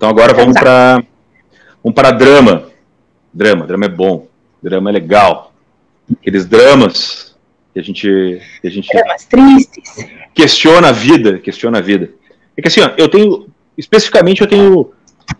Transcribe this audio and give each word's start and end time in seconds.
Então 0.00 0.08
agora 0.08 0.32
vamos 0.32 0.54
para 0.54 1.04
vamos 1.84 1.94
para 1.94 2.10
drama. 2.10 2.70
Drama, 3.34 3.66
drama 3.66 3.84
é 3.84 3.88
bom, 3.90 4.28
drama 4.62 4.88
é 4.88 4.94
legal. 4.94 5.52
Aqueles 6.10 6.46
dramas 6.46 7.36
que 7.74 7.80
a 7.80 7.82
gente 7.82 8.40
que 8.62 8.66
a 8.66 8.70
gente 8.70 8.88
dramas 8.90 9.26
tristes. 9.26 10.06
Questiona 10.34 10.88
a 10.88 10.92
vida, 10.92 11.38
questiona 11.38 11.76
a 11.76 11.80
vida. 11.82 12.08
É 12.56 12.62
que 12.62 12.68
assim, 12.68 12.80
ó, 12.80 12.92
eu 12.96 13.10
tenho 13.10 13.48
especificamente 13.76 14.40
eu 14.40 14.46
tenho 14.46 14.90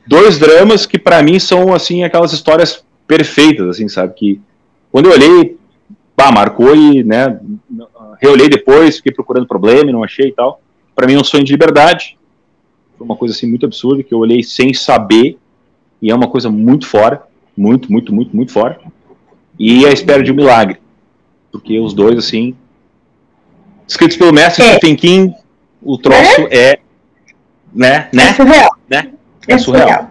dois 0.06 0.38
dramas 0.38 0.84
que 0.84 0.98
para 0.98 1.22
mim 1.22 1.38
são 1.38 1.72
assim 1.72 2.04
aquelas 2.04 2.34
histórias 2.34 2.84
perfeitas, 3.06 3.66
assim, 3.66 3.88
sabe? 3.88 4.12
Que 4.12 4.40
quando 4.92 5.06
eu 5.06 5.12
olhei, 5.12 5.56
pá, 6.14 6.30
marcou 6.30 6.76
e, 6.76 7.02
né, 7.02 7.40
reolhei 8.20 8.50
depois, 8.50 8.98
fiquei 8.98 9.10
procurando 9.14 9.48
problema 9.48 9.88
e 9.88 9.92
não 9.94 10.04
achei 10.04 10.28
e 10.28 10.32
tal. 10.32 10.60
Para 10.94 11.06
mim 11.06 11.14
é 11.14 11.18
um 11.18 11.24
sonho 11.24 11.44
de 11.44 11.52
liberdade. 11.52 12.19
Foi 13.00 13.06
uma 13.06 13.16
coisa 13.16 13.34
assim 13.34 13.46
muito 13.46 13.64
absurda 13.64 14.02
que 14.02 14.12
eu 14.12 14.18
olhei 14.18 14.42
sem 14.42 14.74
saber 14.74 15.38
e 16.02 16.10
é 16.10 16.14
uma 16.14 16.28
coisa 16.28 16.50
muito 16.50 16.86
fora, 16.86 17.22
muito, 17.56 17.90
muito, 17.90 18.14
muito, 18.14 18.36
muito 18.36 18.52
fora. 18.52 18.78
E 19.58 19.86
a 19.86 19.90
espera 19.90 20.22
de 20.22 20.30
um 20.30 20.34
milagre, 20.34 20.76
porque 21.50 21.80
os 21.80 21.94
dois 21.94 22.18
assim, 22.18 22.54
escritos 23.88 24.18
pelo 24.18 24.34
mestre 24.34 24.62
é. 24.62 24.74
Stephen 24.74 24.96
King, 24.96 25.34
o 25.82 25.96
troço 25.96 26.46
é, 26.50 26.72
é 26.72 26.78
né, 27.72 28.10
né, 28.12 28.28
é 28.28 28.34
surreal. 28.34 28.76
né, 28.90 29.12
é, 29.48 29.54
é 29.54 29.58
surreal. 29.58 29.88
surreal. 29.88 30.10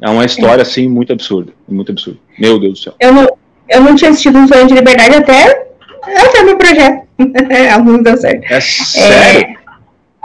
É 0.00 0.08
uma 0.08 0.24
história, 0.24 0.62
assim, 0.62 0.88
muito 0.88 1.12
absurda. 1.12 1.52
Muito 1.68 1.92
absurda. 1.92 2.18
Meu 2.38 2.58
Deus 2.58 2.78
do 2.78 2.82
céu. 2.82 2.94
Eu 2.98 3.12
não, 3.12 3.28
eu 3.68 3.80
não 3.82 3.94
tinha 3.94 4.10
assistido 4.10 4.38
um 4.38 4.48
sonho 4.48 4.66
de 4.66 4.72
liberdade 4.72 5.16
até, 5.16 5.68
até 6.02 6.42
meu 6.42 6.56
projeto. 6.56 7.06
Alguns 7.74 8.02
deu 8.02 8.16
certo. 8.16 8.50
É 8.50 8.58
sério? 8.58 9.65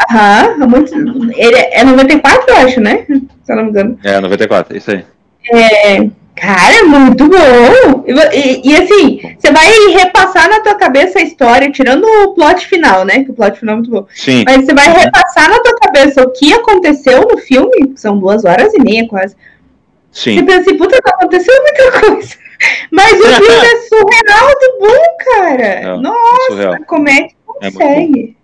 Aham, 0.10 0.58
é, 0.62 0.68
muito. 0.68 0.94
Ele 1.36 1.56
é 1.56 1.84
94, 1.84 2.46
eu 2.48 2.58
acho, 2.58 2.80
né? 2.80 3.06
Se 3.44 3.52
eu 3.52 3.56
não 3.56 3.64
me 3.64 3.70
engano. 3.70 4.00
É, 4.04 4.20
94, 4.20 4.78
isso 4.78 4.92
aí. 4.92 5.06
É, 5.52 6.08
cara, 6.36 6.74
é 6.80 6.84
muito 6.84 7.28
bom. 7.28 8.04
E, 8.34 8.70
e, 8.70 8.76
assim, 8.76 9.22
você 9.38 9.52
vai 9.52 9.68
repassar 9.94 10.50
na 10.50 10.60
tua 10.62 10.76
cabeça 10.76 11.20
a 11.20 11.24
história, 11.24 11.72
tirando 11.72 12.06
o 12.06 12.34
plot 12.34 12.68
final, 12.68 13.06
né? 13.06 13.24
Que 13.24 13.32
o 13.32 13.34
plot 13.34 13.60
final 13.60 13.74
é 13.74 13.78
muito 13.78 13.92
bom. 13.92 14.06
Sim. 14.14 14.44
Mas 14.46 14.66
você 14.66 14.74
vai 14.74 14.92
repassar 14.92 15.50
na 15.50 15.60
tua 15.60 15.76
cabeça 15.78 16.22
o 16.22 16.32
que 16.32 16.54
aconteceu 16.54 17.22
no 17.22 17.38
filme, 17.38 17.88
que 17.90 18.00
são 18.00 18.18
duas 18.18 18.46
horas 18.46 18.74
e 18.74 18.80
meia 18.80 19.08
quase. 19.08 19.36
Sim. 20.12 20.36
Você 20.36 20.44
pensa 20.44 20.62
assim, 20.62 20.78
puta, 20.78 21.00
não 21.06 21.14
aconteceu 21.14 21.54
muita 21.62 22.00
coisa. 22.00 22.36
Mas 22.92 23.14
o 23.14 23.24
filme 23.24 23.66
é 23.66 23.82
surreal 23.88 24.48
de 24.60 24.80
bom, 24.80 25.04
cara. 25.26 25.64
É, 25.64 25.98
Nossa, 25.98 26.76
é 26.76 26.84
como 26.86 27.10
é 27.10 27.24
que 27.24 27.36
consegue? 27.46 28.36
É 28.38 28.41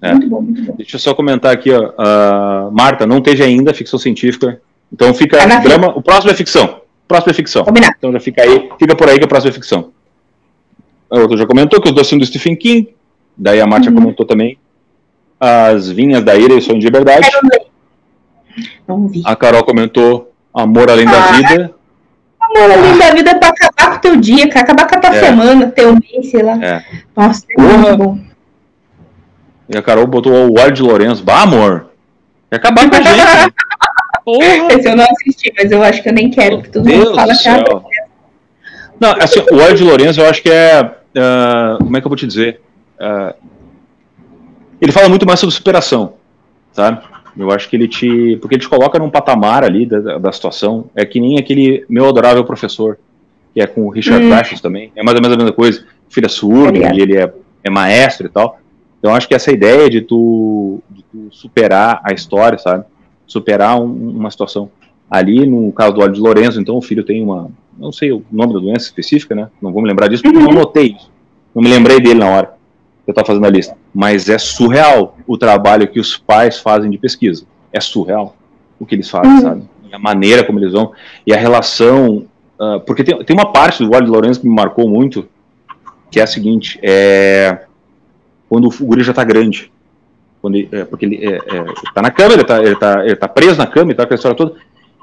muito, 0.00 0.28
bom, 0.28 0.40
muito 0.40 0.62
bom. 0.62 0.74
Deixa 0.76 0.96
eu 0.96 1.00
só 1.00 1.14
comentar 1.14 1.52
aqui, 1.52 1.70
ó. 1.72 1.90
Uh, 1.90 2.72
Marta, 2.72 3.06
não 3.06 3.18
esteja 3.18 3.44
ainda, 3.44 3.74
ficção 3.74 3.98
científica. 3.98 4.60
Então 4.92 5.12
fica 5.12 5.36
tá 5.36 5.58
drama. 5.58 5.88
O 5.96 6.02
próximo 6.02 6.30
é 6.30 6.34
ficção. 6.34 6.80
O 7.04 7.08
próximo 7.08 7.30
é 7.30 7.34
ficção. 7.34 7.64
Combinado. 7.64 7.94
Então 7.98 8.12
já 8.12 8.20
fica 8.20 8.42
aí, 8.42 8.68
fica 8.78 8.94
por 8.94 9.08
aí 9.08 9.18
que 9.18 9.24
o 9.24 9.28
próximo 9.28 9.50
é 9.50 9.52
ficção. 9.52 9.90
A 11.10 11.18
outra 11.18 11.36
já 11.36 11.46
comentou 11.46 11.80
que 11.80 11.90
os 11.90 12.08
são 12.08 12.18
do 12.18 12.26
Stephen 12.26 12.54
King. 12.54 12.94
Daí 13.36 13.60
a 13.60 13.66
Marta 13.66 13.88
uhum. 13.88 13.96
comentou 13.96 14.26
também. 14.26 14.58
As 15.40 15.88
Vinhas 15.88 16.22
da 16.22 16.34
Ira 16.36 16.54
e 16.54 16.58
o 16.58 16.62
Sonho 16.62 16.80
de 16.80 16.86
Liberdade. 16.86 17.28
Não 18.86 19.08
vi. 19.08 19.22
A 19.24 19.36
Carol 19.36 19.64
comentou 19.64 20.32
Amor 20.52 20.90
Além 20.90 21.06
ah, 21.08 21.12
da 21.12 21.32
Vida. 21.32 21.74
Amor 22.40 22.70
Além 22.70 22.98
da 22.98 23.10
Vida 23.14 23.30
é 23.30 23.34
pra 23.34 23.48
acabar 23.48 23.90
com 23.90 23.96
o 23.96 24.00
teu 24.00 24.16
dia, 24.16 24.44
acabar 24.44 24.86
com 24.86 24.96
a 24.96 25.00
tua 25.00 25.16
é. 25.16 25.20
semana, 25.24 25.70
teu 25.70 25.92
mês, 25.92 26.30
sei 26.30 26.42
lá. 26.42 26.58
É. 26.62 26.84
Nossa, 27.16 27.44
é 27.56 27.62
muito 27.62 27.96
bom. 27.96 28.27
E 29.68 29.76
a 29.76 29.82
Carol 29.82 30.06
botou 30.06 30.32
o 30.32 30.54
Ward 30.54 30.80
Lourenço. 30.80 31.22
Bah, 31.22 31.42
amor. 31.42 31.90
Vai 32.50 32.58
acabar 32.58 32.88
com 32.88 32.96
a 32.96 33.02
gente. 33.02 33.54
Porra. 34.24 34.72
Esse 34.72 34.88
eu 34.88 34.96
não 34.96 35.04
assisti, 35.04 35.52
mas 35.56 35.70
eu 35.70 35.82
acho 35.82 36.02
que 36.02 36.08
eu 36.08 36.12
nem 36.12 36.30
quero, 36.30 36.56
porque 36.56 36.70
todo 36.70 36.84
Deus 36.84 37.04
mundo 37.04 37.14
fala 37.14 37.34
que 37.34 37.48
é 37.48 37.64
Não, 39.00 39.10
assim, 39.20 39.40
o 39.50 39.56
Ward 39.56 39.82
Lourenço 39.82 40.20
eu 40.20 40.28
acho 40.28 40.42
que 40.42 40.50
é. 40.50 40.82
Uh, 40.82 41.78
como 41.78 41.96
é 41.96 42.00
que 42.00 42.06
eu 42.06 42.10
vou 42.10 42.16
te 42.16 42.26
dizer? 42.26 42.60
Uh, 43.00 43.34
ele 44.80 44.92
fala 44.92 45.08
muito 45.08 45.26
mais 45.26 45.40
sobre 45.40 45.54
superação, 45.54 46.14
sabe? 46.72 47.00
Eu 47.36 47.50
acho 47.50 47.68
que 47.68 47.76
ele 47.76 47.88
te. 47.88 48.36
Porque 48.40 48.56
ele 48.56 48.62
te 48.62 48.68
coloca 48.68 48.98
num 48.98 49.10
patamar 49.10 49.64
ali 49.64 49.86
da, 49.86 50.18
da 50.18 50.32
situação. 50.32 50.90
É 50.94 51.04
que 51.04 51.20
nem 51.20 51.38
aquele 51.38 51.84
meu 51.88 52.08
adorável 52.08 52.44
professor, 52.44 52.98
que 53.54 53.60
é 53.60 53.66
com 53.66 53.86
o 53.86 53.90
Richard 53.90 54.24
hum. 54.24 54.58
também. 54.60 54.92
É 54.96 55.02
mais 55.02 55.16
ou 55.16 55.22
menos 55.22 55.36
a 55.36 55.38
mesma 55.38 55.52
coisa. 55.52 55.84
O 56.08 56.12
filho 56.12 56.26
é 56.26 56.28
surdo 56.28 56.78
e 56.78 57.00
ele 57.00 57.16
é, 57.16 57.32
é 57.62 57.70
maestro 57.70 58.26
e 58.26 58.30
tal. 58.30 58.58
Então 58.98 59.14
acho 59.14 59.28
que 59.28 59.34
essa 59.34 59.52
ideia 59.52 59.88
de 59.88 60.00
tu, 60.00 60.80
de 60.90 61.02
tu 61.04 61.28
superar 61.30 62.00
a 62.04 62.12
história, 62.12 62.58
sabe? 62.58 62.84
Superar 63.26 63.80
um, 63.80 63.86
uma 63.86 64.30
situação. 64.30 64.70
Ali, 65.10 65.46
no 65.46 65.72
caso 65.72 65.94
do 65.94 66.00
Olho 66.00 66.12
de 66.12 66.20
Lourenço, 66.20 66.60
então 66.60 66.76
o 66.76 66.82
filho 66.82 67.04
tem 67.04 67.22
uma. 67.22 67.50
Não 67.78 67.92
sei 67.92 68.12
o 68.12 68.22
nome 68.30 68.52
da 68.52 68.58
doença 68.58 68.86
específica, 68.86 69.34
né? 69.34 69.48
Não 69.62 69.72
vou 69.72 69.80
me 69.80 69.88
lembrar 69.88 70.08
disso, 70.08 70.22
porque 70.22 70.36
uhum. 70.36 70.46
não 70.46 70.52
notei 70.52 70.96
isso. 70.98 71.10
Não 71.54 71.62
me 71.62 71.68
lembrei 71.68 72.00
dele 72.00 72.18
na 72.18 72.28
hora 72.28 72.46
que 73.04 73.10
eu 73.10 73.12
estava 73.12 73.26
fazendo 73.26 73.46
a 73.46 73.50
lista. 73.50 73.76
Mas 73.94 74.28
é 74.28 74.36
surreal 74.36 75.16
o 75.26 75.38
trabalho 75.38 75.88
que 75.88 76.00
os 76.00 76.16
pais 76.16 76.58
fazem 76.58 76.90
de 76.90 76.98
pesquisa. 76.98 77.46
É 77.72 77.80
surreal 77.80 78.36
o 78.78 78.84
que 78.84 78.94
eles 78.94 79.08
fazem, 79.08 79.32
uhum. 79.32 79.40
sabe? 79.40 79.62
E 79.90 79.94
a 79.94 79.98
maneira 79.98 80.44
como 80.44 80.58
eles 80.58 80.72
vão. 80.72 80.92
E 81.26 81.32
a 81.32 81.36
relação. 81.36 82.26
Uh, 82.58 82.80
porque 82.80 83.04
tem, 83.04 83.16
tem 83.24 83.36
uma 83.36 83.52
parte 83.52 83.82
do 83.82 83.94
Olho 83.94 84.04
de 84.04 84.10
Lourenço 84.10 84.40
que 84.40 84.48
me 84.48 84.54
marcou 84.54 84.88
muito, 84.88 85.28
que 86.10 86.18
é 86.18 86.24
a 86.24 86.26
seguinte: 86.26 86.78
é 86.82 87.67
quando 88.48 88.68
o 88.68 88.84
guri 88.84 89.02
já 89.02 89.12
está 89.12 89.24
grande. 89.24 89.70
Quando 90.40 90.56
ele, 90.56 90.68
é, 90.72 90.84
porque 90.84 91.04
ele 91.04 91.16
é, 91.16 91.36
é, 91.36 91.64
tá 91.94 92.00
na 92.00 92.10
cama, 92.10 92.32
ele 92.32 92.42
está 92.42 92.62
ele 92.62 92.76
tá, 92.76 93.04
ele 93.04 93.16
tá 93.16 93.28
preso 93.28 93.58
na 93.58 93.66
cama 93.66 93.90
e 93.90 93.94
tá 93.94 94.06
com 94.06 94.14
a 94.14 94.16
história 94.16 94.36
toda. 94.36 94.54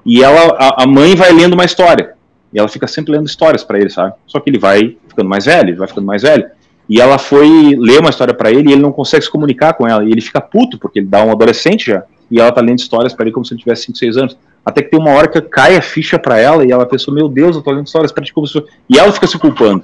E 0.06 0.24
ela, 0.24 0.56
a, 0.58 0.84
a, 0.84 0.88
mãe 0.88 1.16
vai 1.16 1.32
lendo 1.32 1.54
uma 1.54 1.66
história. 1.66 2.14
E 2.54 2.60
ela 2.60 2.68
fica 2.68 2.88
sempre 2.88 3.12
lendo 3.12 3.26
histórias 3.26 3.64
para 3.64 3.78
ele, 3.78 3.90
sabe? 3.90 4.14
Só 4.26 4.40
que 4.40 4.50
ele 4.50 4.58
vai 4.58 4.98
ficando 5.08 5.30
mais 5.30 5.46
velho, 5.46 5.76
vai 5.76 5.88
ficando 5.88 6.08
mais 6.08 6.22
velho. 6.22 6.46
E 6.88 7.02
ela 7.02 7.18
foi 7.18 7.76
ler 7.78 8.00
uma 8.00 8.12
história 8.12 8.34
para 8.34 8.52
ele 8.52 8.70
e 8.70 8.74
ele 8.74 8.82
não 8.82 8.92
consegue 8.92 9.26
se 9.26 9.32
comunicar 9.32 9.74
com 9.74 9.88
ela. 9.88 10.04
E 10.06 10.12
ele 10.12 10.22
fica 10.22 10.40
puto, 10.40 10.78
porque 10.78 11.00
ele 11.00 11.08
dá 11.08 11.24
um 11.24 11.32
adolescente 11.32 11.88
já. 11.88 12.04
E 12.32 12.40
ela 12.40 12.52
tá 12.52 12.62
lendo 12.62 12.80
histórias 12.80 13.14
para 13.14 13.26
ele 13.26 13.34
como 13.34 13.46
se 13.46 13.54
ele 13.54 13.60
tivesse 13.60 13.86
5, 13.86 13.98
6 13.98 14.18
anos. 14.18 14.38
Até 14.64 14.82
que 14.82 14.90
tem 14.90 15.00
uma 15.00 15.12
hora 15.12 15.28
que 15.28 15.42
cai 15.42 15.76
a 15.76 15.82
ficha 15.82 16.18
para 16.18 16.40
ela 16.40 16.66
e 16.66 16.72
ela 16.72 16.86
pensou: 16.86 17.14
Meu 17.14 17.28
Deus, 17.28 17.56
eu 17.56 17.62
tô 17.62 17.72
lendo 17.72 17.88
histórias 17.88 18.12
para 18.12 18.24
ti 18.24 18.34
como 18.34 18.48
se. 18.48 18.64
E 18.90 18.98
ela 18.98 19.12
fica 19.12 19.28
se 19.28 19.38
culpando 19.38 19.84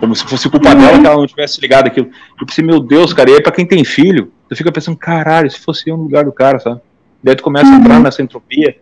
como 0.00 0.14
se 0.14 0.24
fosse 0.24 0.48
culpa 0.48 0.70
uhum. 0.70 0.78
dela 0.78 0.98
que 0.98 1.06
ela 1.06 1.16
não 1.16 1.26
tivesse 1.26 1.60
ligado 1.60 1.86
aquilo. 1.86 2.10
Eu 2.40 2.46
pensei, 2.46 2.64
meu 2.64 2.80
Deus, 2.80 3.12
cara, 3.12 3.30
e 3.30 3.34
aí 3.34 3.42
pra 3.42 3.52
quem 3.52 3.66
tem 3.66 3.84
filho, 3.84 4.32
tu 4.48 4.56
fica 4.56 4.72
pensando, 4.72 4.96
caralho, 4.96 5.50
se 5.50 5.58
fosse 5.58 5.88
eu 5.88 5.96
no 5.96 6.04
lugar 6.04 6.24
do 6.24 6.32
cara, 6.32 6.58
sabe? 6.58 6.80
Daí 7.22 7.34
tu 7.34 7.42
começa 7.42 7.66
uhum. 7.66 7.76
a 7.76 7.78
entrar 7.78 8.00
nessa 8.00 8.22
entropia. 8.22 8.76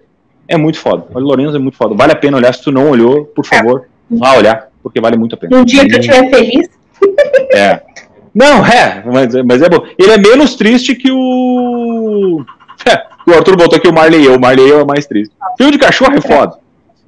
É 0.46 0.56
muito 0.56 0.78
foda. 0.78 1.06
O 1.14 1.18
Lourenço 1.18 1.56
é 1.56 1.58
muito 1.58 1.76
foda. 1.76 1.94
Vale 1.94 2.12
a 2.12 2.16
pena 2.16 2.36
olhar. 2.36 2.52
Se 2.52 2.62
tu 2.62 2.70
não 2.70 2.90
olhou, 2.90 3.24
por 3.24 3.46
favor, 3.46 3.84
é. 4.12 4.16
vá 4.16 4.36
olhar, 4.36 4.68
porque 4.82 5.00
vale 5.00 5.16
muito 5.16 5.34
a 5.34 5.38
pena. 5.38 5.56
Um 5.56 5.64
dia 5.64 5.86
que 5.86 5.94
eu 5.94 6.00
estiver 6.00 6.28
feliz. 6.28 6.68
É. 7.52 7.80
Não, 8.34 8.66
é, 8.66 9.02
mas, 9.06 9.34
mas 9.44 9.62
é 9.62 9.68
bom. 9.68 9.86
Ele 9.98 10.10
é 10.10 10.18
menos 10.18 10.56
triste 10.56 10.94
que 10.94 11.10
o. 11.10 12.44
É, 12.86 13.06
o 13.26 13.32
Arthur 13.32 13.56
botou 13.56 13.78
aqui 13.78 13.88
o 13.88 13.94
Marley 13.94 14.26
eu. 14.26 14.34
O 14.34 14.40
Marley 14.40 14.68
eu 14.68 14.80
é 14.80 14.84
mais 14.84 15.06
triste. 15.06 15.32
Filme 15.56 15.72
de 15.72 15.78
cachorro 15.78 16.12
é 16.16 16.20
foda. 16.20 16.58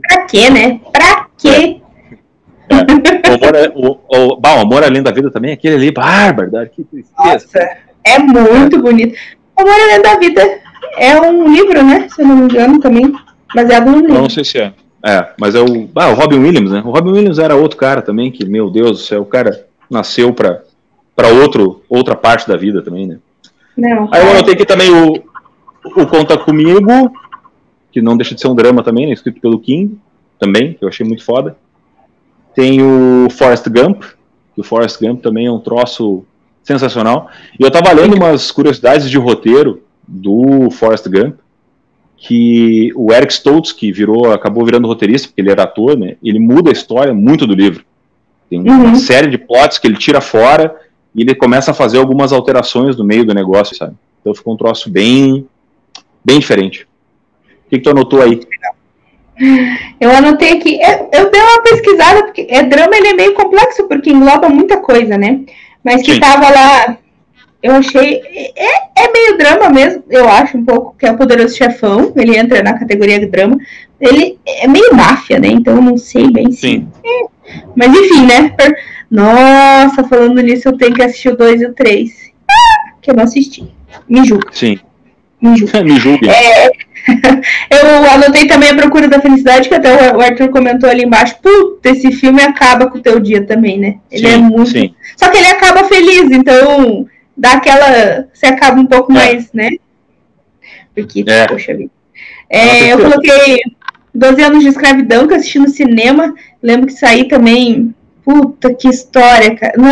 Pra 0.01 0.25
quê, 0.25 0.49
né? 0.49 0.81
Pra 0.91 1.27
quê? 1.37 1.83
É. 2.69 2.75
É. 2.75 3.31
O, 3.31 3.35
amor, 3.35 3.55
é, 3.55 3.73
o, 3.75 3.99
o, 4.09 4.41
o 4.41 4.61
Amor 4.61 4.85
Além 4.85 5.03
da 5.03 5.11
Vida 5.11 5.31
também, 5.31 5.53
aquele 5.53 5.77
ali, 5.77 5.91
bárbaro, 5.91 6.51
que 6.75 6.85
tristeza. 6.85 7.15
Nossa, 7.19 7.77
é 8.05 8.19
muito 8.19 8.81
bonito. 8.81 9.17
O 9.57 9.63
Amor 9.63 9.75
Além 9.75 10.03
da 10.03 10.19
Vida 10.19 10.61
é 10.97 11.21
um 11.21 11.53
livro, 11.53 11.83
né? 11.83 12.09
Se 12.09 12.23
eu 12.23 12.27
não 12.27 12.37
me 12.37 12.45
engano 12.45 12.81
também. 12.81 13.13
Baseado 13.55 13.91
num 13.91 14.01
livro. 14.01 14.15
Não 14.15 14.31
sei 14.31 14.45
se 14.45 14.59
é. 14.59 14.73
É, 15.05 15.29
mas 15.39 15.55
é 15.55 15.61
o, 15.61 15.89
ah, 15.95 16.09
o 16.09 16.15
Robin 16.15 16.39
Williams, 16.39 16.73
né? 16.73 16.83
O 16.85 16.91
Robin 16.91 17.13
Williams 17.13 17.39
era 17.39 17.55
outro 17.55 17.79
cara 17.79 18.03
também, 18.03 18.31
que, 18.31 18.45
meu 18.45 18.69
Deus 18.69 18.91
do 18.91 18.97
céu, 18.97 19.23
o 19.23 19.27
cara 19.27 19.67
nasceu 19.89 20.33
pra, 20.33 20.63
pra 21.15 21.29
outro, 21.29 21.83
outra 21.89 22.17
parte 22.17 22.49
da 22.49 22.57
vida 22.57 22.83
também, 22.83 23.07
né? 23.07 23.19
Não. 23.77 24.09
Aí 24.11 24.21
eu 24.21 24.31
anotei 24.31 24.55
aqui 24.55 24.65
também 24.65 24.91
o, 24.91 25.23
o 25.85 26.07
Conta 26.07 26.37
Comigo, 26.37 27.13
que 27.93 28.03
não 28.03 28.17
deixa 28.17 28.35
de 28.35 28.41
ser 28.41 28.49
um 28.49 28.55
drama 28.55 28.83
também, 28.83 29.07
né? 29.07 29.13
Escrito 29.13 29.41
pelo 29.41 29.61
King, 29.61 29.97
também, 30.41 30.75
que 30.75 30.85
eu 30.85 30.89
achei 30.89 31.07
muito 31.07 31.25
foda. 31.25 31.57
Tem 32.57 32.83
o 32.83 33.29
Forrest 33.29 33.69
Gump, 33.69 34.03
que 34.55 34.61
o 34.63 34.65
Forrest 34.65 34.99
Gump 34.99 35.21
também 35.21 35.47
é 35.47 35.53
um 35.53 35.61
troço 35.61 36.25
sensacional. 36.65 37.29
E 37.61 37.63
eu 37.63 37.71
tava 37.71 37.93
lendo 37.93 38.17
umas 38.17 38.51
curiosidades 38.51 39.11
de 39.11 39.19
roteiro 39.19 39.83
do 40.09 40.71
Forrest 40.71 41.07
Gump, 41.07 41.37
que 42.17 42.91
o 42.97 43.13
Eric 43.13 43.31
Stoltz, 43.35 43.73
que 43.73 43.93
virou, 43.93 44.33
acabou 44.33 44.65
virando 44.65 44.89
roteirista, 44.89 45.29
porque 45.29 45.43
ele 45.43 45.51
era 45.51 45.65
ator, 45.65 45.99
né? 45.99 46.17
Ele 46.25 46.39
muda 46.39 46.71
a 46.71 46.73
história 46.73 47.13
muito 47.13 47.47
do 47.47 47.55
livro. 47.55 47.85
Tem 48.49 48.59
uma 48.59 48.89
uhum. 48.89 48.95
série 48.95 49.29
de 49.29 49.37
plots 49.37 49.79
que 49.79 49.87
ele 49.87 49.99
tira 49.99 50.23
fora 50.23 50.75
e 51.15 51.21
ele 51.21 51.35
começa 51.35 51.73
a 51.73 51.75
fazer 51.75 51.99
algumas 51.99 52.33
alterações 52.33 52.97
no 52.97 53.05
meio 53.05 53.27
do 53.27 53.35
negócio, 53.35 53.77
sabe? 53.77 53.95
Então 54.23 54.35
ficou 54.35 54.55
um 54.55 54.57
troço 54.57 54.89
bem, 54.89 55.47
bem 56.25 56.39
diferente. 56.39 56.89
O 57.67 57.69
que, 57.69 57.77
que 57.77 57.81
tu 57.81 57.91
anotou 57.91 58.23
aí? 58.23 58.41
Eu 60.01 60.11
anotei 60.11 60.55
aqui, 60.55 60.79
eu, 60.81 61.11
eu 61.13 61.31
dei 61.31 61.41
uma 61.41 61.63
pesquisada, 61.63 62.23
porque 62.25 62.47
é, 62.49 62.63
drama 62.63 62.97
ele 62.97 63.09
é 63.09 63.15
meio 63.15 63.35
complexo, 63.35 63.87
porque 63.87 64.11
engloba 64.11 64.49
muita 64.49 64.79
coisa, 64.79 65.19
né? 65.19 65.41
Mas 65.85 66.03
que 66.03 66.15
Sim. 66.15 66.21
tava 66.21 66.49
lá 66.49 66.99
eu 67.67 67.75
achei. 67.75 68.23
É, 68.55 69.05
é 69.05 69.13
meio 69.13 69.37
drama 69.37 69.69
mesmo, 69.71 70.05
eu 70.09 70.29
acho, 70.29 70.57
um 70.57 70.65
pouco, 70.65 70.95
que 70.97 71.07
é 71.07 71.11
o 71.11 71.17
Poderoso 71.17 71.57
Chefão. 71.57 72.13
Ele 72.15 72.39
entra 72.39 72.63
na 72.63 72.79
categoria 72.79 73.19
de 73.19 73.27
drama. 73.27 73.59
Ele 74.01 74.39
é 74.47 74.69
meio 74.69 74.95
máfia, 74.95 75.39
né? 75.39 75.49
Então 75.49 75.75
eu 75.75 75.83
não 75.83 75.97
sei 75.97 76.31
bem 76.31 76.53
se. 76.53 76.61
Sim. 76.61 76.89
É. 77.05 77.27
Mas 77.75 77.89
enfim, 77.89 78.27
né? 78.27 78.55
Nossa, 79.11 80.05
falando 80.05 80.41
nisso, 80.41 80.69
eu 80.69 80.77
tenho 80.77 80.95
que 80.95 81.03
assistir 81.03 81.31
o 81.31 81.37
2 81.37 81.63
e 81.63 81.67
o 81.67 81.75
3. 81.75 82.33
Ah, 82.49 82.93
que 83.01 83.11
eu 83.11 83.15
não 83.15 83.25
assisti. 83.25 83.65
Me 84.09 84.25
julga. 84.25 84.49
Sim. 84.53 84.79
Me 85.41 85.57
julga. 85.57 85.83
Me 85.85 85.99
julgue. 85.99 86.29
É, 86.29 86.71
eu 87.71 88.11
anotei 88.11 88.47
também 88.47 88.71
a 88.71 88.75
Procura 88.75 89.09
da 89.09 89.21
Felicidade, 89.21 89.69
que 89.69 89.75
até 89.75 90.15
o 90.15 90.21
Arthur 90.21 90.49
comentou 90.51 90.89
ali 90.89 91.05
embaixo. 91.05 91.37
Puta, 91.41 91.91
esse 91.91 92.13
filme 92.13 92.43
acaba 92.43 92.91
com 92.91 92.99
o 92.99 93.03
teu 93.03 93.21
dia 93.21 93.45
também, 93.45 93.79
né? 93.79 93.97
Ele 94.11 94.29
sim, 94.29 94.35
é 94.35 94.37
muito. 94.37 94.71
Sim. 94.71 94.95
Só 95.17 95.29
que 95.31 95.39
ele 95.39 95.47
acaba 95.47 95.85
feliz, 95.85 96.31
então 96.31 97.07
dá 97.37 97.53
aquela. 97.53 98.27
Você 98.33 98.47
acaba 98.47 98.81
um 98.81 98.87
pouco 98.87 99.13
é. 99.13 99.15
mais, 99.15 99.53
né? 99.53 99.71
Porque, 100.95 101.25
é. 101.27 101.47
poxa 101.47 101.75
vida. 101.75 101.91
É, 102.49 102.93
eu 102.93 102.99
coloquei 102.99 103.59
12 104.15 104.43
anos 104.43 104.63
de 104.63 104.69
escravidão 104.69 105.27
que 105.27 105.35
eu 105.35 105.39
assisti 105.39 105.59
no 105.59 105.69
cinema. 105.69 106.35
Lembro 106.63 106.87
que 106.87 106.95
saí 106.95 107.29
também. 107.29 107.95
Puta, 108.25 108.75
que 108.75 108.89
história, 108.89 109.55
cara. 109.55 109.75
Não, 109.77 109.89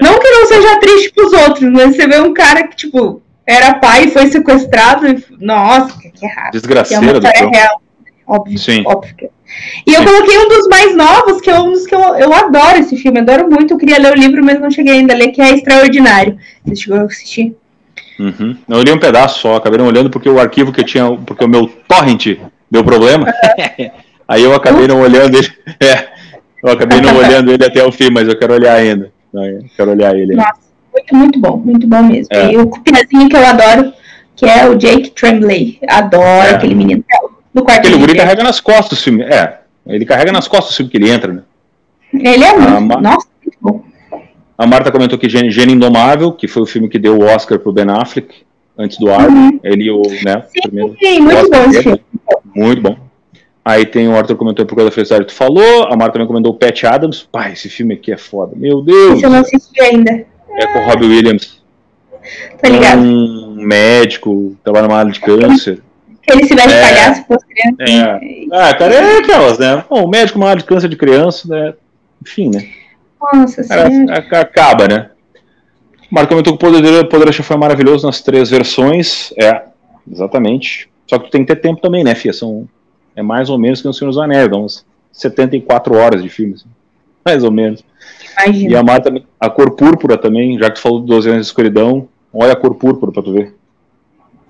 não 0.00 0.18
que 0.18 0.30
não 0.30 0.46
seja 0.46 0.80
triste 0.80 1.12
pros 1.12 1.32
outros, 1.32 1.70
mas 1.70 1.94
você 1.94 2.08
vê 2.08 2.18
um 2.18 2.34
cara 2.34 2.66
que, 2.66 2.74
tipo, 2.74 3.22
era 3.48 3.74
pai 3.74 4.04
e 4.04 4.10
foi 4.10 4.26
sequestrado. 4.26 5.08
E, 5.08 5.24
nossa, 5.40 5.98
que 5.98 6.24
errado. 6.24 6.52
Desgraceira 6.52 7.06
é 7.06 7.10
uma 7.10 7.18
história 7.18 7.50
real. 7.50 7.82
Óbvio, 8.26 8.58
Sim. 8.58 8.82
óbvio. 8.86 9.30
E 9.86 9.94
eu 9.94 10.04
coloquei 10.04 10.36
um 10.38 10.48
dos 10.48 10.68
mais 10.68 10.94
novos, 10.94 11.40
que 11.40 11.48
é 11.48 11.58
um 11.58 11.72
dos 11.72 11.86
que 11.86 11.94
eu, 11.94 12.00
eu 12.16 12.32
adoro 12.34 12.78
esse 12.78 12.94
filme, 12.98 13.20
adoro 13.20 13.48
muito. 13.48 13.72
Eu 13.72 13.78
queria 13.78 13.98
ler 13.98 14.12
o 14.12 14.20
livro, 14.20 14.44
mas 14.44 14.60
não 14.60 14.70
cheguei 14.70 14.94
ainda 14.94 15.14
a 15.14 15.16
ler, 15.16 15.28
que 15.28 15.40
é 15.40 15.54
Extraordinário. 15.54 16.38
Você 16.66 16.76
chegou 16.76 16.98
a 16.98 17.04
assistir? 17.04 17.56
Uhum. 18.20 18.56
Eu 18.68 18.82
li 18.82 18.92
um 18.92 18.98
pedaço 18.98 19.40
só, 19.40 19.56
acabei 19.56 19.78
não 19.78 19.86
olhando 19.86 20.10
porque 20.10 20.28
o 20.28 20.38
arquivo 20.38 20.72
que 20.72 20.80
eu 20.80 20.84
tinha, 20.84 21.10
porque 21.24 21.44
o 21.44 21.48
meu 21.48 21.68
torrent 21.88 22.38
deu 22.70 22.84
problema. 22.84 23.26
Uhum. 23.26 23.90
Aí 24.28 24.42
eu 24.42 24.54
acabei 24.54 24.86
não 24.86 25.00
olhando 25.00 25.36
ele. 25.36 25.48
É, 25.80 26.08
eu 26.62 26.72
acabei 26.72 27.00
não 27.00 27.16
olhando 27.16 27.50
ele 27.50 27.64
até 27.64 27.82
o 27.82 27.90
fim, 27.92 28.10
mas 28.10 28.28
eu 28.28 28.38
quero 28.38 28.52
olhar 28.52 28.74
ainda. 28.74 29.10
Eu 29.32 29.64
quero 29.74 29.90
olhar 29.92 30.14
ele. 30.14 30.34
Nossa, 30.34 30.67
muito, 30.98 31.16
muito 31.16 31.40
bom, 31.40 31.56
muito 31.56 31.86
bom 31.86 32.02
mesmo. 32.02 32.28
É. 32.30 32.52
E 32.52 32.56
o 32.56 32.66
Cupiazinho 32.66 33.28
que 33.28 33.36
eu 33.36 33.46
adoro, 33.46 33.92
que 34.36 34.46
é 34.46 34.68
o 34.68 34.76
Jake 34.76 35.10
Tremblay. 35.10 35.78
Adoro 35.88 36.22
é. 36.22 36.50
aquele 36.50 36.74
menino 36.74 37.04
do 37.52 37.62
quarto. 37.62 37.80
Aquele 37.80 37.98
guri 37.98 38.14
carrega 38.16 38.42
nas 38.42 38.60
costas 38.60 38.98
o 38.98 39.02
filme. 39.02 39.22
É, 39.22 39.58
ele 39.86 40.04
carrega 40.04 40.32
nas 40.32 40.48
costas 40.48 40.72
o 40.72 40.76
filme 40.76 40.90
que 40.90 40.96
ele 40.96 41.10
entra, 41.10 41.32
né? 41.32 41.42
Ele 42.12 42.44
é 42.44 42.56
muito. 42.56 42.80
Mar... 42.80 43.00
Nossa, 43.00 43.26
muito 43.44 43.58
bom. 43.60 43.82
A 44.56 44.66
Marta 44.66 44.90
comentou 44.90 45.18
que 45.18 45.28
Gênio 45.28 45.74
Indomável, 45.74 46.32
que 46.32 46.48
foi 46.48 46.62
o 46.62 46.66
filme 46.66 46.88
que 46.88 46.98
deu 46.98 47.16
o 47.18 47.24
Oscar 47.24 47.58
pro 47.58 47.72
Ben 47.72 47.86
Affleck, 47.88 48.34
antes 48.76 48.98
do 48.98 49.10
Arthur. 49.10 49.30
Uhum. 49.30 49.60
Ele 49.62 49.90
o, 49.90 50.02
né, 50.24 50.42
sim, 50.48 50.60
primeiro. 50.62 50.96
Sim, 50.98 51.20
muito 51.20 51.50
bom 51.50 51.70
esse 51.70 51.82
filme. 51.82 52.00
Muito 52.54 52.82
bom. 52.82 52.96
Aí 53.64 53.84
tem 53.84 54.08
o 54.08 54.16
Arthur 54.16 54.36
comentou 54.36 54.64
por 54.64 54.74
causa 54.74 54.88
da 54.88 54.94
felicidade 54.94 55.26
que 55.26 55.32
tu 55.32 55.36
falou. 55.36 55.84
A 55.84 55.96
Marta 55.96 56.14
também 56.14 56.26
comentou 56.26 56.52
o 56.52 56.54
Pat 56.54 56.84
Adams. 56.84 57.28
Pai, 57.30 57.52
esse 57.52 57.68
filme 57.68 57.94
aqui 57.94 58.10
é 58.10 58.16
foda. 58.16 58.52
Meu 58.56 58.80
Deus! 58.80 59.16
Esse 59.16 59.26
eu 59.26 59.30
não 59.30 59.40
assisti 59.40 59.80
ainda. 59.82 60.24
É 60.58 60.66
com 60.66 60.78
o 60.80 60.82
Robbie 60.82 61.06
Williams. 61.06 61.62
Tá 62.60 62.68
ligado? 62.68 63.00
Um 63.00 63.54
médico, 63.54 64.56
trabalha 64.62 64.88
numa 64.88 64.98
área 64.98 65.12
de 65.12 65.20
câncer. 65.20 65.82
Ele 66.28 66.44
se 66.44 66.54
veste 66.54 66.72
é, 66.72 66.82
palhaço 66.82 67.24
com 67.24 67.34
as 67.34 67.44
crianças. 67.44 67.88
É. 67.88 68.44
Ah, 68.52 68.74
cara, 68.74 68.94
é 68.94 69.18
aquelas, 69.18 69.58
né? 69.58 69.84
Bom, 69.88 70.04
o 70.04 70.08
médico 70.08 70.38
numa 70.38 70.50
área 70.50 70.60
de 70.60 70.68
câncer 70.68 70.88
de 70.88 70.96
criança, 70.96 71.48
né? 71.48 71.74
Enfim, 72.20 72.50
né? 72.52 72.68
Nossa 73.32 73.62
senhora. 73.62 74.14
Acaba, 74.32 74.86
né? 74.88 75.10
Marco 76.10 76.30
comentou 76.30 76.56
que 76.56 76.66
o 76.66 76.70
Poder, 76.70 77.08
Poder 77.08 77.32
foi 77.32 77.56
maravilhoso 77.56 78.06
nas 78.06 78.20
três 78.20 78.50
versões. 78.50 79.32
É, 79.38 79.62
exatamente. 80.10 80.90
Só 81.06 81.18
que 81.18 81.26
tu 81.26 81.30
tem 81.30 81.44
que 81.44 81.54
ter 81.54 81.60
tempo 81.60 81.80
também, 81.80 82.04
né, 82.04 82.14
Fia? 82.14 82.32
São 82.32 82.68
é 83.16 83.22
mais 83.22 83.50
ou 83.50 83.58
menos 83.58 83.82
que 83.82 83.88
o 83.88 83.92
Senhor 83.92 84.10
dos 84.10 84.18
Anéis, 84.18 84.48
dá 84.48 84.56
uns 84.56 84.86
74 85.12 85.94
horas 85.96 86.22
de 86.22 86.28
filme, 86.28 86.54
assim, 86.54 86.68
mais 87.24 87.44
ou 87.44 87.50
menos. 87.50 87.84
Imagina. 88.44 88.72
E 88.72 88.76
a 88.76 88.82
Mata, 88.82 89.12
a 89.38 89.50
cor 89.50 89.72
púrpura 89.72 90.16
também, 90.16 90.58
já 90.58 90.70
que 90.70 90.76
tu 90.76 90.82
falou 90.82 91.00
de 91.00 91.06
12 91.06 91.28
anos 91.28 91.40
de 91.42 91.46
escuridão, 91.46 92.08
olha 92.32 92.52
a 92.52 92.56
cor 92.56 92.74
púrpura 92.74 93.12
pra 93.12 93.22
tu 93.22 93.32
ver. 93.32 93.54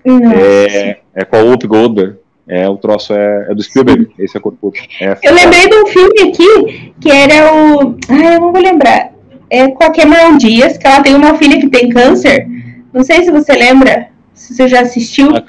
É, 0.05 0.99
é 1.15 1.25
com 1.25 1.37
a 1.37 1.43
Whoopi 1.43 1.67
Goldberg. 1.67 2.17
É, 2.51 2.67
o 2.67 2.79
troço 2.79 3.13
é, 3.13 3.49
é 3.51 3.55
do 3.55 3.63
Spielberg, 3.63 4.07
Sim. 4.07 4.13
esse 4.19 4.37
é 4.37 4.39
a 4.39 4.43
cor 4.43 4.55
púrpura. 4.55 4.83
É 5.03 5.19
eu 5.23 5.35
lembrei 5.35 5.69
de 5.69 5.77
um 5.77 5.87
filme 5.87 6.21
aqui, 6.23 6.95
que 6.99 7.11
era 7.11 7.53
o... 7.53 7.95
Ah, 8.09 8.35
eu 8.35 8.41
não 8.41 8.53
vou 8.53 8.63
lembrar. 8.63 9.13
É 9.51 9.69
com 9.69 9.85
a 9.85 9.93
Cameron 9.93 10.39
Diaz, 10.39 10.79
que 10.79 10.87
ela 10.87 11.03
tem 11.03 11.15
uma 11.15 11.35
filha 11.35 11.61
que 11.61 11.69
tem 11.69 11.91
câncer. 11.91 12.47
Não 12.93 13.05
sei 13.05 13.23
se 13.23 13.31
você 13.31 13.53
lembra, 13.53 14.09
se 14.33 14.55
você 14.55 14.67
já 14.67 14.81
assistiu. 14.81 15.37
A... 15.37 15.45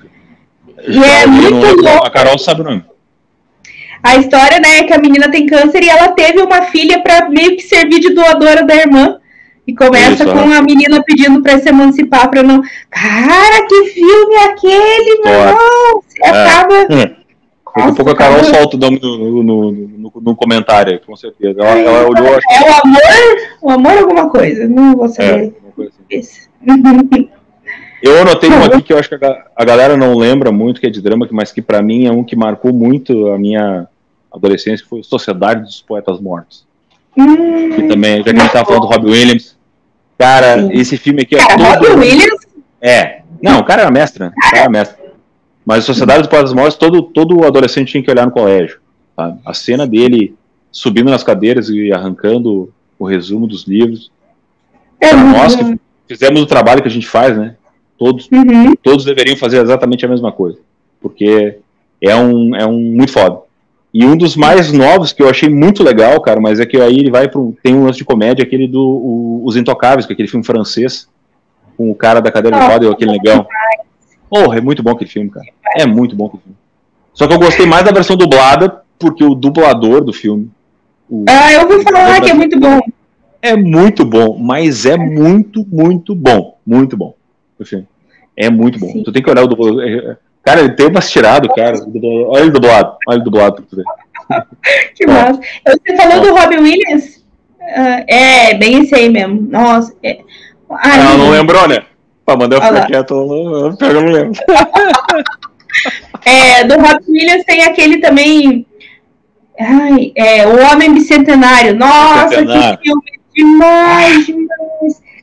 E 0.85 0.93
já, 0.93 1.21
é 1.21 1.27
muito 1.27 1.81
louco. 1.81 2.05
A 2.05 2.09
Carol 2.09 2.37
sabe 2.37 2.61
o 2.61 2.63
nome. 2.65 2.83
A 4.01 4.15
história, 4.17 4.59
né, 4.59 4.79
é 4.79 4.83
que 4.83 4.93
a 4.93 4.97
menina 4.97 5.29
tem 5.29 5.45
câncer 5.45 5.83
e 5.83 5.89
ela 5.89 6.09
teve 6.09 6.41
uma 6.41 6.63
filha 6.63 7.01
para 7.01 7.29
meio 7.29 7.55
que 7.55 7.63
servir 7.63 7.99
de 7.99 8.13
doadora 8.13 8.65
da 8.65 8.75
irmã. 8.75 9.17
E 9.67 9.75
começa 9.75 10.23
Isso, 10.23 10.33
com 10.33 10.51
é. 10.51 10.57
a 10.57 10.61
menina 10.63 11.03
pedindo 11.03 11.43
para 11.43 11.59
se 11.59 11.69
emancipar 11.69 12.29
para 12.29 12.41
não. 12.41 12.59
Cara, 12.89 13.67
que 13.67 13.85
filme 13.85 14.35
é 14.35 14.45
aquele, 14.45 15.21
meu 15.23 15.33
irmão! 15.33 16.03
Você 16.07 16.23
é. 16.23 16.29
acaba. 16.29 16.87
Daqui 16.87 17.89
a 17.91 17.93
pouco 17.93 18.09
a 18.09 18.15
Carol 18.15 18.43
solta 18.43 18.75
o 18.75 18.79
nome 18.79 18.99
no, 18.99 19.43
no, 19.43 19.71
no, 19.71 20.13
no, 20.21 20.35
comentário, 20.35 20.99
com 21.05 21.15
certeza. 21.15 21.61
Ela, 21.61 21.79
ela 21.79 22.09
olhou. 22.09 22.27
É 22.27 22.61
o 22.61 22.73
amor? 22.83 23.01
O 23.61 23.69
amor 23.69 23.97
alguma 23.99 24.29
coisa? 24.29 24.67
Não 24.67 24.95
vou 24.95 25.07
saber. 25.07 25.53
É, 26.09 26.17
assim. 26.17 27.29
Eu 28.01 28.21
anotei 28.21 28.49
um 28.49 28.63
aqui 28.63 28.81
que 28.81 28.93
eu 28.93 28.97
acho 28.97 29.09
que 29.09 29.15
a, 29.15 29.65
galera 29.65 29.97
não 29.97 30.17
lembra 30.17 30.51
muito, 30.51 30.79
que 30.79 30.87
é 30.87 30.89
de 30.89 31.01
drama, 31.01 31.27
mas 31.31 31.51
que 31.51 31.61
para 31.61 31.81
mim 31.81 32.05
é 32.05 32.11
um 32.11 32.23
que 32.23 32.35
marcou 32.35 32.73
muito 32.73 33.27
a 33.27 33.37
minha 33.37 33.87
adolescência, 34.31 34.83
que 34.83 34.89
foi 34.89 35.03
Sociedade 35.03 35.63
dos 35.63 35.81
Poetas 35.81 36.19
Mortos. 36.19 36.65
Hum, 37.17 37.69
que 37.75 37.83
também, 37.83 38.17
já 38.17 38.23
que 38.23 38.29
a 38.29 38.43
gente 38.43 38.51
tava 38.51 38.65
falando 38.65 38.81
do 38.83 38.87
Robbie 38.87 39.11
Williams. 39.11 39.57
Cara, 40.17 40.61
sim. 40.61 40.69
esse 40.73 40.97
filme 40.97 41.23
aqui 41.23 41.35
é 41.35 41.39
cara, 41.39 41.57
todo... 41.57 41.87
Robbie 41.87 42.07
Williams? 42.07 42.47
É. 42.81 43.21
Não, 43.41 43.59
o 43.59 43.63
cara 43.63 43.81
era 43.81 43.91
mestre, 43.91 44.23
né? 44.23 44.31
O 44.35 44.41
cara 44.49 44.57
era 44.57 44.69
mestre. 44.69 44.97
Mas 45.65 45.85
Sociedade 45.85 46.19
dos 46.19 46.29
Poetas 46.29 46.53
Mortos, 46.53 46.75
todo, 46.77 47.01
todo 47.03 47.45
adolescente 47.45 47.91
tinha 47.91 48.03
que 48.03 48.09
olhar 48.09 48.25
no 48.25 48.31
colégio. 48.31 48.79
Tá? 49.15 49.35
A 49.45 49.53
cena 49.53 49.85
dele 49.85 50.35
subindo 50.71 51.09
nas 51.09 51.23
cadeiras 51.23 51.69
e 51.69 51.91
arrancando 51.91 52.71
o 52.97 53.05
resumo 53.05 53.47
dos 53.47 53.65
livros. 53.67 54.11
É, 54.99 55.13
nós 55.13 55.55
que 55.55 55.79
fizemos 56.07 56.41
o 56.41 56.45
trabalho 56.45 56.81
que 56.81 56.87
a 56.87 56.91
gente 56.91 57.07
faz, 57.07 57.37
né? 57.37 57.55
Todos, 57.99 58.29
uhum. 58.31 58.73
todos 58.81 59.03
deveriam 59.03 59.35
fazer 59.35 59.61
exatamente 59.61 60.05
a 60.05 60.07
mesma 60.07 60.31
coisa, 60.31 60.57
porque 61.01 61.57
é 62.01 62.15
um, 62.15 62.55
é 62.55 62.65
um 62.65 62.79
muito 62.79 63.11
foda. 63.11 63.41
E 63.93 64.05
um 64.05 64.15
dos 64.15 64.37
mais 64.37 64.71
novos 64.71 65.11
que 65.11 65.21
eu 65.21 65.29
achei 65.29 65.49
muito 65.49 65.83
legal, 65.83 66.21
cara, 66.21 66.39
mas 66.39 66.61
é 66.61 66.65
que 66.65 66.79
aí 66.79 66.97
ele 66.97 67.11
vai 67.11 67.27
para 67.27 67.41
tem 67.61 67.75
um 67.75 67.83
lance 67.83 67.97
de 67.97 68.05
comédia, 68.05 68.43
aquele 68.43 68.69
do 68.69 68.81
o, 68.81 69.41
Os 69.43 69.57
Intocáveis, 69.57 70.05
que 70.05 70.13
é 70.13 70.15
aquele 70.15 70.29
filme 70.29 70.45
francês, 70.45 71.09
com 71.75 71.91
o 71.91 71.95
cara 71.95 72.21
da 72.21 72.31
cadeira 72.31 72.57
de 72.57 72.65
roda 72.65 72.85
e 72.85 72.89
aquele 72.89 73.11
negão. 73.11 73.45
Porra, 74.29 74.59
é 74.59 74.61
muito 74.61 74.81
bom 74.81 74.91
aquele 74.91 75.09
filme, 75.09 75.29
cara. 75.29 75.47
É 75.75 75.85
muito 75.85 76.15
bom 76.15 76.27
aquele 76.27 76.43
filme. 76.43 76.57
Só 77.13 77.27
que 77.27 77.33
eu 77.33 77.39
gostei 77.39 77.65
mais 77.65 77.83
da 77.83 77.91
versão 77.91 78.15
dublada, 78.15 78.81
porque 78.97 79.25
o 79.25 79.35
dublador 79.35 80.05
do 80.05 80.13
filme. 80.13 80.49
O, 81.09 81.25
ah, 81.27 81.51
eu 81.51 81.61
ouvi 81.63 81.83
falar 81.83 82.21
que 82.21 82.29
é 82.29 82.33
muito 82.33 82.57
bom. 82.57 82.79
É 83.41 83.57
muito 83.57 84.05
bom, 84.05 84.37
mas 84.37 84.85
é 84.85 84.95
muito, 84.95 85.65
muito 85.67 86.15
bom. 86.15 86.57
Muito 86.65 86.95
bom. 86.95 87.15
Enfim, 87.59 87.85
é 88.37 88.49
muito 88.49 88.79
bom. 88.79 88.91
Sim. 88.91 89.03
Tu 89.03 89.11
tem 89.11 89.21
que 89.21 89.29
olhar 89.29 89.43
o 89.43 89.47
dublador. 89.47 89.83
É, 89.83 89.95
é, 89.95 90.17
cara, 90.43 90.61
ele 90.61 90.73
tem 90.73 90.87
umas 90.87 91.09
tirado, 91.11 91.49
cara. 91.49 91.77
Olha 92.27 92.41
ele 92.41 92.51
dublado. 92.51 92.95
Olha 93.07 93.15
ele 93.15 93.23
dublado 93.23 93.55
pra 93.55 93.65
tu 93.69 93.75
ver. 93.75 93.83
que 94.95 95.05
massa. 95.05 95.39
Você 95.67 95.97
falou 95.97 96.21
do 96.21 96.35
Robin 96.35 96.57
Williams? 96.57 97.17
Uh, 97.59 98.03
é, 98.07 98.53
bem 98.55 98.81
esse 98.81 98.95
aí 98.95 99.09
mesmo. 99.09 99.41
Nossa. 99.49 99.93
É... 100.03 100.19
Ai, 100.71 100.97
não, 101.03 101.17
não 101.17 101.31
lembrou, 101.31 101.67
né? 101.67 101.83
Pra 102.25 102.37
mandar 102.37 102.57
eu 102.57 102.61
ficar 102.61 102.85
quieto, 102.85 103.13
eu, 103.13 103.75
eu 103.79 103.93
não 103.93 104.05
lembro. 104.05 104.39
é, 106.25 106.63
do 106.63 106.75
Robin 106.75 107.11
Williams 107.11 107.43
tem 107.45 107.63
aquele 107.63 107.97
também. 107.97 108.65
Ai, 109.59 110.11
é, 110.15 110.47
O 110.47 110.71
Homem 110.71 110.93
Bicentenário. 110.93 111.75
Nossa, 111.75 112.27
Bicentenário. 112.27 112.77
que 112.77 112.83
filme 112.83 113.19
demais, 113.35 114.25
demais. 114.25 114.38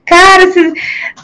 Cara, 0.06 0.46
você, 0.46 0.72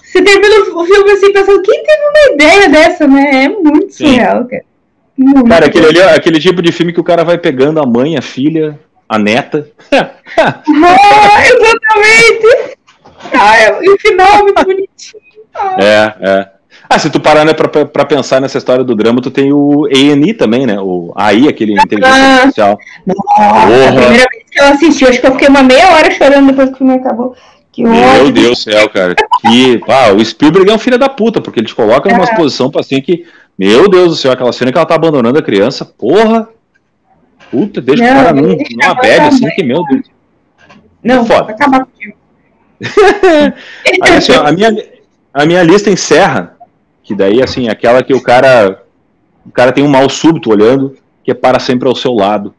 você 0.02 0.22
termina 0.22 0.54
o 0.74 0.84
filme 0.84 1.10
assim 1.12 1.32
pensando, 1.32 1.62
quem 1.62 1.82
teve 1.84 2.02
uma 2.02 2.34
ideia 2.34 2.68
dessa, 2.68 3.06
né? 3.06 3.44
É 3.44 3.48
muito 3.48 3.92
Sim. 3.92 4.06
surreal, 4.06 4.44
cara. 4.46 4.64
Muito 5.16 5.48
cara, 5.48 5.66
aquele, 5.66 5.86
ali, 5.86 5.98
é 5.98 6.14
aquele 6.14 6.40
tipo 6.40 6.62
de 6.62 6.72
filme 6.72 6.92
que 6.92 7.00
o 7.00 7.04
cara 7.04 7.24
vai 7.24 7.38
pegando 7.38 7.80
a 7.80 7.86
mãe, 7.86 8.16
a 8.16 8.22
filha, 8.22 8.78
a 9.08 9.18
neta. 9.18 9.68
ah, 9.92 11.42
exatamente! 11.44 12.78
Ah, 13.34 13.78
o 13.80 14.00
final 14.00 14.38
é 14.38 14.42
muito 14.42 14.64
bonitinho. 14.64 15.22
Ah. 15.54 15.76
É, 15.78 16.14
é. 16.20 16.48
Ah, 16.88 16.98
se 16.98 17.08
tu 17.08 17.20
parar 17.20 17.44
né, 17.44 17.54
pra, 17.54 17.68
pra, 17.68 18.04
pensar 18.04 18.40
nessa 18.40 18.58
história 18.58 18.84
do 18.84 18.94
drama, 18.94 19.22
tu 19.22 19.30
tem 19.30 19.52
o 19.52 19.88
ENI 19.88 20.34
também, 20.34 20.66
né? 20.66 20.78
O 20.78 21.12
AI, 21.16 21.48
aquele 21.48 21.72
inteligência 21.72 22.22
ah, 22.22 22.34
artificial. 22.34 22.78
Nossa, 23.06 23.88
a 23.88 23.92
primeira 23.92 24.26
vez 24.30 24.44
que 24.50 24.60
eu 24.60 24.64
assisti, 24.66 25.04
acho 25.06 25.20
que 25.20 25.26
eu 25.26 25.32
fiquei 25.32 25.48
uma 25.48 25.62
meia 25.62 25.90
hora 25.92 26.10
chorando 26.10 26.48
depois 26.48 26.68
que 26.68 26.74
o 26.74 26.78
filme 26.78 26.94
acabou. 26.94 27.34
Que 27.72 27.82
Meu 27.82 28.30
Deus 28.30 28.58
do 28.58 28.70
céu, 28.70 28.88
cara. 28.90 29.14
E 29.50 29.78
pá, 29.78 30.10
o 30.12 30.22
Spielberg 30.22 30.70
é 30.70 30.74
um 30.74 30.78
filho 30.78 30.98
da 30.98 31.08
puta, 31.08 31.40
porque 31.40 31.58
ele 31.58 31.66
te 31.66 31.74
coloca 31.74 32.10
numa 32.10 32.24
é. 32.24 32.36
posição 32.36 32.70
pra 32.70 32.82
assim 32.82 33.00
que, 33.00 33.26
meu 33.58 33.88
Deus 33.88 34.10
do 34.10 34.16
céu, 34.16 34.30
aquela 34.30 34.52
cena 34.52 34.70
que 34.70 34.76
ela 34.76 34.86
tá 34.86 34.94
abandonando 34.94 35.38
a 35.38 35.42
criança, 35.42 35.84
porra. 35.84 36.48
Puta, 37.50 37.80
deixa 37.80 38.04
não, 38.04 38.10
o 38.10 38.14
cara 38.14 38.32
num, 38.34 38.56
numa 38.56 38.94
bad 38.94 39.20
assim 39.26 39.48
que, 39.50 39.62
meu 39.62 39.82
Deus. 39.84 40.06
Não, 41.02 41.24
foda. 41.24 41.52
acabar 41.52 41.88
Aí, 44.02 44.16
assim, 44.16 44.32
a, 44.32 44.52
minha, 44.52 44.70
a 45.32 45.46
minha 45.46 45.62
lista 45.62 45.88
encerra, 45.90 46.56
que 47.02 47.14
daí, 47.14 47.42
assim, 47.42 47.68
aquela 47.68 48.02
que 48.02 48.12
o 48.12 48.20
cara. 48.20 48.82
O 49.44 49.50
cara 49.50 49.72
tem 49.72 49.82
um 49.82 49.88
mal 49.88 50.08
súbito 50.08 50.50
olhando, 50.50 50.96
que 51.24 51.30
é 51.30 51.34
para 51.34 51.58
sempre 51.58 51.88
ao 51.88 51.96
seu 51.96 52.12
lado. 52.12 52.54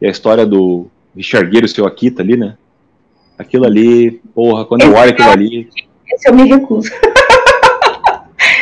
E 0.00 0.06
a 0.06 0.10
história 0.10 0.44
do 0.44 0.88
Richard 1.16 1.52
Gere, 1.52 1.66
o 1.66 1.68
seu 1.68 1.86
Akita 1.86 2.22
ali, 2.22 2.36
né? 2.36 2.56
Aquilo 3.38 3.64
ali, 3.64 4.20
porra, 4.34 4.64
quando 4.64 4.82
eu 4.82 4.94
olho 4.94 5.10
aquilo 5.10 5.30
ali. 5.30 5.68
Esse 6.12 6.28
eu 6.28 6.34
me 6.34 6.48
recuso. 6.48 6.90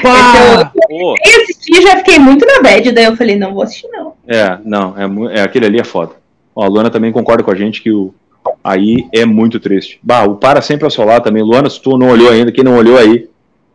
Pá, 0.02 0.72
eu, 0.90 0.98
eu 0.98 1.14
assisti 1.42 1.82
já 1.82 1.96
fiquei 1.96 2.18
muito 2.18 2.44
na 2.46 2.60
bad, 2.60 2.92
daí 2.92 3.04
eu 3.04 3.16
falei, 3.16 3.36
não 3.36 3.54
vou 3.54 3.62
assistir, 3.62 3.88
não. 3.88 4.12
É, 4.26 4.58
não, 4.64 4.94
é, 4.96 5.38
é 5.38 5.42
aquele 5.42 5.66
ali 5.66 5.80
é 5.80 5.84
foda. 5.84 6.12
Ó, 6.54 6.64
a 6.64 6.68
Luana 6.68 6.90
também 6.90 7.12
concorda 7.12 7.42
com 7.42 7.50
a 7.50 7.54
gente 7.54 7.82
que 7.82 7.90
o, 7.90 8.14
aí 8.62 9.08
é 9.12 9.24
muito 9.24 9.58
triste. 9.58 9.98
Bah, 10.02 10.24
o 10.24 10.36
para 10.36 10.60
sempre 10.60 10.84
ao 10.84 10.90
seu 10.90 11.04
lado 11.04 11.24
também. 11.24 11.42
Luana, 11.42 11.70
se 11.70 11.80
tu 11.80 11.96
não 11.96 12.08
olhou 12.08 12.30
ainda, 12.30 12.52
quem 12.52 12.64
não 12.64 12.76
olhou 12.76 12.98
aí, 12.98 13.28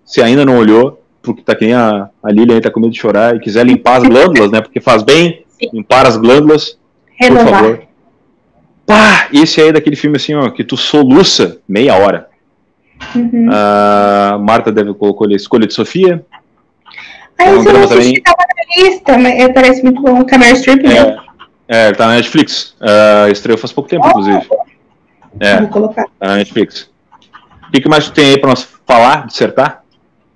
se 0.05 0.21
ainda 0.21 0.45
não 0.45 0.57
olhou, 0.57 1.01
porque 1.21 1.41
tá 1.41 1.55
quem 1.55 1.73
a, 1.73 2.09
a 2.21 2.31
Lilian 2.31 2.55
aí 2.55 2.61
tá 2.61 2.71
com 2.71 2.79
medo 2.79 2.91
de 2.91 2.99
chorar 2.99 3.35
e 3.35 3.39
quiser 3.39 3.65
limpar 3.65 3.97
as 3.97 4.03
glândulas, 4.03 4.51
né? 4.51 4.61
Porque 4.61 4.79
faz 4.79 5.03
bem 5.03 5.43
Sim. 5.59 5.69
limpar 5.73 6.05
as 6.05 6.17
glândulas. 6.17 6.77
Renovar. 7.19 7.45
Por 7.45 7.51
favor. 7.51 7.90
Pá, 8.91 9.29
esse 9.31 9.61
aí 9.61 9.69
é 9.69 9.71
daquele 9.71 9.95
filme 9.95 10.17
assim, 10.17 10.33
ó, 10.33 10.49
que 10.49 10.65
tu 10.65 10.75
soluça 10.75 11.59
meia 11.65 11.95
hora. 11.95 12.27
Uhum. 13.15 13.47
Uh, 13.47 14.39
Marta 14.39 14.69
deve 14.69 14.93
colocou 14.93 15.25
ali 15.25 15.35
Escolha 15.35 15.65
de 15.65 15.73
Sofia. 15.73 16.25
Ah, 17.37 17.45
é 17.45 17.49
eu 17.53 17.63
não 17.63 17.83
assisti, 17.83 18.21
tava 18.21 18.37
na 18.37 18.83
lista, 18.83 19.17
mas 19.17 19.53
parece 19.53 19.81
muito 19.81 20.01
bom. 20.01 20.25
Cameron 20.25 20.53
Strip, 20.55 20.85
é, 20.85 20.89
né? 20.89 21.17
É, 21.69 21.91
tá 21.93 22.07
na 22.07 22.15
Netflix. 22.15 22.75
Uh, 22.81 23.31
estreou 23.31 23.57
faz 23.57 23.71
pouco 23.71 23.89
tempo, 23.89 24.03
oh, 24.05 24.09
inclusive. 24.09 24.41
É, 25.39 25.57
vou 25.61 25.69
colocar. 25.69 26.03
Tá 26.19 26.27
na 26.27 26.35
Netflix. 26.35 26.91
O 27.67 27.71
que, 27.71 27.79
que 27.79 27.89
mais 27.89 28.05
tu 28.05 28.11
tem 28.11 28.31
aí 28.31 28.37
pra 28.37 28.49
nós 28.49 28.67
falar, 28.85 29.25
dissertar? 29.25 29.83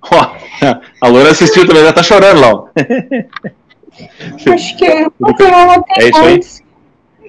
Ó, 0.10 0.32
oh, 0.62 1.04
a 1.04 1.08
Loura 1.08 1.30
assistiu 1.30 1.66
também, 1.66 1.84
já 1.84 1.92
tá 1.92 2.02
chorando 2.02 2.40
lá. 2.40 2.64
Acho 4.50 4.76
que 4.78 4.86
eu 4.86 5.12
não 5.18 5.34
tenho 5.34 6.06
é 6.06 6.08
isso 6.08 6.20
aí? 6.24 6.65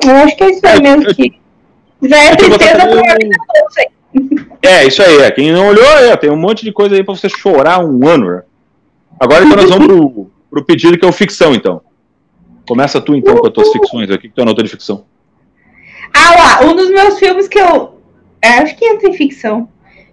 Eu 0.06 0.16
acho 0.16 0.36
que 0.36 0.44
é 0.44 0.52
isso 0.52 0.68
aí 0.68 0.82
mesmo 0.82 1.06
que. 1.14 1.34
Já 2.02 2.18
é 2.18 2.36
tristeza 2.36 2.84
eu... 2.86 3.88
É, 4.62 4.86
isso 4.86 5.02
aí, 5.02 5.18
é. 5.18 5.32
Quem 5.32 5.52
não 5.52 5.68
olhou, 5.68 5.86
é, 5.86 6.16
tem 6.16 6.30
um 6.30 6.38
monte 6.38 6.64
de 6.64 6.72
coisa 6.72 6.96
aí 6.96 7.04
pra 7.04 7.16
você 7.16 7.30
chorar 7.30 7.80
um 7.80 8.08
ano. 8.08 8.32
Né? 8.32 8.44
Agora 9.20 9.44
então 9.44 9.58
nós 9.58 9.70
vamos 9.70 9.88
pro, 9.88 10.32
pro 10.50 10.66
pedido 10.66 10.98
que 10.98 11.06
é 11.06 11.08
o 11.08 11.14
ficção, 11.14 11.54
então. 11.54 11.82
Começa 12.68 13.00
tu 13.00 13.16
então 13.16 13.38
com 13.38 13.48
as 13.48 13.54
tuas 13.54 13.72
ficções. 13.72 14.10
O 14.10 14.18
que, 14.18 14.30
tu 14.30 14.42
anotou 14.42 14.64
de 14.64 14.70
ficção? 14.70 15.06
Ah 16.14 16.36
lá, 16.36 16.70
um 16.70 16.76
dos 16.76 16.90
meus 16.90 17.18
filmes 17.18 17.48
que 17.48 17.60
eu. 17.60 18.02
É, 18.42 18.60
acho 18.60 18.76
que 18.76 18.86
entra 18.86 19.10
em 19.10 19.14
ficção. 19.14 19.70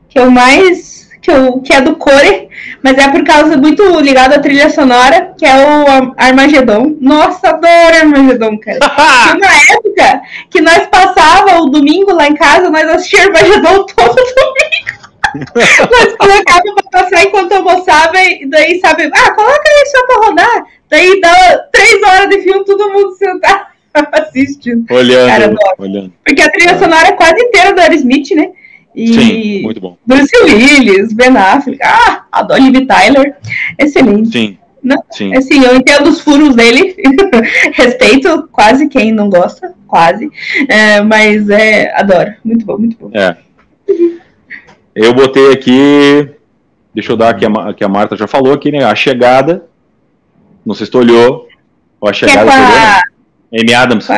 Que 0.08 0.18
eu 0.18 0.30
mais. 0.30 0.93
Que, 1.24 1.30
eu, 1.30 1.58
que 1.62 1.72
é 1.72 1.80
do 1.80 1.96
Core, 1.96 2.50
mas 2.82 2.98
é 2.98 3.08
por 3.10 3.24
causa 3.24 3.56
muito 3.56 3.82
ligado 3.98 4.34
à 4.34 4.38
trilha 4.38 4.68
sonora, 4.68 5.32
que 5.38 5.46
é 5.46 5.54
o 5.54 6.12
Armagedon. 6.18 6.98
Nossa, 7.00 7.48
adoro 7.48 7.96
Armagedon, 7.96 8.58
cara. 8.58 8.78
Tinha 9.24 9.36
uma 9.36 9.74
época 9.74 10.22
que 10.50 10.60
nós 10.60 10.86
passava 10.88 11.62
o 11.62 11.70
domingo 11.70 12.12
lá 12.12 12.26
em 12.26 12.34
casa, 12.34 12.68
nós 12.68 12.86
assistíamos 12.90 13.40
Armagedon 13.40 13.86
todo 13.96 14.14
domingo. 14.14 15.90
nós 15.90 16.14
colocava 16.18 16.62
pra 16.74 17.00
passar 17.00 17.24
enquanto 17.24 17.52
almoçava 17.52 18.18
e 18.22 18.46
daí, 18.46 18.78
sabe, 18.80 19.10
ah, 19.10 19.32
coloca 19.32 19.62
aí 19.66 19.86
só 19.86 20.06
pra 20.06 20.26
rodar. 20.26 20.66
Daí 20.90 21.20
dá 21.22 21.58
três 21.72 22.02
horas 22.02 22.28
de 22.28 22.42
filme, 22.42 22.66
todo 22.66 22.92
mundo 22.92 23.16
sentado 23.16 23.64
assistindo. 24.12 24.92
Olhando, 24.92 25.26
Cara, 25.26 25.54
olhando. 25.78 26.12
Porque 26.22 26.42
a 26.42 26.50
trilha 26.50 26.78
sonora 26.78 27.08
é 27.08 27.12
quase 27.12 27.40
inteira 27.40 27.72
do 27.72 27.80
Aerosmith, 27.80 28.30
né? 28.34 28.50
E 28.94 29.12
Sim, 29.12 29.62
muito 29.62 29.80
bom. 29.80 29.96
Bruce 30.06 30.30
Willis, 30.44 31.12
Ben 31.12 31.36
Affleck, 31.36 31.80
ah, 31.82 32.24
a 32.30 32.58
Liv 32.58 32.86
Tyler, 32.86 33.36
excelente. 33.78 34.30
Sim. 34.30 34.58
Não, 34.82 35.02
Sim. 35.10 35.34
Assim, 35.34 35.64
eu 35.64 35.74
entendo 35.76 36.10
os 36.10 36.20
furos 36.20 36.54
dele, 36.54 36.94
respeito 37.72 38.48
quase 38.52 38.86
quem 38.88 39.12
não 39.12 39.30
gosta, 39.30 39.74
quase, 39.86 40.30
é, 40.68 41.00
mas 41.00 41.48
é, 41.48 41.92
adoro, 41.98 42.34
muito 42.44 42.64
bom, 42.66 42.78
muito 42.78 42.96
bom. 42.98 43.10
É. 43.14 43.36
Eu 44.94 45.12
botei 45.14 45.52
aqui, 45.52 46.30
deixa 46.94 47.12
eu 47.12 47.16
dar 47.16 47.30
aqui 47.30 47.44
a, 47.46 47.74
que 47.74 47.82
a 47.82 47.88
Marta 47.88 48.14
já 48.16 48.28
falou 48.28 48.52
aqui, 48.52 48.70
né? 48.70 48.84
A 48.84 48.94
chegada 48.94 49.64
não 50.64 50.74
sei 50.74 50.86
se 50.86 50.92
tu 50.92 50.98
olhou. 50.98 51.46
Ou 52.00 52.08
a 52.08 52.12
chegada 52.12 52.50
é 52.50 52.54
a... 52.54 53.02
Amy 53.52 53.74
Adams. 53.74 54.08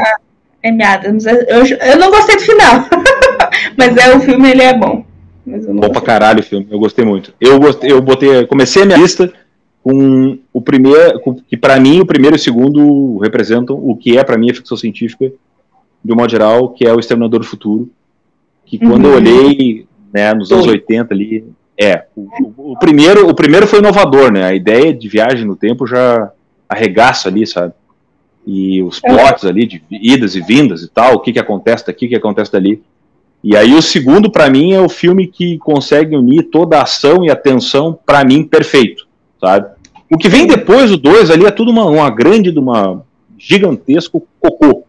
Amy 0.64 0.83
Adams. 0.85 1.26
Eu, 1.26 1.66
eu 1.66 1.99
não 1.99 2.11
gostei 2.11 2.37
do 2.37 2.42
final. 2.42 2.87
mas 3.76 3.97
é 3.97 4.16
o 4.16 4.21
filme, 4.21 4.50
ele 4.50 4.62
é 4.62 4.76
bom. 4.76 5.04
bom 5.45 5.90
pra 5.90 6.00
caralho 6.00 6.40
o 6.40 6.45
filme, 6.45 6.66
eu 6.71 6.78
gostei 6.78 7.04
muito. 7.04 7.33
Eu 7.40 7.59
gostei, 7.59 7.92
eu 7.92 8.00
botei, 8.00 8.47
comecei 8.47 8.83
a 8.83 8.87
minha 8.87 8.99
lista 8.99 9.33
com 9.83 10.38
o 10.52 10.61
primeiro, 10.61 11.21
com, 11.21 11.35
que 11.35 11.56
para 11.56 11.78
mim 11.78 12.00
o 12.00 12.06
primeiro 12.06 12.37
e 12.37 12.38
o 12.38 12.42
segundo 12.42 13.18
representam 13.18 13.76
o 13.76 13.97
que 13.97 14.18
é 14.18 14.25
para 14.25 14.37
mim 14.37 14.50
a 14.50 14.54
ficção 14.54 14.76
científica 14.76 15.30
de 16.04 16.12
um 16.12 16.16
modo 16.16 16.30
geral, 16.30 16.71
que 16.71 16.87
é 16.87 16.92
o 16.92 17.00
Exterminador 17.00 17.40
do 17.40 17.47
Futuro, 17.47 17.90
que 18.64 18.78
quando 18.78 19.06
uhum. 19.06 19.12
eu 19.12 19.16
olhei, 19.16 19.87
né, 20.12 20.33
nos 20.35 20.52
anos 20.52 20.66
80 20.66 21.12
ali, 21.12 21.45
é, 21.78 22.06
o, 22.16 22.73
o, 22.73 22.78
primeiro, 22.78 23.28
o 23.28 23.35
primeiro 23.35 23.66
foi 23.66 23.80
inovador, 23.80 24.33
né? 24.33 24.45
A 24.45 24.54
ideia 24.54 24.95
de 24.95 25.09
viagem 25.09 25.45
no 25.45 25.56
tempo 25.56 25.87
já 25.87 26.30
arregaça 26.68 27.28
ali, 27.28 27.47
sabe? 27.47 27.75
E 28.47 28.83
os 28.83 29.00
é. 29.04 29.09
plots 29.09 29.45
ali 29.45 29.66
de 29.66 29.83
idas 29.90 30.35
e 30.35 30.40
vindas 30.40 30.83
e 30.83 30.88
tal, 30.88 31.14
o 31.14 31.21
que 31.21 31.33
que 31.33 31.38
acontece 31.38 31.87
daqui, 31.87 32.06
o 32.06 32.09
que 32.09 32.16
acontece 32.16 32.50
dali. 32.50 32.83
E 33.43 33.57
aí 33.57 33.75
o 33.75 33.83
segundo 33.83 34.31
para 34.31 34.50
mim 34.50 34.73
é 34.73 34.81
o 34.81 34.88
filme 34.88 35.26
que 35.26 35.59
consegue 35.59 36.16
unir 36.16 36.45
toda 36.45 36.78
a 36.78 36.83
ação 36.83 37.25
e 37.25 37.31
a 37.31 37.37
tensão 37.37 37.99
para 38.05 38.25
mim 38.25 38.43
perfeito, 38.43 39.07
sabe? 39.40 39.69
O 40.11 40.16
que 40.16 40.28
vem 40.28 40.47
depois 40.47 40.90
do 40.90 40.97
dois 40.97 41.31
ali 41.31 41.45
é 41.45 41.50
tudo 41.50 41.71
uma, 41.71 41.85
uma 41.87 42.11
grande, 42.11 42.50
uma 42.50 43.02
gigantesco 43.38 44.26
cocô. 44.40 44.85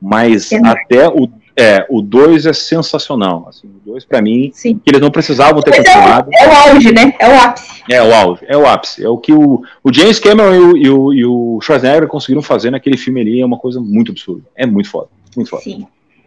Mas 0.00 0.50
é 0.50 0.60
até 0.66 1.08
o 1.08 1.28
é, 1.56 1.86
o 1.88 2.00
2 2.00 2.46
é 2.46 2.52
sensacional. 2.52 3.46
Assim, 3.48 3.68
o 3.68 3.90
2, 3.90 4.04
para 4.04 4.22
mim, 4.22 4.50
Sim. 4.54 4.80
que 4.82 4.90
eles 4.90 5.00
não 5.00 5.10
precisavam 5.10 5.62
ter 5.62 5.76
continuado. 5.76 6.30
É 6.32 6.46
o, 6.46 6.50
é 6.50 6.52
o 6.52 6.70
auge, 6.70 6.92
né? 6.92 7.14
É 7.18 7.28
o 7.28 7.40
ápice. 7.40 7.82
É 7.90 8.02
o 8.02 8.14
auge, 8.14 8.44
é 8.46 8.56
o 8.56 8.66
ápice. 8.66 9.04
É 9.04 9.08
o 9.08 9.18
que 9.18 9.32
o, 9.32 9.62
o 9.82 9.92
James 9.92 10.18
Cameron 10.18 10.54
e 10.54 10.58
o, 10.58 10.76
e, 10.76 10.90
o, 10.90 11.12
e 11.12 11.24
o 11.24 11.60
Schwarzenegger 11.60 12.08
conseguiram 12.08 12.42
fazer 12.42 12.70
naquele 12.70 12.96
filme 12.96 13.20
ali. 13.20 13.40
É 13.40 13.46
uma 13.46 13.58
coisa 13.58 13.80
muito 13.80 14.12
absurda. 14.12 14.44
É 14.56 14.66
muito 14.66 14.88
foda. 14.88 15.08
Muito 15.36 15.50
foda. 15.50 15.62
Sim, 15.62 15.86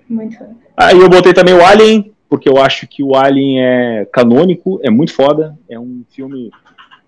muito 0.09 0.37
foda. 0.37 0.55
Aí 0.77 0.99
eu 0.99 1.09
botei 1.09 1.33
também 1.33 1.53
o 1.53 1.65
Alien, 1.65 2.13
porque 2.29 2.49
eu 2.49 2.57
acho 2.57 2.87
que 2.87 3.03
o 3.03 3.15
Alien 3.15 3.61
é 3.61 4.07
canônico, 4.11 4.79
é 4.83 4.89
muito 4.89 5.13
foda. 5.13 5.57
É 5.69 5.79
um 5.79 6.03
filme 6.09 6.51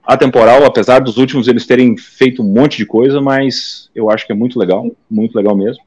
atemporal, 0.05 0.63
apesar 0.63 0.99
dos 0.99 1.17
últimos 1.17 1.47
eles 1.47 1.65
terem 1.65 1.97
feito 1.97 2.41
um 2.41 2.45
monte 2.45 2.77
de 2.77 2.85
coisa, 2.85 3.19
mas 3.19 3.89
eu 3.93 4.09
acho 4.09 4.25
que 4.25 4.31
é 4.31 4.35
muito 4.35 4.57
legal, 4.57 4.89
muito 5.09 5.35
legal 5.35 5.55
mesmo. 5.55 5.83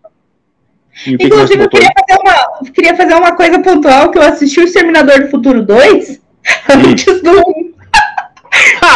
Inclusive, 1.07 1.63
eu 1.63 1.69
queria 1.69 1.89
fazer, 1.99 2.21
uma, 2.21 2.73
queria 2.73 2.97
fazer 2.97 3.15
uma 3.15 3.33
coisa 3.35 3.59
pontual, 3.61 4.11
que 4.11 4.19
eu 4.19 4.23
assisti 4.23 4.61
o 4.61 4.65
Exterminador 4.65 5.21
do 5.21 5.29
Futuro 5.29 5.63
2 5.63 6.21
antes 6.69 7.23
do 7.23 7.31
1. 7.31 7.70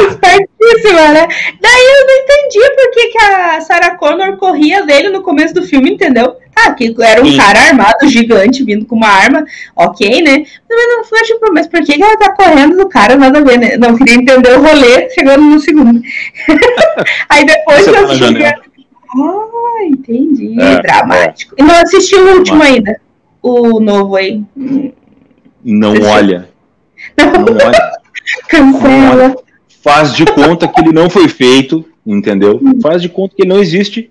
Espertíssima, 0.08 1.12
né? 1.12 1.26
Daí 1.60 1.84
eu 1.84 2.06
não 2.06 2.16
entendi 2.22 2.60
por 2.74 2.90
que, 2.92 3.08
que 3.08 3.18
a 3.18 3.60
Sarah 3.60 3.96
Connor 3.96 4.36
corria 4.36 4.84
dele 4.84 5.08
no 5.08 5.22
começo 5.22 5.54
do 5.54 5.62
filme, 5.62 5.92
entendeu? 5.92 6.36
Ah, 6.56 6.72
que 6.72 6.94
era 7.00 7.22
um 7.22 7.30
Sim. 7.30 7.36
cara 7.36 7.60
armado, 7.60 8.08
gigante, 8.08 8.64
vindo 8.64 8.86
com 8.86 8.96
uma 8.96 9.08
arma, 9.08 9.44
ok, 9.74 10.22
né? 10.22 10.44
Mas 10.70 10.88
não 10.88 11.04
foi 11.04 11.22
tipo, 11.22 11.52
mas 11.52 11.66
por 11.66 11.82
que, 11.84 11.94
que 11.94 12.02
ela 12.02 12.16
tá 12.16 12.32
correndo 12.32 12.76
do 12.76 12.88
cara? 12.88 13.16
Nada 13.16 13.40
a 13.40 13.42
ver, 13.42 13.58
né? 13.58 13.76
Não 13.76 13.96
queria 13.96 14.14
entender 14.14 14.56
o 14.56 14.62
rolê 14.62 15.10
chegando 15.10 15.42
no 15.42 15.58
segundo. 15.58 16.00
Aí 17.28 17.44
depois 17.44 17.86
eu 17.86 18.04
assisti. 18.04 18.44
Ah, 19.16 19.84
entendi. 19.84 20.60
É, 20.60 20.82
Dramático. 20.82 21.54
É. 21.58 21.62
E 21.62 21.66
não 21.66 21.74
assisti 21.74 22.16
o 22.16 22.36
último 22.36 22.58
Mas... 22.58 22.74
ainda. 22.74 23.00
O 23.42 23.78
novo 23.78 24.16
aí. 24.16 24.42
Não 25.62 25.94
olha. 26.02 26.48
Não, 27.16 27.32
não 27.32 27.52
olha. 27.52 27.92
Cancela. 28.48 29.36
Faz 29.84 30.14
de 30.14 30.24
conta 30.24 30.66
que 30.66 30.80
ele 30.80 30.92
não 30.92 31.10
foi 31.10 31.28
feito, 31.28 31.84
entendeu? 32.06 32.58
Faz 32.80 33.02
de 33.02 33.08
conta 33.10 33.36
que 33.36 33.42
ele 33.42 33.50
não 33.50 33.60
existe. 33.60 34.10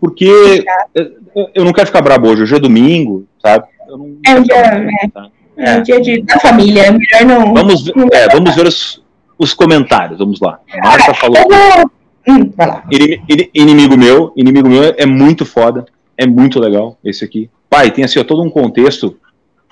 Porque 0.00 0.64
eu 1.52 1.64
não 1.64 1.72
quero 1.72 1.88
ficar 1.88 2.00
brabo 2.00 2.28
hoje. 2.28 2.44
Hoje 2.44 2.54
é 2.54 2.60
domingo, 2.60 3.26
sabe? 3.42 3.66
é 4.24 4.34
um 4.36 4.42
dia, 4.44 4.54
é, 4.54 5.08
tá? 5.08 5.28
é. 5.56 5.76
um 5.76 5.82
dia 5.82 6.00
de, 6.00 6.22
da 6.22 6.38
família. 6.38 6.82
É 6.82 6.92
melhor 6.92 7.24
não. 7.26 7.52
Vamos, 7.52 7.82
ver, 7.82 7.94
é, 8.12 8.28
vamos 8.28 8.54
ver 8.54 8.68
os, 8.68 9.02
os 9.36 9.52
comentários. 9.52 10.20
Vamos 10.20 10.38
lá. 10.38 10.60
Marta 10.80 11.14
falou. 11.14 11.36
Hum, 12.28 12.52
inimigo 13.52 13.96
meu, 13.96 14.32
inimigo 14.36 14.68
meu 14.68 14.94
é 14.96 15.04
muito 15.06 15.44
foda, 15.44 15.84
é 16.16 16.26
muito 16.28 16.60
legal 16.60 16.96
esse 17.02 17.24
aqui. 17.24 17.50
Pai, 17.68 17.90
tem 17.90 18.04
assim 18.04 18.20
ó, 18.20 18.24
todo 18.24 18.42
um 18.42 18.50
contexto 18.50 19.16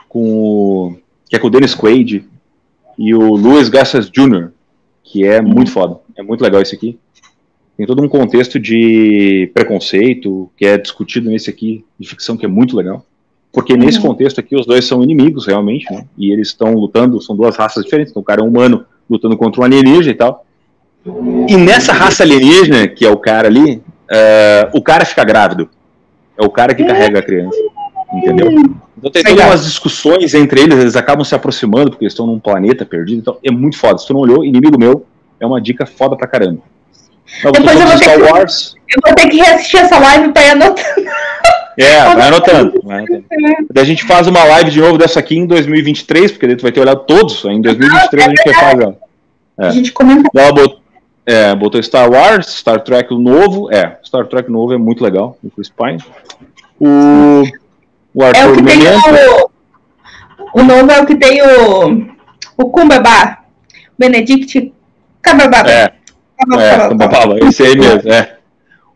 com 0.08 0.32
o, 0.32 0.96
que 1.28 1.36
é 1.36 1.38
com 1.38 1.46
o 1.46 1.50
Dennis 1.50 1.74
Quaid, 1.74 2.24
e 2.98 3.14
o 3.14 3.36
Louis 3.36 3.68
Gassas 3.68 4.10
Jr., 4.10 4.50
que 5.10 5.24
é 5.24 5.40
muito 5.40 5.70
foda. 5.70 5.98
É 6.16 6.22
muito 6.22 6.42
legal 6.42 6.60
esse 6.60 6.74
aqui. 6.74 6.98
Tem 7.76 7.86
todo 7.86 8.02
um 8.02 8.08
contexto 8.08 8.58
de 8.58 9.50
preconceito 9.54 10.50
que 10.56 10.66
é 10.66 10.76
discutido 10.76 11.30
nesse 11.30 11.48
aqui, 11.48 11.84
de 11.98 12.08
ficção, 12.08 12.36
que 12.36 12.44
é 12.44 12.48
muito 12.48 12.76
legal. 12.76 13.04
Porque 13.52 13.72
uhum. 13.72 13.78
nesse 13.78 14.00
contexto 14.00 14.38
aqui, 14.40 14.54
os 14.54 14.66
dois 14.66 14.84
são 14.84 15.02
inimigos, 15.02 15.46
realmente, 15.46 15.90
né? 15.90 16.04
E 16.16 16.30
eles 16.30 16.48
estão 16.48 16.74
lutando, 16.74 17.20
são 17.22 17.34
duas 17.34 17.56
raças 17.56 17.84
diferentes. 17.84 18.10
Então, 18.10 18.20
o 18.20 18.24
cara 18.24 18.42
é 18.42 18.44
humano 18.44 18.84
lutando 19.08 19.36
contra 19.36 19.60
um 19.60 19.64
alienígena 19.64 20.10
e 20.10 20.14
tal. 20.14 20.44
E 21.48 21.56
nessa 21.56 21.92
raça 21.92 22.22
alienígena, 22.22 22.86
que 22.88 23.06
é 23.06 23.10
o 23.10 23.16
cara 23.16 23.48
ali, 23.48 23.76
uh, 23.76 24.70
o 24.74 24.82
cara 24.82 25.06
fica 25.06 25.24
grávido. 25.24 25.70
É 26.36 26.44
o 26.44 26.50
cara 26.50 26.74
que 26.74 26.84
carrega 26.84 27.20
a 27.20 27.22
criança. 27.22 27.58
Entendeu? 28.12 28.50
Então 28.98 29.10
tem 29.10 29.22
todas 29.22 29.44
umas 29.44 29.64
discussões 29.64 30.34
entre 30.34 30.60
eles, 30.60 30.78
eles 30.78 30.96
acabam 30.96 31.24
se 31.24 31.34
aproximando, 31.34 31.90
porque 31.90 32.04
eles 32.04 32.12
estão 32.12 32.26
num 32.26 32.38
planeta 32.38 32.84
perdido. 32.84 33.20
Então 33.20 33.38
é 33.42 33.50
muito 33.50 33.78
foda. 33.78 33.98
Se 33.98 34.06
tu 34.06 34.12
não 34.12 34.20
olhou, 34.20 34.44
inimigo 34.44 34.78
meu, 34.78 35.06
é 35.40 35.46
uma 35.46 35.60
dica 35.60 35.86
foda 35.86 36.16
pra 36.16 36.26
caramba. 36.26 36.60
Então, 37.38 37.52
Depois 37.52 37.78
eu 37.78 37.86
vou, 37.86 37.96
Star 37.96 38.16
que, 38.16 38.22
Wars. 38.22 38.74
eu 38.88 39.00
vou 39.04 39.14
ter 39.14 39.28
que 39.28 39.36
reassistir 39.36 39.80
essa 39.80 39.98
live 39.98 40.32
pra 40.32 40.42
ir 40.42 40.50
anotando. 40.50 41.10
É, 41.76 42.00
vai 42.14 42.28
anotando. 42.28 42.80
Vai 42.82 42.98
anotando. 42.98 43.24
Daí 43.70 43.82
a 43.82 43.86
gente 43.86 44.04
faz 44.04 44.26
uma 44.26 44.42
live 44.44 44.70
de 44.70 44.80
novo 44.80 44.98
dessa 44.98 45.20
aqui 45.20 45.36
em 45.36 45.46
2023, 45.46 46.32
porque 46.32 46.46
daí 46.46 46.56
tu 46.56 46.62
vai 46.62 46.72
ter 46.72 46.80
olhado 46.80 47.04
todos. 47.04 47.44
Em 47.44 47.60
2023 47.60 48.22
ah, 48.22 48.24
é 48.24 48.26
a 48.26 48.28
gente 48.30 48.44
vai 48.44 48.54
fazer. 48.54 48.96
É. 49.58 49.66
A 49.66 49.70
gente 49.70 49.92
comenta. 49.92 50.28
Ela 50.34 50.52
botou, 50.52 50.80
é, 51.26 51.54
botou 51.54 51.82
Star 51.82 52.10
Wars, 52.10 52.46
Star 52.46 52.80
Trek 52.80 53.14
novo. 53.14 53.72
É, 53.72 53.98
Star 54.04 54.26
Trek 54.26 54.50
novo 54.50 54.72
é 54.72 54.78
muito 54.78 55.04
legal, 55.04 55.38
o 55.44 55.50
Chris 55.50 55.68
Pine. 55.70 56.02
O, 56.80 57.42
o 58.14 58.24
Arthur 58.24 58.40
é 58.40 58.46
o 58.46 58.54
que 58.54 58.62
tem 58.62 58.78
o, 58.78 59.50
o 60.54 60.62
novo 60.62 60.90
é 60.90 61.00
o 61.00 61.06
que 61.06 61.16
tem 61.16 61.42
o, 61.42 62.06
o 62.56 62.70
Kumbaba, 62.70 63.38
Benedict 63.98 64.72
Cumberbatch. 65.24 65.68
É, 65.68 65.92
é 66.54 66.88
Kumbaba, 66.88 67.38
esse 67.46 67.62
aí 67.62 67.76
mesmo, 67.76 68.10
é. 68.10 68.38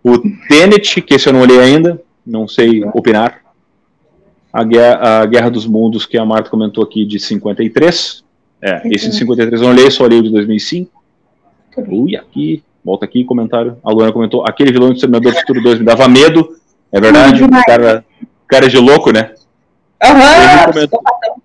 O 0.02 0.18
Tenet, 0.48 1.00
que 1.00 1.14
esse 1.14 1.28
eu 1.28 1.32
não 1.32 1.40
olhei 1.40 1.60
ainda, 1.60 2.00
não 2.26 2.48
sei 2.48 2.84
opinar. 2.86 3.40
A 4.52 4.64
Guerra, 4.64 5.22
a 5.22 5.26
Guerra 5.26 5.50
dos 5.50 5.66
Mundos, 5.66 6.04
que 6.04 6.18
a 6.18 6.24
Marta 6.24 6.50
comentou 6.50 6.82
aqui, 6.82 7.04
de 7.04 7.18
53. 7.18 8.24
É, 8.60 8.82
esse 8.88 9.10
de 9.10 9.16
53 9.16 9.60
eu 9.60 9.68
não 9.68 9.74
olhei, 9.74 9.90
só 9.90 10.04
olhei 10.04 10.18
o 10.18 10.22
de 10.22 10.30
2005. 10.30 10.90
Ui, 11.88 12.16
aqui, 12.16 12.62
volta 12.84 13.04
aqui, 13.04 13.24
comentário. 13.24 13.78
A 13.82 13.90
Luana 13.90 14.12
comentou, 14.12 14.44
aquele 14.46 14.72
vilão 14.72 14.90
de 14.90 14.96
Exterminador 14.96 15.32
Futuro 15.34 15.62
2 15.62 15.78
me 15.78 15.84
dava 15.84 16.08
medo. 16.08 16.56
É 16.90 17.00
verdade, 17.00 17.42
o 17.42 17.48
cara, 17.64 18.04
cara 18.52 18.68
de 18.68 18.76
louco, 18.76 19.10
né? 19.10 19.30
Aham, 20.02 20.66
uhum, 20.74 21.40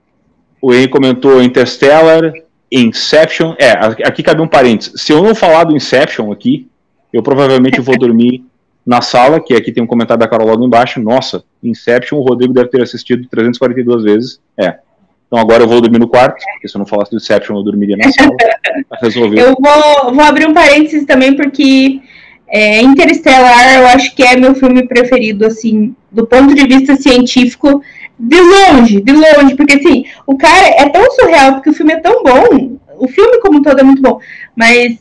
o 0.61 0.73
Henry 0.73 0.89
comentou 0.89 1.41
Interstellar, 1.41 2.33
Inception. 2.69 3.55
É, 3.57 3.71
aqui 4.05 4.21
cabe 4.21 4.41
um 4.41 4.47
parênteses. 4.47 5.01
Se 5.01 5.13
eu 5.13 5.23
não 5.23 5.33
falar 5.33 5.63
do 5.63 5.75
Inception 5.75 6.33
aqui, 6.33 6.67
eu 7.13 7.23
provavelmente 7.23 7.79
vou 7.79 7.97
dormir 7.97 8.43
na 8.85 9.01
sala, 9.01 9.39
que 9.39 9.53
aqui 9.53 9.71
tem 9.71 9.81
um 9.81 9.87
comentário 9.87 10.19
da 10.19 10.27
Carol 10.27 10.47
logo 10.47 10.65
embaixo. 10.65 10.99
Nossa, 10.99 11.45
Inception, 11.63 12.17
o 12.17 12.23
Rodrigo 12.23 12.53
deve 12.53 12.69
ter 12.69 12.81
assistido 12.81 13.25
342 13.29 14.03
vezes. 14.03 14.41
É, 14.57 14.79
então 15.27 15.39
agora 15.39 15.63
eu 15.63 15.67
vou 15.67 15.79
dormir 15.79 15.99
no 15.99 16.09
quarto, 16.09 16.43
porque 16.53 16.67
se 16.67 16.75
eu 16.75 16.79
não 16.79 16.85
falasse 16.85 17.11
do 17.11 17.17
Inception, 17.17 17.55
eu 17.55 17.63
dormiria 17.63 17.95
na 17.95 18.11
sala. 18.11 18.35
resolver. 19.01 19.39
Eu 19.39 19.55
vou, 19.57 20.13
vou 20.13 20.25
abrir 20.25 20.45
um 20.45 20.53
parênteses 20.53 21.05
também, 21.05 21.35
porque 21.37 22.01
é, 22.47 22.81
Interestelar 22.81 23.75
eu 23.75 23.87
acho 23.87 24.15
que 24.15 24.23
é 24.23 24.37
meu 24.37 24.55
filme 24.55 24.87
preferido, 24.87 25.45
assim, 25.45 25.95
do 26.11 26.25
ponto 26.25 26.53
de 26.53 26.65
vista 26.65 26.95
científico, 26.95 27.81
de 28.17 28.39
longe, 28.39 29.01
de 29.01 29.11
longe, 29.11 29.55
porque 29.55 29.73
assim, 29.73 30.05
o 30.25 30.37
cara 30.37 30.67
é 30.67 30.89
tão 30.89 31.11
surreal, 31.11 31.53
porque 31.53 31.69
o 31.69 31.73
filme 31.73 31.93
é 31.93 31.99
tão 31.99 32.23
bom, 32.23 32.77
o 32.97 33.07
filme 33.07 33.39
como 33.39 33.59
um 33.59 33.61
todo 33.61 33.79
é 33.79 33.83
muito 33.83 34.01
bom, 34.01 34.19
mas 34.55 34.97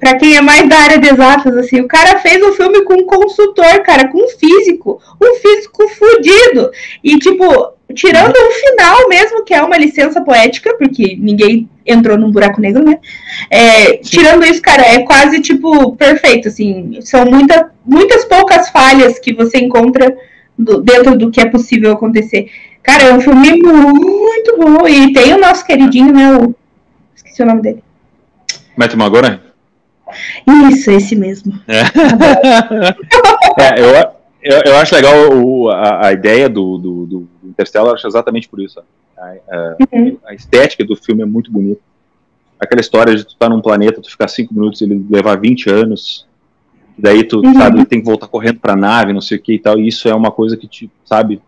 para 0.00 0.16
quem 0.16 0.36
é 0.36 0.40
mais 0.40 0.68
da 0.68 0.78
área 0.78 0.98
de 0.98 1.08
exatas, 1.08 1.56
assim, 1.56 1.80
o 1.80 1.88
cara 1.88 2.18
fez 2.18 2.42
um 2.42 2.52
filme 2.52 2.82
com 2.84 2.94
um 2.94 3.06
consultor, 3.06 3.82
cara, 3.82 4.08
com 4.08 4.18
um 4.18 4.28
físico, 4.28 5.00
um 5.22 5.34
físico 5.36 5.88
fudido. 5.88 6.70
E, 7.04 7.18
tipo, 7.18 7.44
tirando 7.94 8.34
o 8.34 8.50
final 8.50 9.08
mesmo, 9.08 9.44
que 9.44 9.54
é 9.54 9.62
uma 9.62 9.76
licença 9.76 10.20
poética, 10.20 10.76
porque 10.76 11.16
ninguém 11.18 11.68
entrou 11.84 12.18
num 12.18 12.30
buraco 12.30 12.60
negro, 12.60 12.84
né? 12.84 12.98
É, 13.50 13.98
tirando 13.98 14.44
isso, 14.44 14.60
cara, 14.60 14.82
é 14.82 15.02
quase, 15.02 15.40
tipo, 15.40 15.94
perfeito, 15.96 16.48
assim. 16.48 16.98
São 17.02 17.24
muita, 17.24 17.70
muitas 17.84 18.24
poucas 18.24 18.68
falhas 18.70 19.18
que 19.18 19.32
você 19.32 19.58
encontra 19.58 20.16
do, 20.58 20.80
dentro 20.82 21.16
do 21.16 21.30
que 21.30 21.40
é 21.40 21.46
possível 21.46 21.92
acontecer. 21.92 22.50
Cara, 22.82 23.04
é 23.04 23.12
um 23.12 23.20
filme 23.20 23.60
muito 23.62 24.56
bom. 24.58 24.86
E 24.88 25.12
tem 25.12 25.34
o 25.34 25.40
nosso 25.40 25.64
queridinho, 25.64 26.12
né? 26.12 26.36
O... 26.36 26.54
Esqueci 27.14 27.42
o 27.42 27.46
nome 27.46 27.62
dele. 27.62 27.82
Matthew 28.76 29.00
McGonagall? 29.00 29.46
Isso, 30.70 30.90
esse 30.90 31.16
mesmo. 31.16 31.52
É, 31.66 31.80
é 33.60 33.80
eu, 33.80 34.12
eu, 34.42 34.62
eu, 34.66 34.76
acho 34.76 34.94
legal 34.94 35.14
o, 35.32 35.68
a, 35.68 36.06
a, 36.06 36.12
ideia 36.12 36.48
do, 36.48 36.78
do, 36.78 37.06
do 37.06 37.28
Interstellar, 37.56 37.94
acho 37.94 38.06
exatamente 38.06 38.48
por 38.48 38.60
isso. 38.60 38.78
A, 39.18 39.22
a, 39.24 39.76
uhum. 39.92 40.18
a, 40.26 40.34
estética 40.34 40.84
do 40.84 40.94
filme 40.94 41.22
é 41.22 41.26
muito 41.26 41.50
bonita. 41.50 41.80
Aquela 42.60 42.80
história 42.80 43.14
de 43.14 43.24
tu 43.24 43.32
estar 43.32 43.48
tá 43.48 43.54
num 43.54 43.62
planeta, 43.62 44.00
tu 44.00 44.10
ficar 44.10 44.28
cinco 44.28 44.54
minutos 44.54 44.80
e 44.80 44.84
ele 44.84 45.04
levar 45.10 45.40
20 45.40 45.70
anos, 45.70 46.26
daí 46.96 47.24
tu, 47.24 47.40
uhum. 47.40 47.54
sabe, 47.54 47.84
tem 47.86 48.00
que 48.00 48.06
voltar 48.06 48.28
correndo 48.28 48.60
pra 48.60 48.76
nave, 48.76 49.12
não 49.12 49.20
sei 49.20 49.38
o 49.38 49.42
que 49.42 49.54
e 49.54 49.58
tal, 49.58 49.78
e 49.78 49.88
isso 49.88 50.08
é 50.08 50.14
uma 50.14 50.30
coisa 50.30 50.56
que 50.56 50.68
te, 50.68 50.90
sabe, 51.04 51.40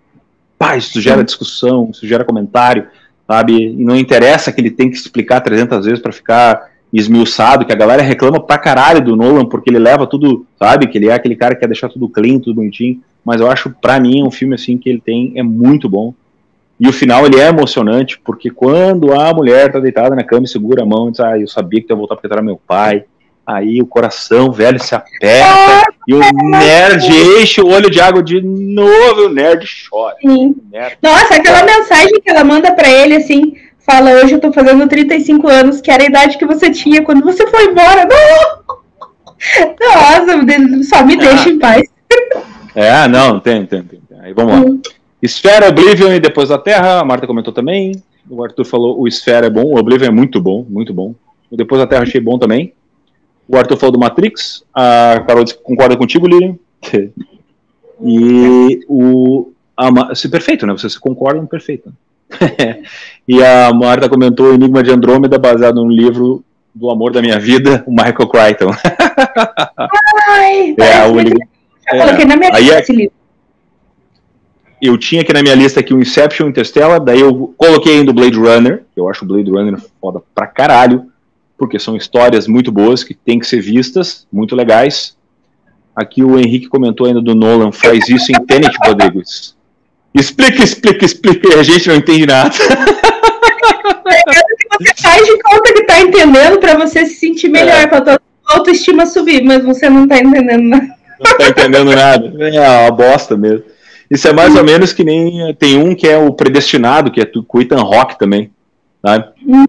pá, 0.58 0.76
isso 0.76 1.00
gera 1.00 1.24
discussão, 1.24 1.90
isso 1.90 2.06
gera 2.06 2.24
comentário, 2.24 2.86
sabe, 3.26 3.52
e 3.52 3.84
não 3.84 3.96
interessa 3.96 4.52
que 4.52 4.60
ele 4.60 4.70
tem 4.70 4.90
que 4.90 4.96
explicar 4.96 5.40
300 5.40 5.84
vezes 5.84 6.00
para 6.00 6.12
ficar 6.12 6.70
esmiuçado, 6.92 7.66
que 7.66 7.72
a 7.72 7.76
galera 7.76 8.02
reclama 8.02 8.40
pra 8.40 8.58
caralho 8.58 9.02
do 9.02 9.14
Nolan, 9.14 9.44
porque 9.44 9.70
ele 9.70 9.78
leva 9.78 10.06
tudo, 10.06 10.46
sabe, 10.58 10.86
que 10.86 10.96
ele 10.96 11.08
é 11.08 11.12
aquele 11.12 11.36
cara 11.36 11.54
que 11.54 11.60
quer 11.60 11.66
deixar 11.66 11.88
tudo 11.88 12.08
clean, 12.08 12.38
tudo 12.38 12.56
bonitinho, 12.56 13.02
mas 13.28 13.42
eu 13.42 13.50
acho, 13.50 13.68
pra 13.82 14.00
mim, 14.00 14.22
um 14.22 14.30
filme 14.30 14.54
assim 14.54 14.78
que 14.78 14.88
ele 14.88 15.02
tem, 15.04 15.34
é 15.36 15.42
muito 15.42 15.86
bom, 15.86 16.14
e 16.80 16.88
o 16.88 16.92
final 16.94 17.26
ele 17.26 17.38
é 17.38 17.48
emocionante, 17.48 18.18
porque 18.24 18.48
quando 18.48 19.12
a 19.12 19.34
mulher 19.34 19.70
tá 19.70 19.78
deitada 19.78 20.16
na 20.16 20.24
cama 20.24 20.46
e 20.46 20.48
segura 20.48 20.82
a 20.82 20.86
mão 20.86 21.08
e 21.08 21.10
diz, 21.10 21.20
ah, 21.20 21.38
eu 21.38 21.46
sabia 21.46 21.82
que 21.82 21.86
tu 21.86 21.90
ia 21.90 21.96
voltar 21.96 22.14
porque 22.14 22.26
tu 22.26 22.32
era 22.32 22.40
meu 22.40 22.58
pai, 22.66 23.04
aí 23.46 23.82
o 23.82 23.86
coração 23.86 24.50
velho 24.50 24.82
se 24.82 24.94
aperta, 24.94 25.92
e 26.06 26.14
o 26.14 26.20
nerd 26.48 27.06
enche 27.38 27.60
o 27.60 27.68
olho 27.68 27.90
de 27.90 28.00
água 28.00 28.22
de 28.22 28.40
novo, 28.40 29.26
o 29.26 29.28
nerd 29.28 29.66
chora. 29.90 30.16
Sim. 30.22 30.56
Nerd 30.72 30.96
Nossa, 31.02 31.34
aquela 31.34 31.64
mensagem 31.64 32.18
que 32.22 32.30
ela 32.30 32.44
manda 32.44 32.72
para 32.72 32.88
ele, 32.88 33.16
assim, 33.16 33.56
fala, 33.78 34.22
hoje 34.22 34.32
eu 34.32 34.40
tô 34.40 34.50
fazendo 34.54 34.88
35 34.88 35.46
anos, 35.48 35.82
que 35.82 35.90
era 35.90 36.02
a 36.02 36.06
idade 36.06 36.38
que 36.38 36.46
você 36.46 36.70
tinha 36.70 37.02
quando 37.02 37.22
você 37.22 37.46
foi 37.46 37.66
embora. 37.66 38.06
Não! 38.06 38.78
Nossa, 39.80 40.84
só 40.84 41.04
me 41.04 41.14
deixa 41.14 41.50
ah. 41.50 41.52
em 41.52 41.58
paz. 41.58 41.97
É, 42.78 43.08
não, 43.08 43.40
tem, 43.40 43.66
tem, 43.66 43.82
tem. 43.82 44.00
Aí 44.20 44.32
vamos 44.32 44.52
lá. 44.52 44.60
Hum. 44.60 44.80
Esfera, 45.20 45.68
Oblivion 45.68 46.12
e 46.12 46.20
Depois 46.20 46.48
da 46.48 46.58
Terra, 46.58 47.00
a 47.00 47.04
Marta 47.04 47.26
comentou 47.26 47.52
também. 47.52 48.00
O 48.30 48.44
Arthur 48.44 48.64
falou, 48.64 49.00
o 49.00 49.08
Esfera 49.08 49.48
é 49.48 49.50
bom, 49.50 49.64
o 49.64 49.76
Oblivion 49.76 50.06
é 50.06 50.12
muito 50.12 50.40
bom, 50.40 50.64
muito 50.68 50.94
bom. 50.94 51.12
O 51.50 51.56
Depois 51.56 51.80
da 51.80 51.88
Terra 51.88 52.02
achei 52.02 52.20
bom 52.20 52.38
também. 52.38 52.72
O 53.48 53.56
Arthur 53.56 53.76
falou 53.76 53.92
do 53.92 53.98
Matrix, 53.98 54.62
a 54.72 55.24
Carol 55.26 55.44
concorda 55.64 55.96
contigo, 55.96 56.28
Lilian. 56.28 56.56
E 58.00 58.84
o. 58.88 59.50
A, 59.76 60.14
se 60.14 60.28
perfeito, 60.28 60.64
né? 60.64 60.72
Vocês 60.72 60.96
concordam, 60.96 61.44
perfeito. 61.46 61.92
e 63.26 63.42
a 63.42 63.72
Marta 63.72 64.08
comentou 64.08 64.54
Enigma 64.54 64.84
de 64.84 64.92
Andrômeda, 64.92 65.36
baseado 65.36 65.82
no 65.82 65.90
livro 65.90 66.44
do 66.72 66.90
amor 66.90 67.12
da 67.12 67.20
minha 67.20 67.40
vida, 67.40 67.82
o 67.88 67.90
Michael 67.90 68.28
Crichton. 68.28 68.70
Ai, 70.28 70.76
é, 70.78 71.08
o 71.08 71.14
único, 71.14 71.40
é, 71.90 71.98
coloquei 71.98 72.24
na 72.24 72.36
minha 72.36 72.50
lista 72.50 72.74
é, 72.74 72.80
esse 72.80 72.92
livro. 72.92 73.12
Eu 74.80 74.96
tinha 74.96 75.22
aqui 75.22 75.32
na 75.32 75.42
minha 75.42 75.56
lista 75.56 75.80
aqui 75.80 75.92
o 75.92 76.00
Inception, 76.00 76.48
Interstellar, 76.48 77.00
daí 77.00 77.20
eu 77.20 77.52
coloquei 77.56 77.98
ainda 77.98 78.12
o 78.12 78.14
Blade 78.14 78.38
Runner, 78.38 78.84
que 78.94 79.00
eu 79.00 79.08
acho 79.08 79.24
o 79.24 79.28
Blade 79.28 79.50
Runner 79.50 79.76
foda 80.00 80.22
pra 80.34 80.46
caralho, 80.46 81.10
porque 81.56 81.78
são 81.80 81.96
histórias 81.96 82.46
muito 82.46 82.70
boas 82.70 83.02
que 83.02 83.12
tem 83.12 83.40
que 83.40 83.46
ser 83.46 83.60
vistas, 83.60 84.26
muito 84.32 84.54
legais. 84.54 85.16
Aqui 85.96 86.22
o 86.22 86.38
Henrique 86.38 86.68
comentou 86.68 87.08
ainda 87.08 87.20
do 87.20 87.34
Nolan, 87.34 87.72
faz 87.72 88.08
isso 88.08 88.30
em 88.30 88.46
Tenet, 88.46 88.76
Rodrigues. 88.84 89.56
Explica, 90.14 90.62
explica, 90.62 91.04
explica, 91.04 91.58
a 91.58 91.62
gente 91.64 91.88
não 91.88 91.96
entende 91.96 92.26
nada. 92.26 92.50
você 94.80 94.94
faz 95.02 95.26
de 95.26 95.42
conta 95.42 95.72
que 95.74 95.82
tá 95.84 96.00
entendendo 96.00 96.58
para 96.60 96.76
você 96.76 97.04
se 97.04 97.16
sentir 97.16 97.48
melhor, 97.48 97.80
é. 97.80 97.86
pra 97.88 98.00
tua 98.00 98.20
autoestima 98.46 99.06
subir, 99.06 99.42
mas 99.42 99.64
você 99.64 99.90
não 99.90 100.06
tá 100.06 100.18
entendendo 100.18 100.62
nada. 100.62 100.97
Não 101.20 101.36
tá 101.36 101.48
entendendo 101.48 101.94
nada. 101.94 102.32
É 102.48 102.80
uma 102.82 102.90
bosta 102.90 103.36
mesmo. 103.36 103.64
Isso 104.10 104.26
é 104.26 104.32
mais 104.32 104.56
ou 104.56 104.64
menos 104.64 104.92
que 104.92 105.04
nem 105.04 105.54
tem 105.54 105.76
um 105.78 105.94
que 105.94 106.06
é 106.08 106.16
o 106.16 106.32
predestinado, 106.32 107.10
que 107.10 107.20
é 107.20 107.26
com 107.46 107.60
Ethan 107.60 107.82
Rock 107.82 108.18
também. 108.18 108.50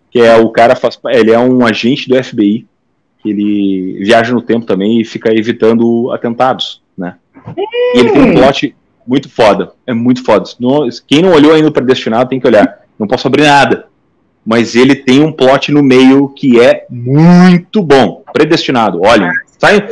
Que 0.09 0.19
é 0.19 0.35
o 0.37 0.49
cara 0.49 0.75
faz, 0.75 0.99
ele 1.07 1.31
é 1.31 1.39
um 1.39 1.65
agente 1.65 2.07
do 2.07 2.21
FBI, 2.23 2.65
ele 3.23 3.99
viaja 4.03 4.33
no 4.33 4.41
tempo 4.41 4.65
também 4.65 4.99
e 5.01 5.05
fica 5.05 5.33
evitando 5.33 6.11
atentados, 6.11 6.81
né? 6.97 7.15
E 7.95 7.99
ele 7.99 8.11
tem 8.11 8.21
um 8.21 8.33
plot 8.33 8.75
muito 9.05 9.29
foda. 9.29 9.73
É 9.85 9.93
muito 9.93 10.23
foda. 10.23 10.45
Quem 11.05 11.21
não 11.21 11.33
olhou 11.33 11.53
ainda 11.53 11.67
o 11.67 11.71
Predestinado 11.71 12.29
tem 12.29 12.39
que 12.39 12.47
olhar. 12.47 12.79
Não 12.97 13.07
posso 13.07 13.27
abrir 13.27 13.43
nada. 13.43 13.87
mas 14.45 14.75
ele 14.75 14.95
tem 14.95 15.21
um 15.21 15.31
plot 15.31 15.71
no 15.71 15.83
meio 15.83 16.29
que 16.29 16.59
é 16.59 16.85
muito 16.89 17.83
bom. 17.83 18.23
Predestinado. 18.33 18.99
Olha, 19.03 19.31
sai, 19.59 19.87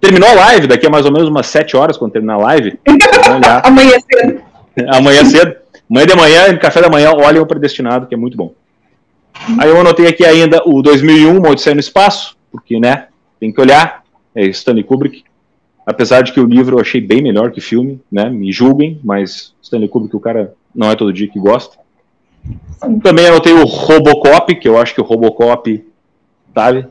terminou 0.00 0.28
a 0.28 0.34
live, 0.34 0.66
daqui 0.66 0.86
a 0.86 0.90
mais 0.90 1.06
ou 1.06 1.12
menos 1.12 1.28
umas 1.28 1.46
7 1.46 1.76
horas, 1.76 1.96
quando 1.96 2.12
terminar 2.12 2.34
a 2.34 2.38
live. 2.38 2.78
Amanhã 3.64 3.96
cedo. 4.12 4.42
Amanhã 4.88 5.24
cedo. 5.24 5.56
Amanhã 5.88 6.06
de 6.06 6.16
manhã, 6.16 6.58
café 6.58 6.80
da 6.82 6.90
manhã, 6.90 7.12
olhem 7.12 7.40
o 7.40 7.46
Predestinado, 7.46 8.06
que 8.06 8.14
é 8.14 8.18
muito 8.18 8.36
bom. 8.36 8.52
Aí 9.58 9.68
eu 9.68 9.80
anotei 9.80 10.06
aqui 10.06 10.24
ainda 10.24 10.62
o 10.66 10.82
2001, 10.82 11.36
Uma 11.36 11.50
Odisseia 11.50 11.74
no 11.74 11.80
Espaço, 11.80 12.36
porque, 12.50 12.78
né, 12.78 13.08
tem 13.40 13.52
que 13.52 13.60
olhar, 13.60 14.02
é 14.34 14.44
Stanley 14.46 14.84
Kubrick. 14.84 15.24
Apesar 15.84 16.22
de 16.22 16.32
que 16.32 16.40
o 16.40 16.46
livro 16.46 16.76
eu 16.76 16.80
achei 16.80 17.00
bem 17.00 17.22
melhor 17.22 17.50
que 17.50 17.58
o 17.58 17.62
filme, 17.62 18.00
né, 18.10 18.28
me 18.28 18.52
julguem, 18.52 19.00
mas 19.02 19.54
Stanley 19.62 19.88
Kubrick 19.88 20.14
o 20.14 20.20
cara 20.20 20.54
não 20.74 20.90
é 20.90 20.96
todo 20.96 21.12
dia 21.12 21.28
que 21.28 21.38
gosta. 21.38 21.76
Também 23.02 23.26
anotei 23.26 23.52
o 23.52 23.64
Robocop, 23.64 24.54
que 24.54 24.68
eu 24.68 24.78
acho 24.78 24.94
que 24.94 25.00
o 25.00 25.04
Robocop, 25.04 25.84
sabe? 26.54 26.86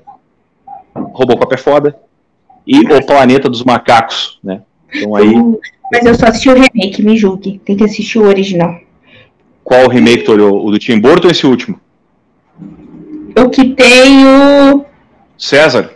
Robocop 0.93 1.53
é 1.53 1.57
foda. 1.57 1.99
E 2.65 2.79
o 2.79 3.05
Planeta 3.05 3.49
dos 3.49 3.63
Macacos, 3.63 4.39
né? 4.43 4.61
Então 4.93 5.15
aí. 5.15 5.33
Mas 5.91 6.05
eu 6.05 6.15
só 6.15 6.27
assisti 6.27 6.49
o 6.49 6.53
remake, 6.53 7.03
me 7.03 7.17
julgue. 7.17 7.59
Tem 7.65 7.75
que 7.75 7.83
assistir 7.83 8.19
o 8.19 8.27
original. 8.27 8.79
Qual 9.63 9.89
remake 9.89 10.23
tu 10.23 10.31
olhou? 10.31 10.65
O 10.65 10.71
do 10.71 10.79
Tim 10.79 10.99
Burton 10.99 11.27
ou 11.27 11.31
esse 11.31 11.45
último? 11.45 11.79
O 13.37 13.49
que 13.49 13.73
tem 13.73 14.25
o. 14.25 14.85
César? 15.37 15.91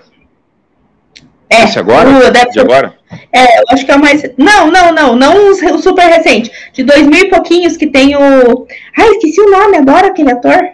É. 1.50 1.64
Esse 1.64 1.80
agora? 1.80 2.10
O, 2.10 2.32
deve 2.32 2.52
de 2.52 2.60
agora? 2.60 2.98
É, 3.32 3.60
eu 3.60 3.64
acho 3.70 3.86
que 3.86 3.92
é 3.92 3.96
o 3.96 4.00
mais. 4.00 4.24
Não, 4.38 4.72
não, 4.72 4.92
não, 4.92 5.16
não 5.16 5.52
o 5.52 5.82
super 5.82 6.08
recente. 6.08 6.52
De 6.74 6.84
dois 6.84 7.06
mil 7.08 7.26
e 7.26 7.30
pouquinhos 7.30 7.78
que 7.78 7.88
tem 7.88 8.16
o. 8.16 8.68
Ai, 8.98 9.10
esqueci 9.12 9.40
o 9.40 9.50
nome, 9.50 9.78
adoro 9.78 10.08
aquele 10.08 10.32
ator. 10.32 10.72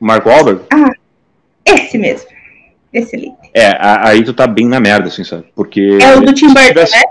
Marco 0.00 0.28
Wahlberg? 0.28 0.62
Ah, 0.72 0.92
esse 1.64 1.98
mesmo. 1.98 2.28
Excelente. 2.92 3.37
É, 3.54 3.76
aí 3.80 4.24
tu 4.24 4.32
tá 4.32 4.46
bem 4.46 4.66
na 4.68 4.80
merda, 4.80 5.08
assim, 5.08 5.24
sabe? 5.24 5.44
Porque. 5.54 5.98
É 6.00 6.16
o 6.16 6.20
do 6.20 6.32
Tim 6.32 6.48
Burton, 6.48 6.68
tivesse... 6.68 6.96
né? 6.96 7.02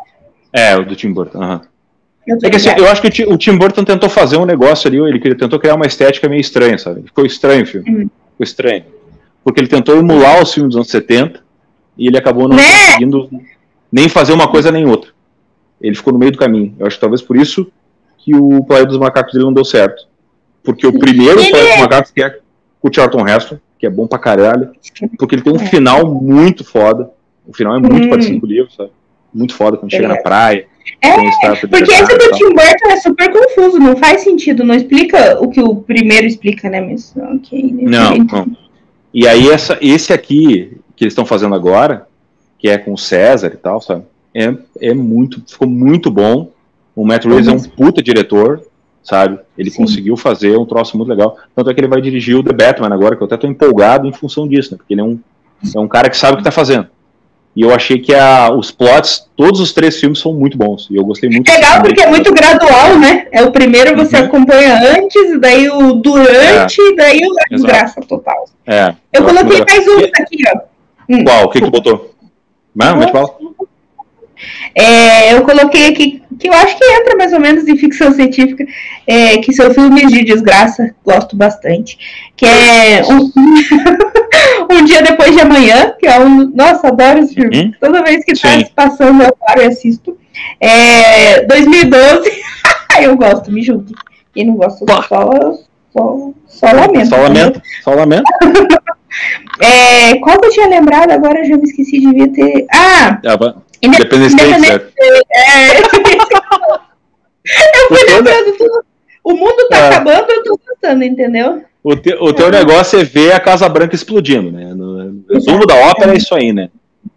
É, 0.54 0.78
o 0.78 0.86
do 0.86 0.95
Tim 0.95 1.12
Burton, 1.12 1.41
aham. 1.41 1.56
Uhum. 1.56 2.38
É 2.43 2.50
que, 2.50 2.58
assim, 2.58 2.69
eu 2.78 2.89
acho 2.89 3.02
que 3.02 3.23
o 3.23 3.38
Tim 3.38 3.58
Burton 3.58 3.86
tentou 3.86 4.10
fazer 4.10 4.36
um 4.36 4.45
negócio 4.45 4.88
ali, 4.88 4.97
ele 4.97 5.36
tentou 5.36 5.58
criar 5.58 5.76
uma 5.76 5.86
estética 5.86 6.28
meio 6.28 6.41
estranha, 6.41 6.78
sabe? 6.78 7.04
Ficou 7.04 7.26
estranho 7.26 7.63
o 7.63 7.65
filme. 7.65 7.89
Uhum. 7.89 8.10
Ficou 8.32 8.43
estranho. 8.43 8.84
Porque 9.45 9.62
ele 9.62 9.69
tentou 9.69 9.97
emular 9.97 10.41
os 10.41 10.54
filmes 10.54 10.71
dos 10.71 10.76
anos 10.76 10.89
70 10.89 11.39
e 11.97 12.08
ele 12.08 12.17
acabou 12.17 12.50
não 12.50 12.58
né? 12.58 12.63
conseguindo 12.63 13.30
nem 13.89 14.10
fazer 14.10 14.34
uma 14.34 14.50
coisa 14.50 14.73
nem 14.73 14.86
outra. 14.86 15.12
Ele 15.80 15.95
ficou 15.95 16.12
no 16.12 16.19
meio 16.19 16.34
do 16.34 16.38
caminho. 16.38 16.76
Eu 16.78 16.86
acho 16.86 16.97
que 16.97 17.02
talvez 17.02 17.21
por 17.21 17.38
isso 17.38 17.71
que 18.17 18.36
o 18.36 18.62
Planeta 18.65 18.89
dos 18.89 18.97
Macacos 18.97 19.32
dele 19.32 19.45
não 19.45 19.54
deu 19.54 19.63
certo. 19.63 20.06
Porque 20.63 20.86
o 20.86 21.00
primeiro. 21.00 21.36
Planeta 21.36 21.69
dos 21.69 21.80
Macacos, 21.80 22.12
que 22.12 22.21
é 22.21 22.38
com 22.82 22.89
o 22.89 22.93
Charlton 22.93 23.26
Heston, 23.26 23.58
que 23.77 23.85
é 23.85 23.89
bom 23.89 24.07
pra 24.07 24.19
caralho, 24.19 24.71
porque 25.17 25.35
ele 25.35 25.41
tem 25.41 25.53
um 25.53 25.57
é. 25.57 25.65
final 25.65 26.13
muito 26.13 26.63
foda. 26.63 27.09
O 27.45 27.53
final 27.53 27.75
é 27.75 27.79
muito 27.79 28.05
hum. 28.05 28.09
parecido 28.09 28.39
com 28.39 28.45
o 28.45 28.49
livro, 28.49 28.71
sabe? 28.71 28.91
Muito 29.33 29.53
foda 29.53 29.77
quando 29.77 29.93
é. 29.93 29.95
chega 29.95 30.07
na 30.07 30.17
praia. 30.17 30.65
É, 31.01 31.13
porque 31.67 31.91
esse 31.91 32.17
do 32.17 32.31
Tim 32.31 32.49
Burton 32.49 32.89
é 32.89 32.97
super 32.97 33.31
confuso, 33.31 33.77
não 33.77 33.95
faz 33.97 34.21
sentido, 34.21 34.63
não 34.63 34.73
explica 34.73 35.37
o 35.41 35.49
que 35.49 35.61
o 35.61 35.75
primeiro 35.75 36.25
explica, 36.25 36.69
né? 36.69 36.81
Mas, 36.81 37.13
okay, 37.35 37.71
não, 37.71 38.17
não. 38.17 38.57
E 39.13 39.27
aí 39.27 39.49
essa, 39.49 39.77
esse 39.81 40.13
aqui 40.13 40.77
que 40.95 41.03
eles 41.03 41.11
estão 41.11 41.25
fazendo 41.25 41.53
agora, 41.53 42.07
que 42.57 42.67
é 42.67 42.77
com 42.77 42.93
o 42.93 42.97
César 42.97 43.51
e 43.53 43.57
tal, 43.57 43.81
sabe? 43.81 44.03
É, 44.33 44.53
é 44.81 44.93
muito, 44.93 45.43
ficou 45.47 45.67
muito 45.67 46.09
bom. 46.09 46.51
O 46.95 47.05
Matt 47.05 47.25
Reeves 47.25 47.47
é 47.47 47.51
um 47.51 47.61
puta 47.61 48.01
diretor, 48.01 48.61
sabe? 49.08 49.39
Ele 49.58 49.70
Sim. 49.70 49.78
conseguiu 49.84 50.17
fazer 50.17 50.58
um 50.58 50.65
troço 50.65 50.98
muito 50.98 51.08
legal. 51.10 51.38
Tanto 51.56 51.70
é 51.70 51.74
que 51.74 51.80
ele 51.80 51.88
vai 51.88 52.02
dirigir 52.02 52.36
o 52.36 52.43
The 52.43 52.52
Batman 52.52 52.93
agora, 52.93 53.15
que 53.15 53.24
eu 53.24 53.26
até 53.26 53.38
tô 53.38 53.48
empolgado 53.48 54.06
em 54.06 54.12
função 54.12 54.48
disso, 54.48 54.72
né? 54.72 54.78
Porque 54.78 54.93
ele 54.93 55.02
é 55.02 55.04
um, 55.04 55.17
é 55.74 55.80
um 55.80 55.88
cara 55.88 56.10
que 56.10 56.17
sabe 56.17 56.34
o 56.34 56.38
que 56.38 56.43
tá 56.43 56.52
fazendo. 56.52 56.88
E 57.56 57.62
eu 57.62 57.74
achei 57.74 57.98
que 57.98 58.13
a, 58.13 58.52
os 58.52 58.70
plots, 58.70 59.28
todos 59.36 59.60
os 59.60 59.74
três 59.74 60.00
filmes 60.00 60.20
são 60.20 60.34
muito 60.34 60.58
bons. 60.58 60.88
E 60.91 60.96
eu 60.96 61.06
gostei 61.06 61.30
muito. 61.30 61.50
Legal, 61.50 61.82
porque 61.82 62.02
é 62.02 62.08
muito 62.08 62.32
gradual, 62.34 63.00
né? 63.00 63.28
É 63.32 63.43
o 63.43 63.52
primeiro 63.52 63.96
você 63.96 64.17
uhum. 64.17 64.26
acompanha 64.26 64.76
antes, 64.96 65.39
daí 65.39 65.70
o 65.70 65.93
durante, 65.93 66.80
é. 66.80 66.96
daí 66.96 67.22
o 67.26 67.34
desgraça 67.50 68.02
total. 68.02 68.46
É. 68.65 68.89
Eu, 69.12 69.22
eu 69.22 69.24
coloquei 69.24 69.63
mais 69.65 69.88
um 69.88 70.04
aqui, 70.22 70.43
ó. 70.54 70.60
Hum. 71.10 71.24
Qual? 71.24 71.46
O 71.46 71.50
que, 71.50 71.60
que 71.60 71.65
tu 71.65 71.72
botou? 71.72 72.13
Não, 72.76 72.98
mas 72.98 73.10
fala. 73.10 73.34
É, 74.76 75.34
eu 75.34 75.43
coloquei 75.43 75.88
aqui, 75.88 76.22
que 76.39 76.47
eu 76.47 76.54
acho 76.54 76.78
que 76.78 76.86
entra 76.86 77.15
mais 77.15 77.34
ou 77.34 77.39
menos 77.39 77.67
em 77.67 77.78
ficção 77.78 78.12
científica, 78.12 78.65
é, 79.06 79.38
que 79.38 79.54
são 79.54 79.73
filmes 79.73 80.12
de 80.12 80.23
desgraça, 80.23 80.93
gosto 81.04 81.36
bastante. 81.36 81.97
Que 82.36 82.45
é 82.45 83.02
um, 83.06 83.32
um 84.71 84.86
dia 84.86 85.02
depois 85.02 85.32
de 85.32 85.41
amanhã, 85.41 85.93
que 86.00 86.08
é 86.08 86.19
um. 86.19 86.52
Nossa, 86.54 86.88
adoro 86.88 87.19
esse 87.19 87.34
filme. 87.34 87.58
Uhum. 87.58 87.71
Toda 87.80 88.04
vez 88.04 88.23
que 88.23 88.34
está 88.34 88.60
se 88.60 88.71
passando, 88.71 89.23
eu 89.23 89.36
paro 89.36 89.62
e 89.62 89.65
assisto. 89.65 90.17
É, 90.60 91.43
2012, 91.43 92.32
eu 93.02 93.15
gosto, 93.17 93.52
me 93.52 93.62
julgue. 93.62 93.93
Quem 94.34 94.45
não 94.45 94.56
gosta, 94.56 94.86
só, 94.88 95.02
só, 95.02 96.32
só 96.47 96.71
lamento. 96.71 97.10
Só 97.10 97.17
lamento, 97.17 97.62
só 97.84 97.93
lamento. 97.93 98.23
É, 99.60 100.19
qual 100.19 100.39
que 100.39 100.47
eu 100.47 100.52
tinha 100.52 100.67
lembrado? 100.67 101.12
Agora 101.12 101.39
eu 101.39 101.45
já 101.45 101.58
me 101.58 101.63
esqueci, 101.63 102.00
devia 102.00 102.32
ter. 102.32 102.67
Ah! 102.71 103.19
ah 103.26 103.56
Day, 103.81 104.59
certo? 104.59 104.93
É... 104.99 105.77
eu 107.81 107.87
fui 107.87 108.03
lembrando 108.07 108.57
tudo. 108.57 108.85
O 109.23 109.33
mundo 109.33 109.67
tá 109.69 109.77
é. 109.77 109.87
acabando, 109.87 110.31
eu 110.31 110.43
tô 110.43 110.59
gostando, 110.65 111.03
entendeu? 111.03 111.63
O, 111.83 111.95
te, 111.95 112.13
o 112.15 112.33
teu 112.33 112.47
é. 112.47 112.51
negócio 112.51 112.99
é 112.99 113.03
ver 113.03 113.33
a 113.33 113.39
Casa 113.39 113.67
Branca 113.67 113.93
explodindo, 113.95 114.51
né? 114.51 114.73
No 114.73 115.23
resumo 115.29 115.65
da 115.65 115.75
ópera 115.75 116.13
é 116.13 116.17
isso 116.17 116.33
aí, 116.33 116.53
né? 116.53 116.69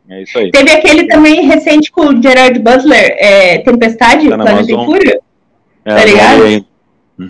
É 0.09 0.23
isso 0.23 0.37
aí. 0.39 0.51
Teve 0.51 0.73
aquele 0.73 1.07
também 1.07 1.47
recente 1.47 1.93
com 1.93 2.07
o 2.07 2.23
Gerard 2.23 2.59
Butler, 2.59 3.17
é, 3.19 3.59
Tempestade, 3.59 4.29
tá 4.29 4.37
Planeta 4.37 4.73
em 4.73 4.85
Fúria. 4.85 5.21
É, 5.85 5.95
tá 5.95 6.05
ligado? 6.05 6.43
Uhum. 7.19 7.29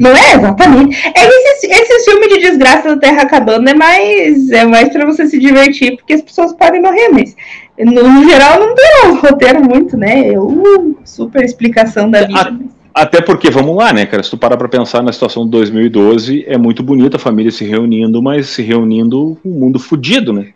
Não 0.00 0.10
é 0.10 0.34
exatamente. 0.34 0.96
É 1.16 1.24
esse, 1.24 1.66
esse 1.66 2.10
filme 2.10 2.28
de 2.28 2.38
desgraça 2.38 2.88
da 2.88 2.96
Terra 2.96 3.22
acabando 3.22 3.68
é 3.68 3.74
mais 3.74 4.50
é 4.50 4.64
mais 4.64 4.88
para 4.90 5.06
você 5.06 5.26
se 5.26 5.38
divertir, 5.38 5.96
porque 5.96 6.14
as 6.14 6.22
pessoas 6.22 6.52
podem 6.52 6.82
morrer, 6.82 7.08
mas 7.08 7.36
no, 7.78 8.08
no 8.08 8.28
geral 8.28 8.60
não 8.60 8.74
tem 8.74 9.06
um 9.06 9.20
roteiro 9.20 9.62
muito, 9.62 9.96
né? 9.96 10.32
É 10.32 10.38
uma 10.38 10.94
super 11.04 11.44
explicação 11.44 12.10
da 12.10 12.26
vida. 12.26 12.58
Até 12.94 13.20
porque, 13.20 13.50
vamos 13.50 13.74
lá, 13.76 13.92
né, 13.92 14.06
cara? 14.06 14.22
Se 14.22 14.30
tu 14.30 14.38
parar 14.38 14.56
pra 14.56 14.68
pensar 14.68 15.02
na 15.02 15.12
situação 15.12 15.44
de 15.44 15.50
2012, 15.50 16.44
é 16.46 16.56
muito 16.56 16.80
bonito 16.80 17.16
a 17.16 17.18
família 17.18 17.50
se 17.50 17.64
reunindo, 17.64 18.22
mas 18.22 18.48
se 18.50 18.62
reunindo 18.62 19.36
um 19.44 19.50
mundo 19.50 19.80
fudido, 19.80 20.32
né? 20.32 20.50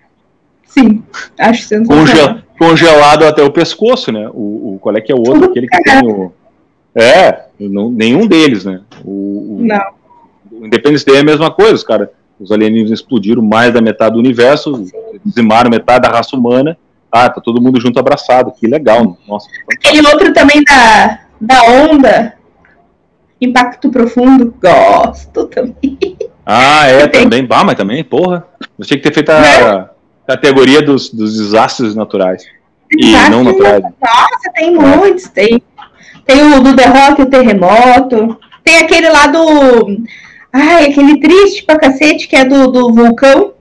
Sim, 0.64 1.02
acho 1.36 1.64
sensacional. 1.64 2.04
Conge 2.06 2.44
congelado 2.56 3.24
até 3.24 3.42
o 3.42 3.50
pescoço, 3.50 4.12
né? 4.12 4.28
O, 4.32 4.74
o, 4.74 4.78
qual 4.80 4.96
é 4.96 5.00
que 5.00 5.10
é 5.10 5.14
o 5.14 5.18
outro? 5.18 5.46
Aquele 5.46 5.66
que 5.66 5.82
tem 5.82 6.06
o. 6.06 6.32
É, 6.94 7.47
não, 7.58 7.90
nenhum 7.90 8.26
deles, 8.26 8.64
né? 8.64 8.82
O, 9.04 9.10
o, 9.10 9.58
não. 9.62 9.98
O 10.50 10.66
Independence 10.66 11.04
Day 11.04 11.16
é 11.16 11.20
a 11.20 11.24
mesma 11.24 11.50
coisa, 11.50 11.74
os 11.74 11.82
cara. 11.82 12.12
Os 12.38 12.52
alienígenas 12.52 13.00
explodiram 13.00 13.42
mais 13.42 13.72
da 13.74 13.80
metade 13.80 14.14
do 14.14 14.20
universo, 14.20 14.84
dizimaram 15.24 15.70
metade 15.70 16.02
da 16.02 16.08
raça 16.08 16.36
humana. 16.36 16.78
Ah, 17.10 17.28
tá 17.28 17.40
todo 17.40 17.60
mundo 17.60 17.80
junto 17.80 17.98
abraçado. 17.98 18.52
Que 18.52 18.66
legal. 18.66 19.18
Nossa. 19.26 19.48
Aquele 19.72 20.06
outro 20.06 20.32
também 20.32 20.62
da, 20.62 21.20
da 21.40 21.62
onda. 21.64 22.34
Impacto 23.40 23.90
profundo. 23.90 24.54
Gosto 24.60 25.46
também. 25.46 25.98
Ah, 26.46 26.86
é, 26.86 27.06
também. 27.08 27.46
Ah, 27.50 27.64
mas 27.64 27.76
também, 27.76 28.04
porra. 28.04 28.46
Eu 28.78 28.84
tinha 28.84 28.98
que 28.98 29.08
ter 29.08 29.14
feito 29.14 29.30
a 29.30 29.40
né? 29.40 29.88
categoria 30.26 30.80
dos, 30.80 31.10
dos 31.10 31.36
desastres 31.36 31.94
naturais. 31.94 32.44
E 32.90 33.12
não 33.30 33.42
naturais. 33.42 33.82
Nossa, 33.82 34.52
tem 34.54 34.74
muitos. 34.74 35.28
Tem 35.28 35.62
tem 36.28 36.42
o 36.42 36.60
do 36.60 36.76
The 36.76 36.84
Rock, 36.84 37.22
o 37.22 37.26
Terremoto. 37.26 38.38
Tem 38.62 38.76
aquele 38.76 39.08
lá 39.08 39.28
do. 39.28 39.96
Ai, 40.52 40.90
aquele 40.90 41.18
triste 41.18 41.64
pra 41.64 41.78
cacete, 41.78 42.28
que 42.28 42.36
é 42.36 42.44
do, 42.44 42.70
do 42.70 42.92
vulcão. 42.92 43.54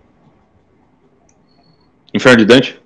Inferno 2.14 2.40
de 2.40 2.46
Dante? 2.46 2.80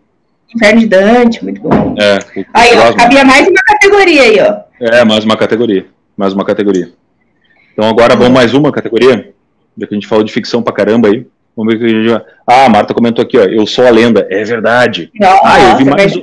Inferno 0.56 0.82
de 0.82 0.88
Dante, 0.88 1.44
muito 1.44 1.62
bom. 1.62 1.96
É, 2.00 2.20
aí, 2.54 2.78
ó, 2.78 2.94
cabia 2.94 3.26
mais 3.26 3.48
uma 3.48 3.62
categoria 3.64 4.22
aí, 4.22 4.40
ó. 4.40 4.60
É, 4.80 5.04
mais 5.04 5.26
uma 5.26 5.36
categoria. 5.36 5.88
Mais 6.16 6.34
uma 6.34 6.46
categoria. 6.46 6.92
Então 7.74 7.90
agora 7.90 8.16
vamos 8.16 8.34
mais 8.34 8.54
uma 8.54 8.72
categoria. 8.72 9.34
Já 9.76 9.88
que 9.88 9.96
a 9.96 9.98
gente 9.98 10.08
falou 10.08 10.24
de 10.24 10.32
ficção 10.32 10.62
pra 10.62 10.74
caramba 10.74 11.08
aí. 11.08 11.26
Vamos 11.58 11.74
ver 11.74 11.78
o 11.78 11.80
que 11.80 11.86
a 11.86 12.00
gente 12.00 12.10
vai. 12.12 12.22
Ah, 12.46 12.66
a 12.66 12.70
Marta 12.70 12.94
comentou 12.94 13.24
aqui, 13.24 13.38
ó. 13.38 13.44
Eu 13.44 13.66
sou 13.66 13.88
a 13.88 13.90
lenda. 13.90 14.28
É 14.30 14.44
verdade. 14.44 15.10
Nossa, 15.20 15.42
ah, 15.44 15.72
eu 15.72 15.78
vi 15.78 15.86
mais, 15.86 16.16
é 16.16 16.20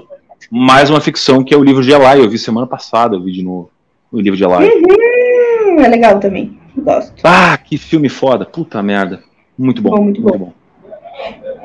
mais 0.51 0.91
uma 0.91 1.01
ficção 1.01 1.45
que 1.45 1.53
é 1.53 1.57
o 1.57 1.65
livro 1.65 1.83
de 1.83 1.93
Eli. 1.93 2.23
Eu 2.23 2.29
vi 2.29 2.39
semana 2.39 2.67
passada, 2.67 3.17
eu 3.17 3.23
vi 3.23 3.33
de 3.33 3.43
novo 3.43 3.71
o 4.11 4.21
livro 4.21 4.37
de 4.37 4.45
Eli. 4.45 4.69
Uhum, 4.69 5.81
é 5.81 5.89
legal 5.89 6.19
também. 6.19 6.59
Gosto. 6.77 7.21
Ah, 7.25 7.57
que 7.59 7.77
filme 7.77 8.09
foda. 8.09 8.45
Puta 8.45 8.83
merda. 8.83 9.23
Muito 9.57 9.83
bom. 9.83 10.03
muito, 10.03 10.21
muito 10.21 10.39
bom. 10.39 10.47
bom. 10.47 10.53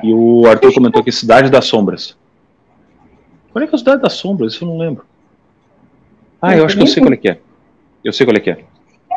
E 0.04 0.12
o 0.14 0.46
Arthur 0.48 0.74
comentou 0.74 1.02
aqui 1.02 1.12
Cidade 1.12 1.50
das 1.50 1.66
Sombras. 1.66 2.18
Qual 3.52 3.64
é 3.64 3.68
que 3.68 3.74
é 3.74 3.76
a 3.76 3.80
Cidade 3.80 4.02
das 4.02 4.14
Sombras? 4.14 4.54
Isso 4.54 4.64
eu 4.64 4.68
não 4.68 4.78
lembro. 4.78 5.06
Ah, 6.42 6.54
eu, 6.54 6.60
eu 6.60 6.66
acho 6.66 6.76
que 6.76 6.84
eu 6.84 6.88
sei 6.88 7.02
qual 7.02 7.14
é 7.14 7.18
que 7.18 7.30
é. 7.30 7.40
Eu 8.04 8.12
sei 8.12 8.26
qual 8.26 8.36
é 8.36 8.40
que 8.40 8.50
é. 8.50 8.60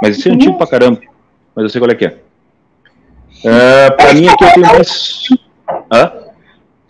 Mas 0.00 0.18
esse 0.18 0.28
é 0.28 0.32
antigo 0.32 0.56
pra 0.56 0.66
caramba. 0.66 1.00
Mas 1.54 1.64
eu 1.64 1.68
sei 1.70 1.80
qual 1.80 1.90
é 1.90 1.94
que 1.94 2.04
é. 2.04 2.18
Uh, 3.38 3.96
pra 3.96 4.14
mim 4.14 4.28
aqui 4.28 4.44
eu 4.44 4.52
tenho 4.52 4.66
mais. 4.66 5.28
Hã? 5.92 6.25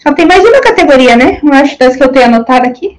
Só 0.06 0.14
tem 0.14 0.24
mais 0.24 0.44
uma 0.44 0.60
categoria, 0.60 1.16
né? 1.16 1.40
Eu 1.42 1.52
acho 1.52 1.76
das 1.76 1.96
que 1.96 2.02
eu 2.02 2.08
tenho 2.08 2.26
anotado 2.26 2.64
aqui. 2.64 2.96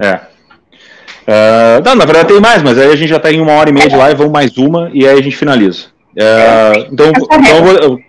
É. 0.00 0.14
Uh, 0.14 1.84
não, 1.84 1.94
na 1.94 2.04
verdade 2.04 2.28
tem 2.28 2.40
mais, 2.40 2.64
mas 2.64 2.76
aí 2.76 2.90
a 2.90 2.96
gente 2.96 3.08
já 3.08 3.20
tá 3.20 3.30
em 3.30 3.40
uma 3.40 3.52
hora 3.52 3.70
e 3.70 3.72
meia 3.72 3.88
de 3.88 3.94
live, 3.94 4.18
vamos 4.18 4.32
mais 4.32 4.56
uma 4.58 4.90
e 4.92 5.06
aí 5.06 5.18
a 5.18 5.22
gente 5.22 5.36
finaliza. 5.36 5.86
Uh, 6.16 6.92
então, 6.92 7.08
então 7.10 7.64
vou, 7.64 8.00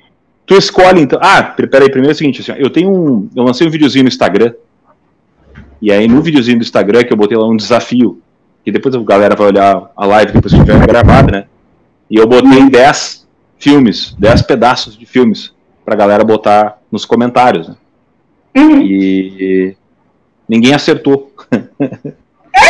tu 0.48 0.56
escolhe 0.56 1.02
então. 1.02 1.20
Ah, 1.22 1.44
peraí, 1.44 1.92
primeiro 1.92 2.10
é 2.10 2.14
o 2.14 2.16
seguinte, 2.16 2.42
assim, 2.42 2.60
eu 2.60 2.72
tenho 2.72 2.90
um. 2.90 3.30
Eu 3.36 3.44
lancei 3.44 3.68
um 3.68 3.70
videozinho 3.72 4.06
no 4.06 4.10
Instagram. 4.10 4.54
E 5.80 5.92
aí 5.92 6.08
no 6.08 6.20
videozinho 6.20 6.58
do 6.58 6.64
Instagram 6.64 7.04
que 7.04 7.14
eu 7.14 7.18
botei 7.18 7.38
lá 7.38 7.48
um 7.48 7.56
desafio. 7.56 8.20
Que 8.66 8.72
depois 8.72 8.96
a 8.96 9.00
galera 9.00 9.36
vai 9.36 9.48
olhar 9.48 9.92
a 9.96 10.06
live 10.08 10.32
depois 10.32 10.54
que 10.54 10.60
tiver 10.60 10.88
gravada, 10.88 11.32
né? 11.32 11.46
E 12.10 12.18
eu 12.18 12.26
botei 12.26 12.68
10 12.68 13.16
uhum. 13.16 13.28
filmes, 13.60 14.16
10 14.18 14.42
pedaços 14.42 14.98
de 14.98 15.06
filmes 15.06 15.54
pra 15.86 15.96
galera 15.96 16.24
botar 16.24 16.80
nos 16.92 17.06
comentários. 17.06 17.70
Né? 17.70 17.76
Uhum. 18.56 18.82
E 18.82 19.76
ninguém 20.48 20.74
acertou. 20.74 21.32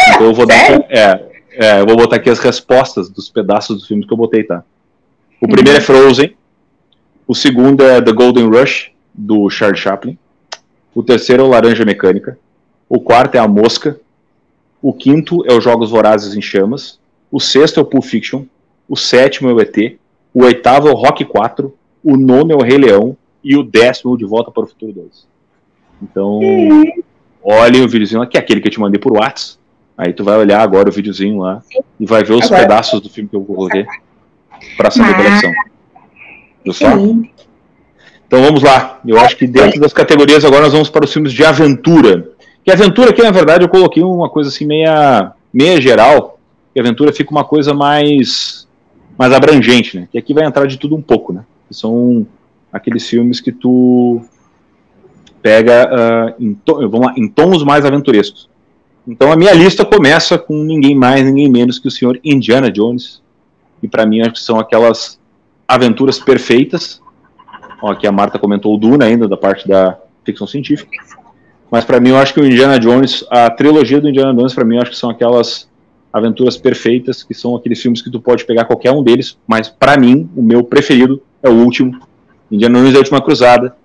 Então 0.10 0.28
eu 0.28 0.34
vou 0.34 0.46
dar. 0.46 0.56
É, 0.90 1.28
é, 1.52 1.82
eu 1.82 1.86
vou 1.86 1.96
botar 1.96 2.18
aqui 2.18 2.30
as 2.30 2.40
respostas 2.40 3.10
dos 3.10 3.30
pedaços 3.30 3.78
dos 3.78 3.88
filmes 3.88 4.06
que 4.06 4.14
eu 4.14 4.18
botei, 4.18 4.44
tá? 4.44 4.64
O 5.42 5.46
uhum. 5.46 5.52
primeiro 5.52 5.78
é 5.78 5.82
Frozen. 5.82 6.36
O 7.28 7.36
segundo 7.36 7.84
é 7.84 8.02
The 8.02 8.12
Golden 8.12 8.50
Rush, 8.50 8.92
do 9.14 9.50
Charles 9.50 9.80
Chaplin. 9.80 10.18
O 10.94 11.04
terceiro 11.04 11.44
é 11.44 11.46
o 11.46 11.50
Laranja 11.50 11.86
Mecânica. 11.86 12.38
O 12.90 13.00
quarto 13.00 13.36
é 13.36 13.40
A 13.40 13.48
Mosca. 13.48 14.00
O 14.82 14.94
quinto 14.94 15.44
é 15.46 15.54
os 15.54 15.64
Jogos 15.64 15.90
Vorazes 15.90 16.36
em 16.36 16.42
Chamas. 16.42 17.00
O 17.32 17.40
sexto 17.40 17.80
é 17.80 17.84
o 17.84 17.86
Pulp 17.86 18.04
Fiction. 18.04 18.44
O 18.88 18.96
sétimo 18.96 19.50
é 19.50 19.54
o 19.54 19.60
ET. 19.60 19.98
O 20.34 20.44
oitavo 20.44 20.88
é 20.88 20.92
o 20.92 20.96
Rock 20.96 21.26
4. 21.26 21.74
O 22.04 22.16
nono 22.16 22.52
é 22.52 22.56
o 22.56 22.64
Rei 22.64 22.78
Leão. 22.78 23.18
E 23.44 23.56
o 23.58 23.64
décimo 23.64 24.12
é 24.12 24.14
o 24.14 24.18
De 24.18 24.26
Volta 24.26 24.52
para 24.52 24.64
o 24.64 24.68
Futuro 24.68 24.94
2. 24.94 25.28
Então, 26.02 26.40
uhum. 26.40 26.84
olhem 27.44 27.84
o 27.84 27.90
videozinho 27.90 28.22
aqui, 28.22 28.38
aquele 28.38 28.62
que 28.62 28.68
eu 28.68 28.72
te 28.72 28.80
mandei 28.80 29.00
por 29.00 29.14
WhatsApp. 29.14 29.58
Aí 29.98 30.14
tu 30.14 30.24
vai 30.24 30.38
olhar 30.38 30.62
agora 30.62 30.90
o 30.90 30.92
videozinho 30.92 31.40
lá 31.40 31.62
Sim. 31.62 31.80
e 32.00 32.06
vai 32.06 32.24
ver 32.24 32.34
os 32.34 32.46
agora. 32.46 32.62
pedaços 32.62 33.02
do 33.02 33.10
filme 33.10 33.28
que 33.28 33.36
eu 33.36 33.44
coloquei 33.44 33.86
para 34.76 34.92
saber 34.92 35.10
a 35.10 35.16
coleção. 35.16 35.52
Viu 36.64 36.74
só? 36.74 36.88
Então 38.28 38.44
vamos 38.44 38.62
lá. 38.62 39.00
Eu 39.06 39.20
acho 39.20 39.36
que 39.36 39.48
dentro 39.48 39.80
das 39.80 39.94
categorias 39.94 40.46
agora 40.46 40.64
nós 40.64 40.74
vamos 40.74 40.90
para 40.90 41.06
os 41.06 41.12
filmes 41.12 41.34
de 41.34 41.44
aventura. 41.44 42.30
Que 42.64 42.72
aventura 42.72 43.10
aqui, 43.10 43.24
na 43.24 43.32
verdade, 43.32 43.64
eu 43.64 43.70
coloquei 43.70 44.04
uma 44.04 44.30
coisa 44.30 44.50
assim 44.50 44.66
meia, 44.66 45.32
meia 45.52 45.82
geral. 45.82 46.38
Que 46.74 46.80
aventura 46.80 47.14
fica 47.14 47.32
uma 47.32 47.46
coisa 47.46 47.74
mais, 47.74 48.68
mais 49.18 49.32
abrangente, 49.34 49.98
né? 49.98 50.08
Que 50.12 50.18
aqui 50.18 50.34
vai 50.34 50.46
entrar 50.46 50.68
de 50.68 50.78
tudo 50.78 50.96
um 50.96 51.02
pouco, 51.02 51.34
né? 51.34 51.44
Que 51.68 51.74
são 51.74 52.28
aqueles 52.72 53.08
filmes 53.08 53.40
que 53.40 53.52
tu 53.52 54.22
pega 55.48 55.90
uh, 55.90 56.44
em, 56.44 56.60
vamos 56.66 57.08
lá, 57.08 57.14
em 57.16 57.26
tons 57.26 57.64
mais 57.64 57.86
aventurescos. 57.86 58.50
Então 59.08 59.32
a 59.32 59.36
minha 59.38 59.54
lista 59.54 59.86
começa 59.86 60.38
com 60.38 60.62
ninguém 60.62 60.94
mais, 60.94 61.24
ninguém 61.24 61.50
menos 61.50 61.80
que 61.80 61.88
o 61.88 61.92
senhor 61.92 62.20
Indiana 62.22 62.70
Jones. 62.70 63.22
E 63.82 63.88
para 63.88 64.06
mim 64.06 64.20
acho 64.20 64.34
que 64.34 64.42
são 64.42 64.60
aquelas 64.60 65.18
aventuras 65.66 66.20
perfeitas. 66.20 67.02
Ó, 67.82 67.94
aqui 67.94 68.06
a 68.06 68.12
Marta 68.12 68.38
comentou 68.38 68.76
o 68.76 68.78
Duna 68.78 69.06
ainda 69.06 69.26
da 69.26 69.38
parte 69.38 69.66
da 69.66 69.98
ficção 70.26 70.46
científica. 70.46 70.92
Mas 71.72 71.86
para 71.86 72.02
mim 72.02 72.10
eu 72.10 72.18
acho 72.18 72.34
que 72.34 72.42
o 72.42 72.46
Indiana 72.46 72.78
Jones, 72.78 73.24
a 73.30 73.50
trilogia 73.50 74.02
do 74.02 74.10
Indiana 74.10 74.34
Jones 74.34 74.54
para 74.54 74.66
mim 74.66 74.76
eu 74.76 74.82
acho 74.82 74.92
que 74.92 74.98
são 74.98 75.10
aquelas 75.10 75.70
aventuras 76.12 76.58
perfeitas, 76.58 77.24
que 77.24 77.34
são 77.34 77.56
aqueles 77.56 77.82
filmes 77.82 78.02
que 78.02 78.12
tu 78.12 78.20
pode 78.20 78.44
pegar 78.44 78.66
qualquer 78.66 78.92
um 78.92 79.02
deles, 79.02 79.38
mas 79.48 79.70
para 79.70 79.98
mim 79.98 80.30
o 80.36 80.44
meu 80.44 80.62
preferido 80.62 81.22
é 81.42 81.48
o 81.48 81.54
último, 81.54 81.98
Indiana 82.52 82.80
Jones 82.80 82.96
a 82.96 82.98
Última 82.98 83.22
Cruzada, 83.22 83.78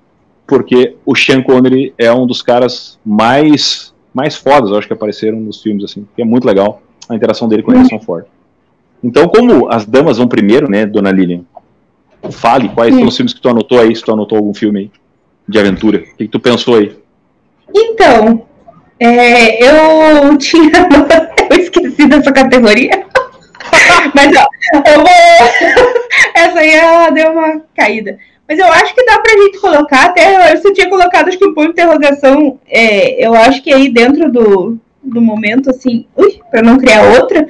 porque 0.46 0.96
o 1.04 1.14
Sean 1.14 1.42
Connery 1.42 1.94
é 1.96 2.12
um 2.12 2.26
dos 2.26 2.42
caras 2.42 2.98
mais 3.04 3.92
mais 4.14 4.36
fodas, 4.36 4.70
eu 4.70 4.76
acho 4.76 4.86
que 4.86 4.92
apareceram 4.92 5.40
nos 5.40 5.62
filmes, 5.62 5.84
assim, 5.84 6.06
que 6.14 6.20
é 6.20 6.24
muito 6.24 6.44
legal 6.44 6.82
a 7.08 7.14
interação 7.14 7.48
dele 7.48 7.62
com 7.62 7.70
a 7.70 7.74
Harrison 7.74 7.98
Ford. 7.98 8.26
Então, 9.02 9.26
como 9.26 9.70
as 9.70 9.86
damas 9.86 10.18
vão 10.18 10.28
primeiro, 10.28 10.70
né, 10.70 10.84
dona 10.84 11.10
Lilian, 11.10 11.40
fale 12.30 12.68
quais 12.68 12.94
são 12.94 13.06
os 13.06 13.16
filmes 13.16 13.32
que 13.32 13.40
tu 13.40 13.48
anotou 13.48 13.80
aí, 13.80 13.94
se 13.96 14.02
tu 14.02 14.12
anotou 14.12 14.36
algum 14.36 14.54
filme 14.54 14.80
aí 14.80 14.90
de 15.48 15.58
aventura. 15.58 15.98
O 15.98 16.02
que, 16.02 16.24
que 16.24 16.28
tu 16.28 16.38
pensou 16.38 16.76
aí? 16.76 16.96
Então, 17.74 18.46
é, 19.00 19.64
eu 19.64 20.36
tinha. 20.38 20.70
eu 21.50 21.56
esqueci 21.58 22.06
dessa 22.06 22.30
categoria. 22.32 23.06
Mas, 24.14 24.36
ó, 24.36 24.46
eu 24.88 24.98
vou. 24.98 26.02
Essa 26.36 26.58
aí 26.58 26.70
ela 26.70 27.10
deu 27.10 27.32
uma 27.32 27.62
caída. 27.74 28.18
Mas 28.52 28.58
eu 28.58 28.66
acho 28.66 28.94
que 28.94 29.06
dá 29.06 29.18
pra 29.18 29.32
gente 29.32 29.58
colocar, 29.60 30.04
até 30.04 30.54
você 30.54 30.74
tinha 30.74 30.90
colocado, 30.90 31.28
acho 31.28 31.38
que 31.38 31.44
o 31.46 31.54
ponto 31.54 31.68
de 31.68 31.72
interrogação, 31.72 32.58
é, 32.68 33.26
eu 33.26 33.32
acho 33.32 33.62
que 33.62 33.72
aí 33.72 33.88
dentro 33.88 34.30
do, 34.30 34.78
do 35.02 35.22
momento, 35.22 35.70
assim, 35.70 36.04
ui, 36.14 36.38
pra 36.50 36.60
não 36.60 36.76
criar 36.76 37.02
outra, 37.18 37.46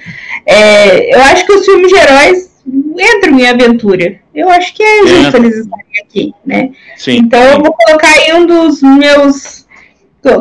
é, 0.47 1.13
eu 1.13 1.21
acho 1.23 1.45
que 1.45 1.53
os 1.55 1.65
filmes 1.65 1.91
de 1.91 1.99
heróis 1.99 2.53
entram 2.65 3.37
em 3.37 3.49
aventura. 3.49 4.21
Eu 4.33 4.49
acho 4.49 4.73
que 4.75 4.81
é 4.81 5.07
justo 5.09 5.37
é. 5.37 5.41
eles 5.41 5.57
estarem 5.57 5.87
aqui, 6.05 6.33
né? 6.47 6.71
Sim. 6.97 7.17
Então 7.17 7.43
eu 7.43 7.59
vou 7.59 7.73
colocar 7.73 8.09
aí 8.09 8.33
um 8.35 8.47
dos 8.47 8.81
meus, 8.81 9.67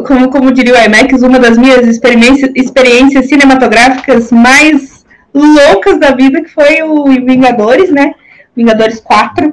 como, 0.06 0.30
como 0.30 0.52
diria 0.52 0.76
o 0.76 0.86
IMAX, 0.86 1.24
uma 1.24 1.40
das 1.40 1.58
minhas 1.58 1.88
experiências, 1.88 2.52
experiências 2.54 3.26
cinematográficas 3.26 4.32
mais 4.32 5.04
loucas 5.34 6.00
da 6.00 6.12
vida, 6.12 6.44
que 6.44 6.52
foi 6.52 6.84
o 6.84 7.06
Vingadores, 7.06 7.90
né? 7.90 8.14
Vingadores 8.56 9.00
4. 9.00 9.52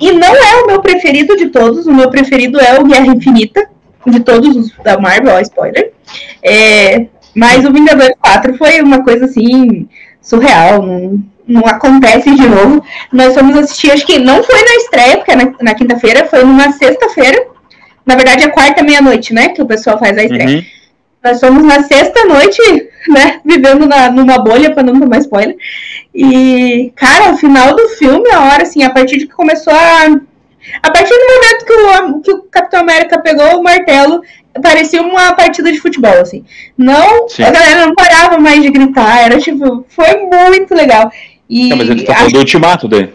E 0.00 0.12
não 0.12 0.34
é 0.34 0.62
o 0.62 0.66
meu 0.66 0.80
preferido 0.80 1.36
de 1.36 1.48
todos, 1.48 1.86
o 1.86 1.92
meu 1.92 2.10
preferido 2.10 2.58
é 2.60 2.78
o 2.78 2.84
Guerra 2.84 3.06
Infinita, 3.06 3.68
de 4.06 4.20
todos 4.20 4.56
os 4.56 4.72
da 4.82 4.98
Marvel, 4.98 5.34
ó, 5.34 5.40
spoiler. 5.40 5.92
É, 6.42 7.06
mas 7.34 7.64
o 7.64 7.72
Vingadores 7.72 8.16
4 8.20 8.56
foi 8.56 8.80
uma 8.80 9.02
coisa 9.02 9.26
assim, 9.26 9.88
surreal, 10.22 10.82
não, 10.82 11.22
não 11.46 11.66
acontece 11.66 12.34
de 12.34 12.48
novo. 12.48 12.82
Nós 13.12 13.34
fomos 13.34 13.56
assistir, 13.56 13.90
acho 13.90 14.06
que 14.06 14.18
não 14.18 14.42
foi 14.42 14.62
na 14.62 14.74
estreia, 14.76 15.16
porque 15.18 15.36
na, 15.36 15.52
na 15.60 15.74
quinta-feira, 15.74 16.26
foi 16.26 16.44
numa 16.44 16.72
sexta-feira. 16.72 17.46
Na 18.04 18.14
verdade, 18.14 18.44
é 18.44 18.48
quarta 18.48 18.82
meia-noite, 18.82 19.34
né? 19.34 19.48
Que 19.48 19.60
o 19.60 19.66
pessoal 19.66 19.98
faz 19.98 20.16
a 20.16 20.22
estreia. 20.22 20.58
Uhum. 20.58 20.64
Nós 21.22 21.40
fomos 21.40 21.64
na 21.64 21.82
sexta-noite, 21.82 22.60
né? 23.08 23.40
Vivendo 23.44 23.86
na, 23.86 24.10
numa 24.10 24.38
bolha, 24.38 24.72
para 24.72 24.82
não 24.82 24.98
tomar 24.98 25.18
spoiler. 25.18 25.56
E, 26.14 26.92
cara, 26.96 27.32
o 27.32 27.36
final 27.36 27.74
do 27.74 27.88
filme, 27.90 28.30
a 28.30 28.40
hora, 28.40 28.62
assim, 28.62 28.82
a 28.82 28.90
partir 28.90 29.18
de 29.18 29.26
que 29.26 29.34
começou 29.34 29.72
a. 29.72 30.20
A 30.82 30.90
partir 30.90 31.14
do 31.14 31.26
momento 31.34 31.64
que 31.64 31.72
o, 31.72 32.20
que 32.22 32.32
o 32.32 32.42
Capitão 32.50 32.80
América 32.80 33.20
pegou 33.20 33.60
o 33.60 33.62
martelo, 33.62 34.20
parecia 34.60 35.00
uma 35.00 35.32
partida 35.32 35.70
de 35.70 35.80
futebol, 35.80 36.20
assim. 36.20 36.44
Não, 36.76 37.28
Sim. 37.28 37.44
a 37.44 37.50
galera 37.50 37.86
não 37.86 37.94
parava 37.94 38.38
mais 38.38 38.62
de 38.62 38.70
gritar, 38.70 39.24
era 39.24 39.38
tipo, 39.38 39.84
foi 39.88 40.16
muito 40.16 40.74
legal. 40.74 41.10
E 41.48 41.72
é, 41.72 41.76
mas 41.76 41.88
ele 41.88 42.02
tá 42.02 42.14
falando 42.14 42.32
do 42.32 42.38
ultimato 42.40 42.88
dele. 42.88 43.14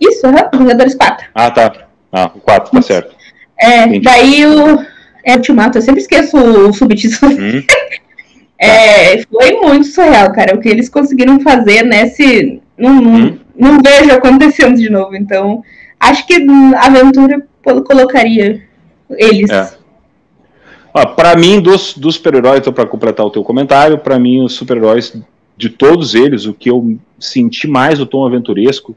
Isso, 0.00 0.26
uhum, 0.26 0.58
Vingadores 0.58 0.94
4. 0.94 1.26
Ah, 1.34 1.50
tá. 1.50 1.72
Ah, 2.12 2.30
o 2.34 2.40
4, 2.40 2.70
tá 2.70 2.82
certo. 2.82 3.14
É, 3.58 3.84
Entendi. 3.84 4.00
daí 4.00 4.46
o. 4.46 4.93
É 5.24 5.34
ultimato, 5.34 5.78
eu 5.78 5.82
sempre 5.82 6.00
esqueço 6.00 6.36
o 6.36 6.72
subtítulo. 6.72 7.32
Hum. 7.32 7.62
É, 8.56 9.20
foi 9.24 9.52
muito 9.60 9.88
surreal, 9.88 10.32
cara. 10.32 10.54
O 10.54 10.60
que 10.60 10.68
eles 10.68 10.88
conseguiram 10.88 11.40
fazer 11.40 11.82
nesse. 11.82 12.62
Não, 12.78 13.02
hum. 13.02 13.38
não 13.54 13.78
vejo 13.82 14.12
acontecendo 14.12 14.76
de 14.76 14.88
novo. 14.88 15.16
Então, 15.16 15.62
acho 15.98 16.26
que 16.26 16.34
a 16.76 16.86
aventura 16.86 17.44
colocaria 17.62 18.62
eles. 19.10 19.50
É. 19.50 19.68
Para 21.16 21.36
mim, 21.36 21.60
dos, 21.60 21.94
dos 21.94 22.14
super-heróis, 22.14 22.60
então, 22.60 22.72
para 22.72 22.86
completar 22.86 23.26
o 23.26 23.30
teu 23.30 23.42
comentário, 23.42 23.98
para 23.98 24.18
mim, 24.18 24.42
os 24.42 24.54
super-heróis, 24.54 25.14
de 25.56 25.68
todos 25.68 26.14
eles, 26.14 26.46
o 26.46 26.54
que 26.54 26.70
eu 26.70 26.96
senti 27.18 27.66
mais 27.66 28.00
o 28.00 28.06
tom 28.06 28.24
aventuresco, 28.24 28.96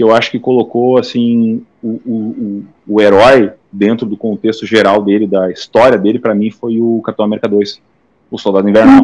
que 0.00 0.04
eu 0.04 0.14
acho 0.14 0.30
que 0.30 0.38
colocou 0.38 0.96
assim 0.96 1.62
o, 1.82 2.00
o, 2.06 2.64
o, 2.88 3.00
herói 3.02 3.52
dentro 3.70 4.06
do 4.06 4.16
contexto 4.16 4.64
geral 4.64 5.02
dele, 5.02 5.26
da 5.26 5.50
história 5.50 5.98
dele, 5.98 6.18
para 6.18 6.34
mim, 6.34 6.50
foi 6.50 6.80
o 6.80 7.02
Capitão 7.04 7.26
América 7.26 7.46
2 7.46 7.82
o 8.30 8.38
Soldado 8.38 8.66
Invernal. 8.66 9.02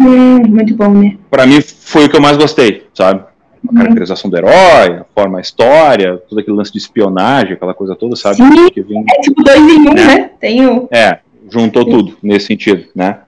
Uhum. 0.00 0.42
Muito 0.48 0.74
bom, 0.74 0.88
né? 0.94 1.18
Pra 1.30 1.46
mim 1.46 1.60
foi 1.60 2.06
o 2.06 2.08
que 2.08 2.16
eu 2.16 2.20
mais 2.22 2.38
gostei, 2.38 2.86
sabe? 2.94 3.20
A 3.20 3.70
uhum. 3.70 3.76
caracterização 3.76 4.30
do 4.30 4.38
herói, 4.38 5.00
a 5.00 5.04
forma, 5.14 5.36
a 5.36 5.42
história, 5.42 6.16
todo 6.16 6.38
aquele 6.38 6.56
lance 6.56 6.72
de 6.72 6.78
espionagem, 6.78 7.52
aquela 7.52 7.74
coisa 7.74 7.94
toda, 7.94 8.16
sabe? 8.16 8.36
Sim, 8.36 8.70
que 8.70 8.80
vem, 8.80 9.04
é 9.06 9.20
tipo 9.20 9.44
dois 9.44 9.60
em 9.60 9.80
um, 9.80 9.92
né? 9.92 10.06
né? 10.06 10.30
Tem 10.40 10.66
o... 10.66 10.88
É, 10.90 11.18
juntou 11.50 11.84
Sim. 11.84 11.90
tudo 11.90 12.16
nesse 12.22 12.46
sentido, 12.46 12.86
né? 12.96 13.18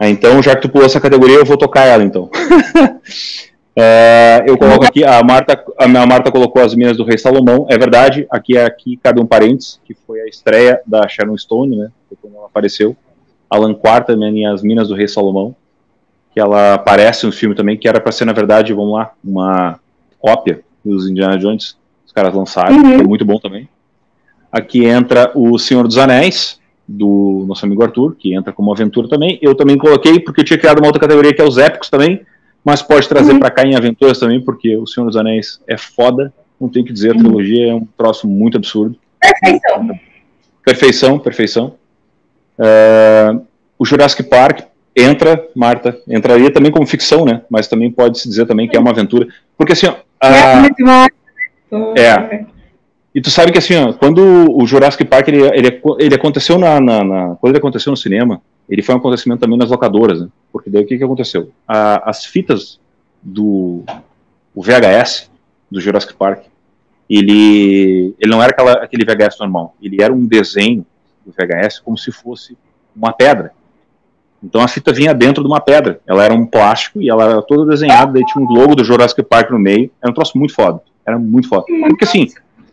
Então, 0.00 0.42
já 0.42 0.56
que 0.56 0.62
tu 0.62 0.70
pulou 0.70 0.86
essa 0.86 0.98
categoria, 0.98 1.36
eu 1.36 1.44
vou 1.44 1.58
tocar 1.58 1.84
ela, 1.84 2.02
então. 2.02 2.30
é, 3.74 4.44
eu 4.46 4.58
coloco 4.58 4.84
aqui, 4.84 5.02
a 5.02 5.22
Marta, 5.22 5.64
a 5.78 5.88
minha 5.88 6.06
Marta 6.06 6.30
colocou 6.30 6.62
as 6.62 6.74
minas 6.74 6.96
do 6.96 7.04
Rei 7.04 7.16
Salomão, 7.16 7.66
é 7.70 7.78
verdade, 7.78 8.26
aqui, 8.30 8.56
aqui 8.58 8.96
cabe 8.96 9.20
um 9.20 9.26
parênteses, 9.26 9.80
que 9.84 9.94
foi 9.94 10.20
a 10.20 10.26
estreia 10.26 10.80
da 10.86 11.08
Sharon 11.08 11.36
Stone, 11.38 11.76
né? 11.76 11.90
Quando 12.20 12.36
ela 12.36 12.46
apareceu. 12.46 12.96
Alan 13.48 13.74
Quarterman 13.74 14.38
e 14.38 14.46
as 14.46 14.62
Minas 14.62 14.88
do 14.88 14.94
Rei 14.94 15.08
Salomão, 15.08 15.54
que 16.32 16.40
ela 16.40 16.74
aparece 16.74 17.26
no 17.26 17.32
filme 17.32 17.54
também, 17.54 17.76
que 17.76 17.86
era 17.86 18.00
para 18.00 18.12
ser, 18.12 18.24
na 18.24 18.32
verdade, 18.32 18.72
vamos 18.72 18.94
lá, 18.94 19.12
uma 19.22 19.78
cópia 20.18 20.60
dos 20.84 21.08
Indiana 21.08 21.38
Jones, 21.38 21.76
os 22.06 22.12
caras 22.12 22.34
lançaram, 22.34 22.76
uhum. 22.76 23.00
é 23.00 23.02
muito 23.02 23.24
bom 23.24 23.38
também. 23.38 23.68
Aqui 24.50 24.84
entra 24.84 25.30
o 25.34 25.58
Senhor 25.58 25.86
dos 25.86 25.98
Anéis, 25.98 26.60
do 26.86 27.44
nosso 27.46 27.64
amigo 27.64 27.82
Arthur, 27.82 28.14
que 28.18 28.34
entra 28.34 28.52
como 28.52 28.72
aventura 28.72 29.08
também. 29.08 29.38
Eu 29.40 29.54
também 29.54 29.78
coloquei, 29.78 30.20
porque 30.20 30.40
eu 30.40 30.44
tinha 30.44 30.58
criado 30.58 30.78
uma 30.78 30.88
outra 30.88 31.00
categoria 31.00 31.32
que 31.32 31.40
é 31.40 31.44
os 31.44 31.56
épicos 31.56 31.88
também, 31.88 32.20
mas 32.64 32.82
pode 32.82 33.08
trazer 33.08 33.32
uhum. 33.32 33.40
para 33.40 33.50
cá 33.50 33.62
em 33.64 33.74
aventuras 33.74 34.18
também, 34.18 34.40
porque 34.40 34.76
o 34.76 34.86
Senhor 34.86 35.06
dos 35.06 35.16
Anéis 35.16 35.60
é 35.66 35.76
foda, 35.76 36.32
não 36.60 36.68
tem 36.68 36.84
que 36.84 36.92
dizer, 36.92 37.10
a 37.10 37.14
uhum. 37.14 37.18
trilogia 37.18 37.70
é 37.70 37.74
um 37.74 37.86
troço 37.96 38.28
muito 38.28 38.56
absurdo. 38.56 38.96
Perfeição. 39.20 40.00
Perfeição, 40.64 41.18
perfeição. 41.18 41.74
Uh, 42.58 43.44
o 43.78 43.84
Jurassic 43.84 44.22
Park 44.22 44.60
entra, 44.94 45.48
Marta, 45.56 45.98
entraria 46.06 46.52
também 46.52 46.70
como 46.70 46.86
ficção, 46.86 47.24
né? 47.24 47.42
Mas 47.50 47.66
também 47.66 47.90
pode 47.90 48.20
se 48.20 48.28
dizer 48.28 48.46
também 48.46 48.68
que 48.68 48.76
é 48.76 48.80
uma 48.80 48.90
aventura. 48.90 49.26
Porque 49.56 49.72
assim, 49.72 49.86
ó, 49.86 49.96
é. 51.96 52.44
E 53.14 53.20
tu 53.20 53.30
sabe 53.30 53.52
que 53.52 53.58
assim, 53.58 53.74
ó, 53.76 53.92
quando 53.92 54.46
o 54.56 54.66
Jurassic 54.66 55.04
Park 55.04 55.28
ele, 55.28 55.42
ele, 55.42 55.80
ele 55.98 56.14
aconteceu 56.14 56.58
na, 56.58 56.80
na, 56.80 57.04
na, 57.04 57.36
quando 57.36 57.52
ele 57.52 57.58
aconteceu 57.58 57.90
no 57.90 57.96
cinema, 57.96 58.40
ele 58.72 58.82
foi 58.82 58.94
um 58.94 58.98
acontecimento 58.98 59.40
também 59.40 59.58
nas 59.58 59.68
locadoras, 59.68 60.22
né? 60.22 60.28
Porque 60.50 60.70
daí 60.70 60.82
o 60.82 60.86
que, 60.86 60.96
que 60.96 61.04
aconteceu? 61.04 61.52
A, 61.68 62.08
as 62.08 62.24
fitas 62.24 62.80
do 63.22 63.84
o 64.54 64.62
VHS 64.62 65.30
do 65.70 65.78
Jurassic 65.78 66.14
Park, 66.14 66.44
ele, 67.08 68.14
ele 68.18 68.30
não 68.30 68.42
era 68.42 68.50
aquela, 68.50 68.72
aquele 68.72 69.04
VHS 69.04 69.38
normal, 69.40 69.74
ele 69.82 70.02
era 70.02 70.10
um 70.10 70.24
desenho 70.24 70.86
do 71.24 71.32
VHS 71.32 71.80
como 71.80 71.98
se 71.98 72.10
fosse 72.10 72.56
uma 72.96 73.12
pedra. 73.12 73.52
Então 74.42 74.62
a 74.62 74.68
fita 74.68 74.90
vinha 74.90 75.12
dentro 75.12 75.42
de 75.42 75.48
uma 75.50 75.60
pedra. 75.60 76.00
Ela 76.06 76.24
era 76.24 76.32
um 76.32 76.46
plástico 76.46 77.00
e 77.00 77.10
ela 77.10 77.24
era 77.24 77.42
toda 77.42 77.70
desenhada, 77.70 78.12
daí 78.12 78.24
tinha 78.24 78.42
um 78.42 78.48
logo 78.48 78.74
do 78.74 78.82
Jurassic 78.82 79.22
Park 79.22 79.50
no 79.50 79.58
meio. 79.58 79.90
Era 80.00 80.10
um 80.10 80.14
troço 80.14 80.36
muito 80.38 80.54
foda. 80.54 80.80
Era 81.06 81.18
muito 81.18 81.46
foda. 81.46 81.64
Porque 81.66 82.04
assim, 82.04 82.26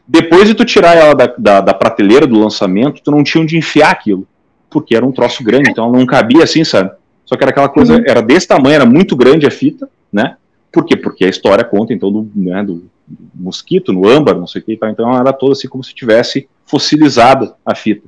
depois 0.07 0.47
de 0.47 0.55
tu 0.55 0.63
tirar 0.63 0.95
ela 0.95 1.13
da, 1.13 1.27
da, 1.37 1.61
da 1.61 1.73
prateleira 1.73 2.25
do 2.25 2.39
lançamento, 2.39 3.01
tu 3.03 3.11
não 3.11 3.21
tinha 3.21 3.43
onde 3.43 3.57
enfiar 3.57 3.91
aquilo. 3.91 4.25
Porque 4.69 4.95
era 4.95 5.05
um 5.05 5.11
troço 5.11 5.43
grande, 5.43 5.71
então 5.71 5.85
ela 5.85 5.97
não 5.97 6.05
cabia 6.05 6.43
assim, 6.43 6.63
sabe? 6.63 6.91
Só 7.25 7.35
que 7.35 7.43
era 7.43 7.51
aquela 7.51 7.69
coisa, 7.69 7.95
uhum. 7.95 8.03
era 8.07 8.21
desse 8.21 8.47
tamanho, 8.47 8.75
era 8.75 8.85
muito 8.85 9.15
grande 9.15 9.45
a 9.45 9.51
fita, 9.51 9.89
né? 10.11 10.35
Por 10.71 10.85
quê? 10.85 10.95
Porque 10.95 11.25
a 11.25 11.29
história 11.29 11.63
conta, 11.63 11.93
então, 11.93 12.11
do, 12.11 12.29
né, 12.35 12.63
do 12.63 12.89
mosquito, 13.33 13.91
no 13.91 14.07
âmbar, 14.07 14.35
não 14.35 14.47
sei 14.47 14.61
o 14.61 14.65
que, 14.65 14.73
então 14.73 15.09
ela 15.09 15.19
era 15.19 15.33
toda 15.33 15.53
assim 15.53 15.67
como 15.67 15.83
se 15.83 15.93
tivesse 15.93 16.47
fossilizada 16.65 17.55
a 17.65 17.73
fita. 17.73 18.07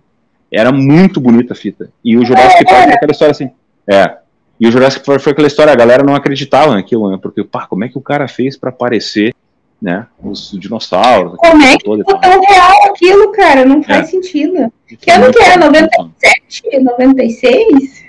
Era 0.51 0.71
muito 0.71 1.19
bonita 1.19 1.53
a 1.53 1.55
fita. 1.55 1.91
E 2.03 2.17
o 2.17 2.25
Jurassic 2.25 2.65
Park 2.65 2.83
foi 2.83 2.93
aquela 2.93 3.11
história 3.11 3.31
assim. 3.31 3.51
É. 3.87 4.17
E 4.59 4.67
o 4.67 4.71
Jurassic 4.71 5.03
Park 5.05 5.21
foi 5.21 5.31
aquela 5.31 5.47
história, 5.47 5.73
a 5.73 5.75
galera 5.75 6.03
não 6.03 6.13
acreditava 6.13 6.75
naquilo, 6.75 7.09
né? 7.09 7.17
Porque, 7.21 7.43
pá, 7.43 7.65
como 7.65 7.83
é 7.83 7.89
que 7.89 7.97
o 7.97 8.01
cara 8.01 8.27
fez 8.27 8.57
para 8.57 8.69
aparecer, 8.69 9.33
né? 9.81 10.05
Os 10.21 10.51
dinossauros. 10.59 11.35
Como 11.37 11.63
é 11.63 11.71
que 11.71 11.79
ficou 11.79 12.03
tão 12.03 12.41
real 12.41 12.91
aquilo, 12.91 13.31
cara? 13.31 13.65
Não 13.65 13.81
faz 13.81 14.07
é. 14.07 14.11
sentido. 14.11 14.71
Que 14.99 15.09
ano 15.09 15.31
que 15.31 15.39
é? 15.39 15.57
97? 15.57 16.79
96? 16.79 18.05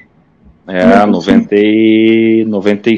É, 0.68 1.06
90 1.06 1.54
e... 1.54 2.44
90 2.46 2.90
e... 2.90 2.96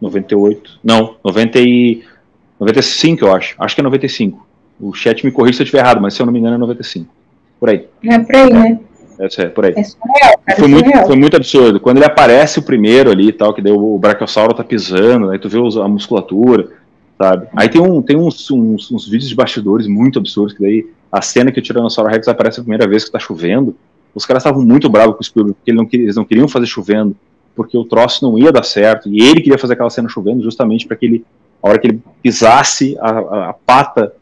98. 0.00 0.80
Não, 0.82 1.16
90 1.24 1.58
e... 1.60 2.04
95, 2.60 3.24
eu 3.24 3.34
acho. 3.34 3.54
Acho 3.58 3.74
que 3.74 3.80
é 3.80 3.84
95. 3.84 4.46
O 4.80 4.94
chat 4.94 5.24
me 5.24 5.32
corrige 5.32 5.56
se 5.56 5.62
eu 5.62 5.64
estiver 5.64 5.82
errado, 5.82 6.00
mas 6.00 6.14
se 6.14 6.22
eu 6.22 6.26
não 6.26 6.32
me 6.32 6.38
engano 6.38 6.54
é 6.54 6.58
95. 6.58 7.12
Por 7.58 7.68
aí. 7.68 7.86
É 8.04 8.18
por 8.18 8.36
aí, 8.36 8.52
né? 8.52 8.80
É, 9.18 9.42
é 9.42 9.46
por 9.46 9.64
aí. 9.64 9.74
É 9.76 9.82
surreal, 9.82 10.38
cara, 10.44 10.58
foi, 10.58 10.66
é 10.66 10.68
muito, 10.68 11.06
foi 11.06 11.16
muito 11.16 11.36
absurdo. 11.36 11.80
Quando 11.80 11.98
ele 11.98 12.06
aparece 12.06 12.58
o 12.58 12.62
primeiro 12.62 13.10
ali 13.10 13.28
e 13.28 13.32
tal, 13.32 13.52
que 13.52 13.62
daí 13.62 13.72
o 13.72 13.98
Brachiosauro 13.98 14.54
tá 14.54 14.64
pisando, 14.64 15.30
aí 15.30 15.38
tu 15.38 15.48
vê 15.48 15.58
a 15.58 15.88
musculatura, 15.88 16.68
sabe? 17.18 17.48
Aí 17.54 17.68
tem, 17.68 17.80
um, 17.80 18.02
tem 18.02 18.16
uns, 18.16 18.50
uns, 18.50 18.90
uns, 18.90 19.08
vídeos 19.08 19.28
de 19.28 19.34
bastidores 19.34 19.86
muito 19.86 20.18
absurdos, 20.18 20.54
que 20.54 20.62
daí 20.62 20.86
a 21.10 21.22
cena 21.22 21.52
que 21.52 21.58
o 21.58 21.62
Tiranossauro 21.62 22.10
Rex 22.10 22.26
aparece 22.28 22.60
a 22.60 22.62
primeira 22.62 22.86
vez 22.88 23.04
que 23.04 23.12
tá 23.12 23.18
chovendo, 23.18 23.76
os 24.14 24.24
caras 24.24 24.42
estavam 24.42 24.62
muito 24.62 24.88
bravos 24.88 25.14
com 25.14 25.20
o 25.20 25.24
Spielberg, 25.24 25.56
porque 25.58 25.72
não, 25.72 25.88
eles 25.92 26.16
não 26.16 26.24
queriam 26.24 26.48
fazer 26.48 26.66
chovendo, 26.66 27.16
porque 27.54 27.76
o 27.76 27.84
troço 27.84 28.24
não 28.24 28.38
ia 28.38 28.52
dar 28.52 28.64
certo, 28.64 29.08
e 29.08 29.20
ele 29.20 29.40
queria 29.40 29.58
fazer 29.58 29.74
aquela 29.74 29.90
cena 29.90 30.08
chovendo 30.08 30.42
justamente 30.42 30.86
para 30.86 30.96
que 30.96 31.06
ele, 31.06 31.24
a 31.62 31.68
hora 31.68 31.78
que 31.78 31.86
ele 31.86 32.02
pisasse 32.22 32.96
a, 33.00 33.10
a, 33.10 33.50
a 33.50 33.52
pata 33.52 34.12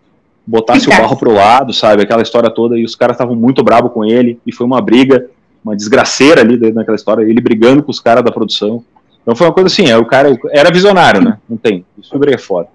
botasse 0.47 0.89
o 0.89 0.91
barro 0.91 1.17
pro 1.17 1.33
lado, 1.33 1.73
sabe? 1.73 2.03
Aquela 2.03 2.23
história 2.23 2.51
toda, 2.51 2.79
e 2.79 2.85
os 2.85 2.97
caras 2.97 3.15
estavam 3.15 3.35
muito 3.35 3.63
bravos 3.63 3.93
com 3.93 4.05
ele, 4.05 4.39
e 4.47 4.53
foi 4.53 4.67
uma 4.67 4.81
briga, 4.81 5.31
uma 5.65 5.77
desgraceira 5.77 6.41
ali 6.41 6.57
dentro 6.57 6.77
daquela 6.77 6.97
história, 6.97 7.23
ele 7.23 7.41
brigando 7.41 7.83
com 7.83 7.91
os 7.91 8.01
caras 8.01 8.25
da 8.25 8.33
produção. 8.33 8.85
Então 9.23 9.37
foi 9.37 9.47
uma 9.47 9.53
coisa 9.53 9.69
assim, 9.69 9.87
é, 9.89 9.97
o 9.97 10.05
cara 10.05 10.37
era 10.51 10.71
visionário, 10.71 11.23
né? 11.23 11.39
Não 11.49 11.57
tem. 11.57 11.85
Isso 11.97 12.13
é 12.15 12.39
foda. 12.39 12.69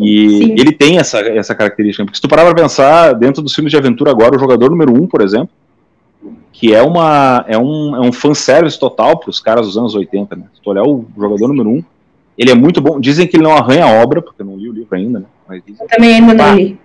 E 0.00 0.28
Sim. 0.28 0.54
ele 0.56 0.70
tem 0.70 0.98
essa, 0.98 1.18
essa 1.18 1.54
característica. 1.54 2.04
Porque 2.04 2.16
se 2.16 2.22
tu 2.22 2.28
parar 2.28 2.44
pra 2.44 2.54
pensar, 2.54 3.14
dentro 3.14 3.42
dos 3.42 3.52
filmes 3.52 3.72
de 3.72 3.76
aventura 3.76 4.12
agora, 4.12 4.36
o 4.36 4.38
jogador 4.38 4.70
número 4.70 4.94
um, 4.94 5.08
por 5.08 5.20
exemplo, 5.20 5.50
que 6.52 6.72
é, 6.72 6.82
uma, 6.82 7.44
é, 7.48 7.58
um, 7.58 7.96
é 7.96 8.00
um 8.00 8.12
fanservice 8.12 8.78
total 8.78 9.18
pros 9.18 9.40
caras 9.40 9.66
dos 9.66 9.76
anos 9.76 9.94
80, 9.94 10.36
né? 10.36 10.44
Se 10.54 10.60
tu 10.62 10.70
olhar 10.70 10.84
o 10.84 11.04
jogador 11.16 11.48
número 11.48 11.70
um, 11.70 11.84
ele 12.36 12.52
é 12.52 12.54
muito 12.54 12.80
bom. 12.80 13.00
Dizem 13.00 13.26
que 13.26 13.36
ele 13.36 13.42
não 13.42 13.56
arranha 13.56 13.84
a 13.84 14.02
obra, 14.02 14.22
porque 14.22 14.40
eu 14.40 14.46
não 14.46 14.56
li 14.56 14.68
o 14.68 14.72
livro 14.72 14.96
ainda, 14.96 15.18
né? 15.18 15.26
Mas 15.48 15.62
dizem, 15.66 15.82
eu 15.82 15.88
também 15.88 16.14
ainda 16.14 16.34
não 16.34 16.54
li. 16.54 16.78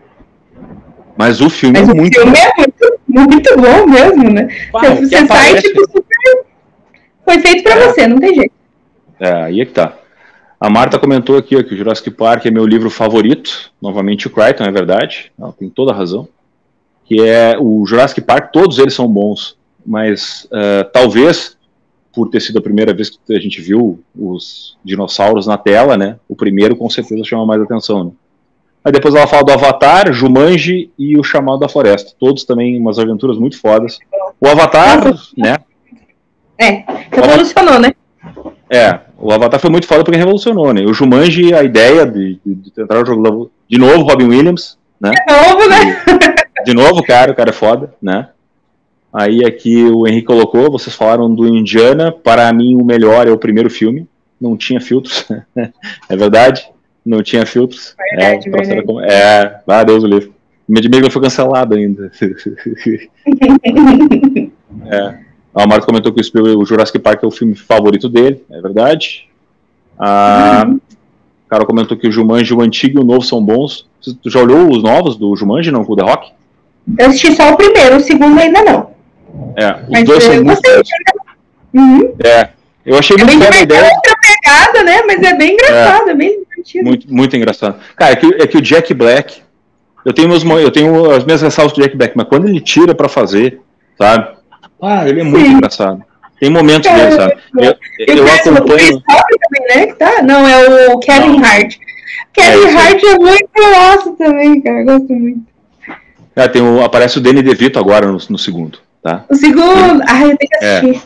Mas 1.16 1.40
o 1.40 1.50
filme 1.50 1.80
Mas 1.80 1.90
é 1.90 1.92
o 1.92 1.96
muito 1.96 2.20
filme 2.20 2.32
bom. 2.32 2.38
é 2.38 2.54
muito, 2.58 3.00
muito 3.08 3.56
bom 3.58 3.88
mesmo, 3.88 4.32
né? 4.32 4.48
Uau, 4.74 4.96
você 4.96 5.16
aparece... 5.16 5.28
sai, 5.28 5.62
tipo, 5.62 5.82
super... 5.92 6.46
Foi 7.24 7.40
feito 7.40 7.64
pra 7.64 7.74
é. 7.74 7.88
você, 7.88 8.08
não 8.08 8.20
tem 8.20 8.34
jeito. 8.34 8.54
É, 9.20 9.44
aí 9.44 9.62
é 9.62 9.66
que 9.66 9.72
tá. 9.72 9.94
A 10.64 10.70
Marta 10.70 10.98
comentou 10.98 11.38
aqui 11.38 11.58
ó, 11.58 11.62
que 11.62 11.74
o 11.74 11.78
Jurassic 11.78 12.10
Park 12.10 12.46
é 12.46 12.50
meu 12.50 12.66
livro 12.66 12.90
favorito. 12.90 13.70
Novamente 13.82 14.28
o 14.28 14.30
Crichton, 14.30 14.64
é 14.64 14.72
verdade. 14.72 15.30
Ela 15.38 15.52
tem 15.52 15.70
toda 15.70 15.92
a 15.92 15.94
razão. 15.94 16.26
Que 17.04 17.20
é 17.20 17.58
o 17.60 17.86
Jurassic 17.86 18.22
Park, 18.22 18.54
todos 18.54 18.80
eles 18.80 18.94
são 18.94 19.06
bons. 19.06 19.58
Mas 19.86 20.46
uh, 20.46 20.90
talvez, 20.94 21.58
por 22.14 22.30
ter 22.30 22.40
sido 22.40 22.60
a 22.60 22.62
primeira 22.62 22.94
vez 22.94 23.10
que 23.10 23.36
a 23.36 23.42
gente 23.42 23.60
viu 23.60 24.02
os 24.18 24.78
dinossauros 24.86 25.46
na 25.46 25.58
tela, 25.58 25.98
né? 25.98 26.16
O 26.30 26.36
primeiro 26.36 26.78
com 26.78 26.90
certeza 26.90 27.26
chama 27.26 27.46
mais 27.46 27.62
atenção, 27.62 28.06
né? 28.06 28.12
Aí 28.86 28.92
depois 28.94 29.14
ela 29.14 29.28
fala 29.28 29.44
do 29.44 29.52
Avatar, 29.52 30.14
Jumanji 30.14 30.90
e 30.98 31.20
o 31.20 31.26
Chamado 31.26 31.60
da 31.60 31.68
Floresta. 31.68 32.14
Todos 32.18 32.46
também 32.46 32.80
umas 32.80 32.98
aventuras 32.98 33.38
muito 33.38 33.60
fodas. 33.60 34.00
O 34.40 34.48
Avatar, 34.48 35.14
né? 35.38 35.58
É, 36.58 36.86
revolucionou, 37.12 37.80
né? 37.80 37.92
É, 38.70 39.02
o 39.24 39.32
Avatar 39.32 39.60
foi 39.60 39.70
muito 39.70 39.88
foda 39.88 40.04
porque 40.04 40.18
revolucionou, 40.18 40.74
né? 40.74 40.82
O 40.82 40.94
Jumanji, 40.94 41.54
a 41.54 41.64
ideia 41.64 42.06
de, 42.06 42.40
de, 42.46 42.56
de 42.56 42.72
tentar 42.72 43.02
o 43.02 43.06
jogo 43.06 43.52
de 43.70 43.78
novo, 43.78 44.04
Robin 44.04 44.28
Williams, 44.28 44.78
né? 45.00 45.12
De 45.12 45.34
novo, 45.34 45.70
né? 45.70 46.04
De, 46.06 46.66
de 46.66 46.74
novo, 46.74 47.04
cara, 47.04 47.32
o 47.32 47.36
cara 47.36 47.50
é 47.50 47.54
foda, 47.54 47.94
né? 48.02 48.30
Aí 49.12 49.46
aqui 49.46 49.84
o 49.84 50.08
Henrique 50.08 50.26
colocou, 50.26 50.72
vocês 50.72 50.96
falaram 50.96 51.34
do 51.34 51.48
Indiana, 51.48 52.12
para 52.12 52.52
mim 52.52 52.76
o 52.76 52.84
melhor 52.84 53.28
é 53.28 53.32
o 53.32 53.38
primeiro 53.38 53.70
filme, 53.70 54.08
não 54.42 54.58
tinha 54.58 54.82
filtros, 54.82 55.28
é 56.10 56.16
verdade 56.16 56.74
não 57.06 57.22
tinha 57.22 57.46
filtros. 57.46 57.96
Verdade, 57.98 58.48
é, 58.48 58.52
verdade. 58.52 58.84
Como... 58.84 59.02
é, 59.02 59.62
ah, 59.68 59.84
Deus 59.84 60.04
o 60.04 60.08
livre. 60.08 60.32
Medimigo 60.68 61.12
foi 61.12 61.22
cancelado 61.22 61.76
ainda. 61.76 62.10
é. 64.86 65.20
A 65.56 65.68
Marta 65.68 65.86
comentou 65.86 66.12
que 66.12 66.22
o 66.38 66.66
Jurassic 66.66 66.98
Park 67.00 67.24
é 67.24 67.28
o 67.28 67.32
filme 67.32 67.56
favorito 67.56 68.10
dele, 68.10 68.44
é 68.50 68.60
verdade. 68.60 69.28
A 70.00 70.66
uhum. 70.68 70.80
Carol 71.48 71.68
comentou 71.68 71.96
que 71.96 72.08
o 72.08 72.12
Jumanji, 72.12 72.54
o 72.54 72.62
antigo 72.62 73.00
e 73.00 73.02
o 73.02 73.06
novo 73.06 73.22
são 73.22 73.44
bons. 73.44 73.88
Tu 74.02 74.30
já 74.30 74.40
olhou 74.40 74.72
os 74.72 74.82
novos 74.82 75.16
do 75.16 75.36
Jumanji, 75.36 75.72
não, 75.72 75.82
o 75.82 75.96
The 75.96 76.04
Rock? 76.04 76.32
Eu 76.98 77.08
assisti 77.08 77.36
só 77.36 77.52
o 77.52 77.56
primeiro, 77.56 77.98
o 77.98 78.00
segundo 78.00 78.40
ainda 78.40 78.64
não. 78.64 78.92
É, 79.56 79.84
os 79.84 79.90
Mas 79.90 80.04
dois 80.04 80.24
são 80.24 80.44
muito 80.44 80.62
bons. 80.62 80.90
Uhum. 81.74 82.16
É, 82.24 82.50
eu 82.86 82.98
achei 82.98 83.16
é 83.16 83.24
muito 83.24 83.40
bem 83.40 83.60
a 83.60 83.62
ideia. 83.62 83.80
É 83.80 83.84
outra 83.84 84.16
pegada, 84.22 84.84
né? 84.84 85.02
Mas 85.06 85.22
é 85.22 85.36
bem 85.36 85.54
engraçado, 85.54 86.10
é, 86.10 86.12
é 86.12 86.16
bem 86.16 86.40
divertido. 86.40 86.86
Muito, 86.86 87.14
muito 87.14 87.38
engraçado. 87.38 87.80
Cara, 87.96 88.14
é 88.14 88.16
que, 88.16 88.26
é 88.26 88.48
que 88.48 88.58
o 88.58 88.62
Jack 88.62 88.94
Black. 88.94 89.42
Eu 90.04 90.12
tenho, 90.12 90.28
meus, 90.28 90.44
eu 90.44 90.72
tenho 90.72 91.12
as 91.12 91.24
minhas 91.24 91.42
ressalvas 91.42 91.74
do 91.74 91.82
Jack 91.82 91.96
Black, 91.96 92.14
mas 92.16 92.28
quando 92.28 92.48
ele 92.48 92.60
tira 92.60 92.94
pra 92.94 93.08
fazer, 93.08 93.62
sabe? 93.98 94.36
Ah, 94.84 95.08
ele 95.08 95.22
é 95.22 95.24
muito 95.24 95.46
Sim. 95.46 95.54
engraçado. 95.54 96.04
Tem 96.40 96.50
momentos 96.50 96.90
é, 96.90 96.96
dele, 96.96 97.12
sabe? 97.16 97.36
Eu, 97.58 97.76
eu, 98.00 98.18
eu 98.18 98.26
acompanho. 98.28 99.02
Também, 99.02 99.88
né? 99.88 99.94
tá? 99.94 100.22
Não, 100.22 100.46
é 100.46 100.94
o 100.94 101.00
Kevin 101.00 101.38
Não. 101.38 101.46
Hart. 101.46 101.76
Kevin 102.34 102.66
é, 102.66 102.76
Hart 102.76 103.04
é 103.04 103.18
muito 103.18 103.50
nosso 103.56 104.12
também, 104.18 104.62
cara. 104.62 104.80
Eu 104.82 104.86
gosto 104.86 105.14
muito. 105.14 105.42
É, 106.36 106.48
tem 106.48 106.62
o, 106.62 106.84
aparece 106.84 107.18
o 107.18 107.22
Danny 107.22 107.42
DeVito 107.42 107.80
agora 107.80 108.08
no, 108.08 108.18
no 108.30 108.38
segundo, 108.38 108.80
tá? 109.02 109.24
O 109.30 109.36
segundo? 109.36 110.04
Ai, 110.08 110.32
eu 110.32 110.38
tenho 110.38 110.50
que 110.50 110.66
assistir. 110.66 110.96
É. 110.98 111.02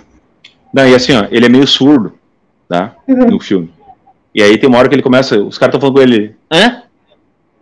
Não, 0.74 0.88
e 0.88 0.96
assim, 0.96 1.14
ó, 1.14 1.28
ele 1.30 1.46
é 1.46 1.50
meio 1.50 1.68
surdo, 1.68 2.14
tá? 2.68 2.96
Uhum. 3.08 3.32
No 3.32 3.40
filme. 3.40 3.70
E 4.34 4.42
aí 4.42 4.58
tem 4.58 4.70
uma 4.70 4.80
hora 4.80 4.88
que 4.88 4.96
ele 4.96 5.04
começa, 5.04 5.38
os 5.38 5.58
caras 5.58 5.76
estão 5.76 5.82
falando 5.82 5.96
com 5.96 6.02
ele, 6.02 6.36
hã? 6.52 6.84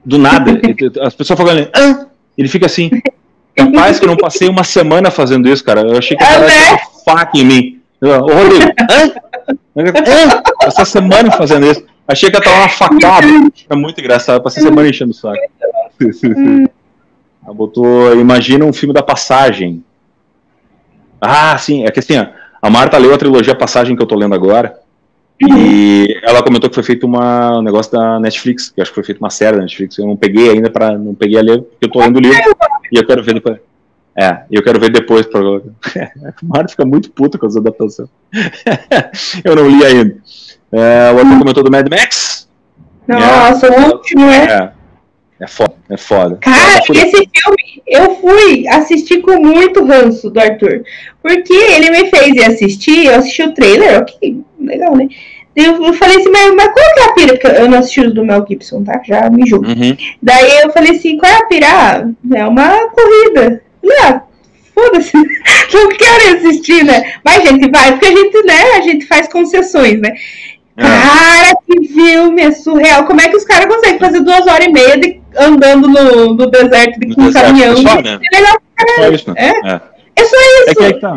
Do 0.05 0.17
nada. 0.17 0.61
as 1.01 1.15
pessoas 1.15 1.37
falam 1.37 1.67
hã? 1.75 2.07
Ele 2.37 2.47
fica 2.47 2.67
assim. 2.67 2.89
Capaz 3.55 3.99
que 3.99 4.05
eu 4.05 4.09
não 4.09 4.17
passei 4.17 4.49
uma 4.49 4.63
semana 4.63 5.09
fazendo 5.09 5.47
isso, 5.47 5.63
cara. 5.63 5.81
Eu 5.81 5.97
achei 5.97 6.17
que 6.17 6.23
o 6.23 6.27
cara 6.27 6.45
ia 6.45 6.77
faca 7.05 7.37
em 7.37 7.45
mim. 7.45 7.81
Ô, 8.01 8.33
Rodrigo, 8.33 8.71
hã? 8.91 9.11
Essa 10.63 10.85
semana 10.85 11.31
fazendo 11.31 11.65
isso. 11.65 11.83
Achei 12.07 12.29
que 12.29 12.35
ela 12.35 12.45
tava 12.45 12.57
uma 12.57 12.69
facada. 12.69 13.27
É 13.69 13.75
muito 13.75 13.99
engraçado, 13.99 14.43
passei 14.43 14.61
semana 14.61 14.89
enchendo 14.89 15.11
o 15.11 15.13
saco. 15.13 15.37
Ela 17.43 17.53
botou, 17.53 18.13
imagina 18.19 18.65
um 18.65 18.73
filme 18.73 18.93
da 18.93 19.01
passagem. 19.01 19.83
Ah, 21.19 21.57
sim, 21.57 21.85
é 21.85 21.91
que 21.91 21.99
assim, 21.99 22.15
a 22.61 22.69
Marta 22.69 22.97
leu 22.97 23.13
a 23.13 23.17
trilogia 23.17 23.55
Passagem 23.55 23.95
que 23.95 24.01
eu 24.01 24.07
tô 24.07 24.15
lendo 24.15 24.35
agora. 24.35 24.79
E 25.41 26.17
ela 26.23 26.41
comentou 26.41 26.69
que 26.69 26.75
foi 26.75 26.83
feito 26.83 27.05
uma, 27.05 27.57
um 27.57 27.61
negócio 27.61 27.91
da 27.91 28.19
Netflix, 28.19 28.69
que 28.69 28.81
acho 28.81 28.91
que 28.91 28.95
foi 28.95 29.03
feito 29.03 29.19
uma 29.19 29.29
série 29.29 29.57
da 29.57 29.63
Netflix. 29.63 29.97
Eu 29.97 30.07
não 30.07 30.15
peguei 30.15 30.49
ainda 30.49 30.69
para 30.69 30.97
não 30.97 31.13
peguei 31.13 31.37
a 31.37 31.41
ler, 31.41 31.61
porque 31.61 31.85
eu 31.85 31.91
tô 31.91 31.99
lendo 31.99 32.17
o 32.17 32.21
livro 32.21 32.55
e 32.91 32.97
eu 32.97 33.05
quero 33.05 33.21
ver 33.21 33.33
depois. 33.33 33.57
É, 34.17 34.43
eu 34.49 34.63
quero 34.63 34.79
ver 34.79 34.91
depois. 34.91 35.25
Pra... 35.25 35.41
A 35.41 36.33
Marta 36.41 36.69
fica 36.69 36.85
muito 36.85 37.11
puta 37.11 37.37
com 37.37 37.45
as 37.45 37.57
adaptações. 37.57 38.07
eu 39.43 39.55
não 39.55 39.67
li 39.67 39.83
ainda. 39.83 40.17
É, 40.71 41.11
o 41.11 41.17
outro 41.17 41.39
comentou 41.39 41.63
do 41.63 41.71
Mad 41.71 41.87
Max. 41.89 42.47
Nossa, 43.05 43.67
é, 43.67 43.79
o 43.79 43.93
último 43.93 44.25
é. 44.25 44.45
é. 44.45 44.71
É 45.37 45.47
foda, 45.47 45.73
é 45.89 45.97
foda. 45.97 46.37
Cara, 46.37 46.77
esse 46.79 47.11
filme 47.11 47.83
eu 47.85 48.15
fui 48.15 48.65
assistir 48.69 49.21
com 49.21 49.37
muito 49.37 49.83
ranço 49.83 50.29
do 50.29 50.39
Arthur. 50.39 50.83
Porque 51.21 51.53
ele 51.53 51.89
me 51.89 52.09
fez 52.09 52.35
ir 52.35 52.43
assistir, 52.45 53.07
eu 53.07 53.15
assisti 53.15 53.43
o 53.43 53.53
trailer, 53.53 54.01
ok, 54.01 54.41
legal, 54.65 54.95
né? 54.95 55.07
Eu 55.55 55.93
falei 55.93 56.17
assim, 56.17 56.29
mas, 56.29 56.53
mas 56.53 56.67
qual 56.73 56.93
que 56.93 56.99
é 56.99 57.03
a 57.03 57.13
pira? 57.13 57.33
Porque 57.37 57.61
eu 57.61 57.69
não 57.69 57.79
assisti 57.79 58.01
os 58.01 58.13
do 58.13 58.25
Mel 58.25 58.45
Gibson, 58.47 58.83
tá? 58.83 59.01
Já 59.05 59.29
me 59.29 59.47
julgo. 59.47 59.67
Uhum. 59.67 59.95
Daí 60.21 60.59
eu 60.61 60.71
falei 60.71 60.91
assim, 60.91 61.17
qual 61.17 61.31
é 61.31 61.35
a 61.35 61.45
pira? 61.45 61.67
Ah, 61.67 62.05
é 62.35 62.45
uma 62.45 62.89
corrida. 62.89 63.63
Falei, 63.81 63.97
ah, 64.03 64.21
foda-se, 64.73 65.15
não 65.73 65.89
quero 65.89 66.37
assistir, 66.37 66.83
né? 66.83 67.13
Mas, 67.23 67.47
gente, 67.47 67.71
vai, 67.71 67.91
porque 67.91 68.05
a 68.05 68.11
gente, 68.11 68.43
né, 68.43 68.63
a 68.77 68.81
gente 68.81 69.05
faz 69.05 69.29
concessões, 69.29 70.01
né? 70.01 70.09
É. 70.77 70.83
Cara, 70.83 71.57
que 71.65 71.87
filme 71.87 72.41
é 72.41 72.51
surreal. 72.51 73.05
Como 73.05 73.21
é 73.21 73.29
que 73.29 73.37
os 73.37 73.45
caras 73.45 73.73
conseguem 73.73 73.97
fazer 73.97 74.19
duas 74.19 74.45
horas 74.45 74.65
e 74.65 74.71
meia 74.71 74.97
de, 74.97 75.21
andando 75.37 75.87
no, 75.87 76.33
no 76.33 76.47
deserto 76.47 76.99
de, 76.99 77.15
com 77.15 77.21
um 77.21 77.31
caminhão? 77.31 77.71
É 77.71 77.75
só, 77.77 78.01
né? 78.01 78.19
é, 78.21 78.37
legal, 78.37 78.57
é 78.77 78.95
só 78.95 79.09
isso, 79.09 79.29
né? 79.29 79.35
É, 79.37 79.69
é. 79.69 79.81
é 80.17 80.25
só 80.25 80.35
isso. 80.35 80.83
É 80.83 80.93
que, 80.93 80.99
tá. 80.99 81.15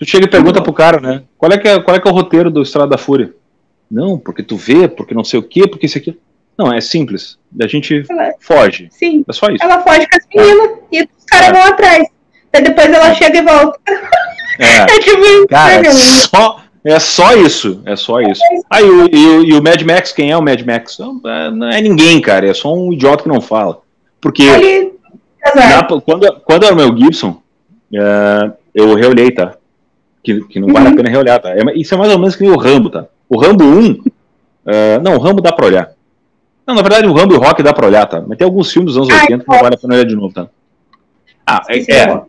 Tu 0.00 0.06
chega 0.06 0.24
e 0.24 0.30
pergunta 0.30 0.62
pro 0.62 0.72
cara, 0.72 0.98
né? 0.98 1.24
Qual 1.36 1.52
é, 1.52 1.58
que 1.58 1.68
é, 1.68 1.78
qual 1.78 1.94
é 1.94 2.00
que 2.00 2.08
é 2.08 2.10
o 2.10 2.14
roteiro 2.14 2.50
do 2.50 2.62
Estrada 2.62 2.88
da 2.88 2.96
Fúria? 2.98 3.34
Não, 3.90 4.18
porque 4.18 4.42
tu 4.42 4.56
vê, 4.56 4.88
porque 4.88 5.12
não 5.12 5.22
sei 5.22 5.38
o 5.38 5.42
quê, 5.42 5.68
porque 5.68 5.84
isso 5.84 5.98
aqui. 5.98 6.18
Não, 6.56 6.72
é 6.72 6.80
simples. 6.80 7.38
A 7.60 7.66
gente 7.66 8.06
ela, 8.08 8.32
foge. 8.40 8.88
Sim. 8.90 9.22
É 9.28 9.32
só 9.34 9.48
isso. 9.48 9.62
Ela 9.62 9.82
foge 9.82 10.06
com 10.08 10.16
as 10.16 10.26
meninas 10.34 10.78
e 10.90 11.02
os 11.02 11.24
caras 11.26 11.50
vão 11.50 11.62
atrás. 11.68 12.08
Aí 12.50 12.62
depois 12.62 12.90
ela 12.90 13.14
chega 13.14 13.38
e 13.38 13.42
volta. 13.42 13.78
É. 14.58 14.82
é 14.82 15.00
tipo, 15.00 15.48
cara, 15.48 15.86
é 15.86 15.90
só, 15.90 16.60
é 16.84 16.98
só 16.98 17.34
isso, 17.34 17.80
é 17.86 17.96
só 17.96 18.20
isso. 18.20 18.42
Aí 18.68 18.84
ah, 18.84 19.08
e, 19.10 19.48
e, 19.48 19.54
o 19.54 19.62
Mad 19.62 19.80
Max, 19.80 20.12
quem 20.12 20.30
é 20.30 20.36
o 20.36 20.42
Mad 20.42 20.60
Max? 20.66 20.98
Não, 20.98 21.18
é, 21.24 21.78
é 21.78 21.80
ninguém, 21.80 22.20
cara, 22.20 22.46
é 22.46 22.52
só 22.52 22.74
um 22.74 22.92
idiota 22.92 23.22
que 23.22 23.28
não 23.30 23.40
fala. 23.40 23.80
Porque 24.20 24.44
na, 25.54 25.82
quando, 25.82 26.40
quando 26.44 26.64
era 26.64 26.74
o 26.74 26.76
Mel 26.76 26.94
Gibson, 26.94 27.40
eu 28.74 28.94
reolhei, 28.96 29.30
tá? 29.30 29.54
Que, 30.22 30.40
que 30.44 30.60
não 30.60 30.68
uhum. 30.68 30.74
vale 30.74 30.88
a 30.88 30.94
pena 30.94 31.08
reolhar, 31.08 31.40
tá? 31.40 31.50
É, 31.50 31.62
isso 31.76 31.94
é 31.94 31.96
mais 31.96 32.12
ou 32.12 32.18
menos 32.18 32.36
que 32.36 32.42
nem 32.42 32.52
o 32.52 32.58
Rambo, 32.58 32.90
tá? 32.90 33.06
O 33.28 33.38
Rambo 33.38 33.64
1, 33.64 33.90
uh, 33.90 34.02
não, 35.02 35.14
o 35.14 35.18
Rambo 35.18 35.40
dá 35.40 35.52
pra 35.52 35.66
olhar. 35.66 35.92
Não, 36.66 36.74
na 36.74 36.82
verdade 36.82 37.06
o 37.06 37.12
Rambo 37.12 37.34
e 37.34 37.36
o 37.36 37.40
Rock 37.40 37.62
dá 37.62 37.72
pra 37.72 37.86
olhar, 37.86 38.06
tá? 38.06 38.22
Mas 38.26 38.38
tem 38.38 38.44
alguns 38.44 38.72
filmes 38.72 38.94
dos 38.94 39.08
anos 39.08 39.22
80 39.22 39.44
que 39.44 39.50
não 39.50 39.60
vale 39.60 39.74
a 39.74 39.78
pena 39.78 39.94
olhar 39.94 40.04
de 40.04 40.14
novo, 40.14 40.32
tá? 40.32 40.48
Ah, 41.46 41.62
é, 41.68 41.78
é, 41.92 42.22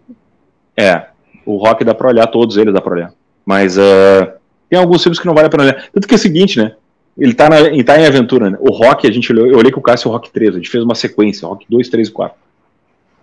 é, 0.78 1.08
o 1.46 1.58
Rock 1.58 1.84
dá 1.84 1.94
pra 1.94 2.08
olhar, 2.08 2.26
todos 2.28 2.58
eles 2.58 2.74
dá 2.74 2.82
pra 2.82 2.94
olhar. 2.94 3.14
Mas 3.46 3.78
uh, 3.78 4.32
tem 4.70 4.80
alguns 4.80 5.04
filmes 5.04 5.20
que 5.20 5.28
não 5.28 5.36
vale 5.36 5.48
a 5.48 5.50
pena 5.50 5.64
olhar. 5.64 5.90
Tanto 5.94 6.08
que 6.08 6.14
é 6.14 6.18
o 6.18 6.20
seguinte, 6.20 6.58
né? 6.58 6.74
Ele 7.18 7.34
tá, 7.34 7.50
na, 7.50 7.60
ele 7.60 7.84
tá 7.84 8.00
em 8.00 8.06
aventura, 8.08 8.50
né? 8.50 8.58
O 8.62 8.72
Rock, 8.72 9.06
a 9.06 9.12
gente 9.12 9.32
olhou, 9.32 9.46
eu 9.46 9.58
olhei 9.58 9.72
com 9.72 9.80
o 9.80 9.84
Cássio 9.84 10.10
o 10.10 10.14
Rock 10.14 10.32
3, 10.32 10.56
a 10.56 10.58
gente 10.58 10.70
fez 10.70 10.84
uma 10.84 10.96
sequência, 10.96 11.48
Rock 11.48 11.66
2, 11.70 11.90
3 11.90 12.08
e 12.08 12.12
4. 12.12 12.38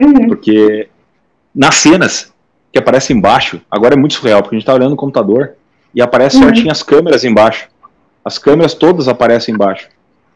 Uhum. 0.00 0.28
Porque 0.28 0.88
nas 1.54 1.76
cenas 1.76 2.32
que 2.72 2.78
aparecem 2.78 3.16
embaixo, 3.16 3.60
agora 3.70 3.94
é 3.94 3.96
muito 3.96 4.14
surreal, 4.14 4.42
porque 4.42 4.56
a 4.56 4.58
gente 4.58 4.66
tá 4.66 4.74
olhando 4.74 4.90
no 4.90 4.96
computador 4.96 5.52
e 5.94 6.02
aparece 6.02 6.36
uhum. 6.36 6.44
certinho 6.44 6.70
as 6.70 6.82
câmeras 6.82 7.24
embaixo. 7.24 7.68
As 8.24 8.38
câmeras 8.38 8.74
todas 8.74 9.08
aparecem 9.08 9.54
embaixo. 9.54 9.88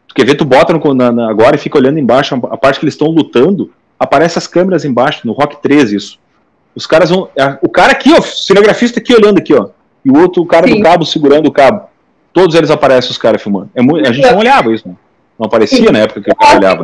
Tu 0.07 0.15
quer 0.15 0.25
ver, 0.25 0.35
tu 0.35 0.45
bota 0.45 0.73
no, 0.73 0.93
na, 0.93 1.11
na, 1.11 1.29
agora 1.29 1.55
e 1.55 1.59
fica 1.59 1.77
olhando 1.77 1.99
embaixo, 1.99 2.35
a 2.35 2.57
parte 2.57 2.79
que 2.79 2.85
eles 2.85 2.95
estão 2.95 3.07
lutando, 3.07 3.71
aparece 3.99 4.37
as 4.37 4.47
câmeras 4.47 4.83
embaixo, 4.83 5.25
no 5.25 5.33
Rock 5.33 5.61
3 5.61 5.91
isso. 5.91 6.19
Os 6.75 6.87
caras 6.87 7.09
vão. 7.11 7.29
O 7.61 7.69
cara 7.69 7.91
aqui, 7.91 8.11
ó, 8.11 8.17
o 8.17 8.21
cinegrafista 8.21 8.99
aqui 8.99 9.13
olhando 9.13 9.37
aqui, 9.37 9.53
ó 9.53 9.69
e 10.05 10.11
o 10.11 10.17
outro 10.17 10.43
o 10.43 10.45
cara 10.45 10.67
Sim. 10.67 10.77
do 10.77 10.83
cabo 10.83 11.05
segurando 11.05 11.47
o 11.47 11.51
cabo. 11.51 11.83
Todos 12.33 12.55
eles 12.55 12.69
aparecem 12.69 13.11
os 13.11 13.17
caras 13.17 13.41
filmando. 13.41 13.69
É 13.75 13.81
muito, 13.81 14.07
a 14.07 14.11
gente 14.11 14.29
não 14.29 14.39
olhava 14.39 14.73
isso, 14.73 14.87
né? 14.87 14.95
Não 15.37 15.45
aparecia 15.45 15.85
Sim. 15.85 15.91
na 15.91 15.99
época 15.99 16.21
que 16.21 16.31
o 16.31 16.35
cara 16.35 16.57
olhava. 16.57 16.83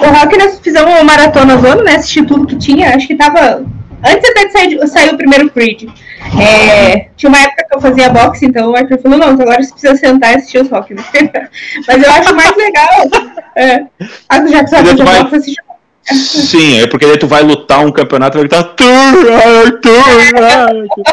O 0.00 0.04
Rock 0.04 0.36
nós 0.36 0.60
fizemos 0.60 0.92
uma 0.92 1.04
maratona 1.04 1.56
zona, 1.56 1.82
né? 1.82 1.96
Assisti 1.96 2.24
tudo 2.24 2.46
que 2.46 2.56
tinha. 2.56 2.94
Acho 2.94 3.06
que 3.06 3.16
tava. 3.16 3.64
Antes 4.04 4.30
até 4.30 4.46
de 4.46 4.52
sair, 4.52 4.88
sair 4.88 5.14
o 5.14 5.16
primeiro 5.16 5.50
Creed. 5.50 5.88
É, 6.40 7.08
tinha 7.16 7.28
uma 7.28 7.40
época 7.40 7.66
que 7.68 7.76
eu 7.76 7.80
fazia 7.80 8.10
boxe, 8.10 8.46
então 8.46 8.70
o 8.70 8.76
Arthur 8.76 8.98
falou, 9.00 9.18
não, 9.18 9.28
agora 9.28 9.62
você 9.62 9.72
precisa 9.72 9.96
sentar 9.96 10.32
e 10.32 10.36
assistir 10.36 10.62
os 10.62 10.70
rock. 10.70 10.94
Né? 10.94 11.02
Mas 11.86 12.02
eu 12.02 12.12
acho 12.12 12.34
mais 12.34 12.56
legal. 12.56 12.88
É, 13.56 13.80
já 14.50 14.64
que 14.64 14.70
você 14.70 14.82
vai 14.82 15.22
boxe, 15.22 15.36
assistir 15.36 15.68
Sim, 16.10 16.80
é 16.80 16.86
porque 16.86 17.06
daí 17.06 17.18
tu 17.18 17.26
vai 17.26 17.42
lutar 17.42 17.84
um 17.84 17.92
campeonato 17.92 18.38
e 18.38 18.40
vai 18.40 18.48
gritar 18.48 18.60
Arthur, 18.60 19.32
Arthur, 19.32 20.42
Arthur. 20.42 21.04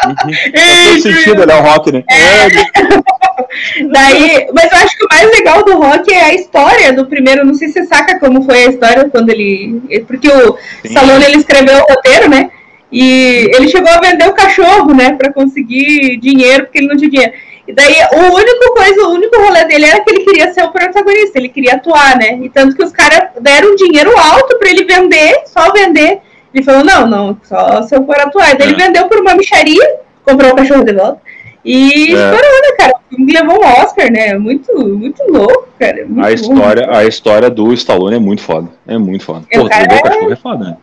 Faz 0.88 1.02
sentido, 1.02 1.46
né? 1.46 1.54
O 1.56 1.62
rock, 1.62 1.92
né? 1.92 2.02
É. 2.10 3.19
Daí, 3.90 4.48
mas 4.52 4.70
eu 4.72 4.78
acho 4.78 4.96
que 4.96 5.04
o 5.04 5.08
mais 5.10 5.30
legal 5.30 5.64
do 5.64 5.76
rock 5.76 6.12
é 6.12 6.24
a 6.24 6.34
história 6.34 6.92
do 6.92 7.06
primeiro. 7.06 7.44
Não 7.44 7.54
sei 7.54 7.68
se 7.68 7.74
você 7.74 7.86
saca 7.86 8.18
como 8.18 8.42
foi 8.42 8.64
a 8.64 8.68
história 8.68 9.08
quando 9.08 9.30
ele. 9.30 9.80
Porque 10.06 10.28
o 10.28 10.56
Sim. 10.56 10.58
Stallone 10.84 11.24
ele 11.24 11.36
escreveu 11.36 11.78
o 11.78 11.92
roteiro, 11.92 12.28
né? 12.28 12.50
E 12.92 13.50
ele 13.54 13.68
chegou 13.68 13.90
a 13.90 14.00
vender 14.00 14.28
o 14.28 14.34
cachorro, 14.34 14.94
né? 14.94 15.12
Pra 15.12 15.32
conseguir 15.32 16.16
dinheiro, 16.16 16.64
porque 16.64 16.78
ele 16.78 16.88
não 16.88 16.96
tinha 16.96 17.10
dinheiro. 17.10 17.32
E 17.68 17.72
daí, 17.72 17.94
o 18.12 18.34
único 18.34 18.74
coisa, 18.74 19.06
o 19.06 19.12
único 19.12 19.40
rolê 19.40 19.64
dele 19.64 19.84
era 19.84 20.00
que 20.00 20.10
ele 20.10 20.24
queria 20.24 20.52
ser 20.52 20.64
o 20.64 20.72
protagonista, 20.72 21.38
ele 21.38 21.48
queria 21.48 21.74
atuar, 21.74 22.16
né? 22.16 22.36
E 22.42 22.50
tanto 22.50 22.74
que 22.74 22.82
os 22.82 22.90
caras 22.90 23.28
deram 23.40 23.72
um 23.72 23.76
dinheiro 23.76 24.10
alto 24.18 24.58
para 24.58 24.70
ele 24.70 24.84
vender, 24.84 25.42
só 25.46 25.70
vender. 25.72 26.20
Ele 26.52 26.64
falou, 26.64 26.84
não, 26.84 27.06
não, 27.06 27.38
só 27.44 27.82
se 27.82 27.94
eu 27.94 28.04
for 28.04 28.18
atuar. 28.18 28.56
Daí 28.56 28.68
é. 28.68 28.70
ele 28.72 28.82
vendeu 28.82 29.06
por 29.06 29.20
uma 29.20 29.36
micharia, 29.36 30.00
comprou 30.24 30.50
o 30.50 30.56
cachorro 30.56 30.84
de 30.84 30.92
volta. 30.92 31.20
E 31.64 32.14
é. 32.14 32.14
estourou, 32.14 32.62
né, 32.62 32.72
cara? 32.78 32.92
O 32.96 33.14
filme 33.14 33.32
levou 33.32 33.56
um 33.56 33.82
Oscar, 33.82 34.10
né? 34.10 34.38
Muito, 34.38 34.72
muito 34.96 35.22
louco, 35.30 35.68
cara. 35.78 36.06
Muito 36.06 36.24
a, 36.24 36.32
história, 36.32 36.88
a 36.90 37.04
história 37.04 37.50
do 37.50 37.72
Stallone 37.74 38.16
é 38.16 38.18
muito 38.18 38.42
foda. 38.42 38.68
É 38.86 38.96
muito 38.96 39.24
foda. 39.24 39.44
Pô, 39.52 39.68
tu 39.68 39.76
vendeu 39.76 39.98
o 39.98 40.02
cachorro 40.02 40.32
é 40.32 40.36
foda, 40.36 40.64
né? 40.64 40.76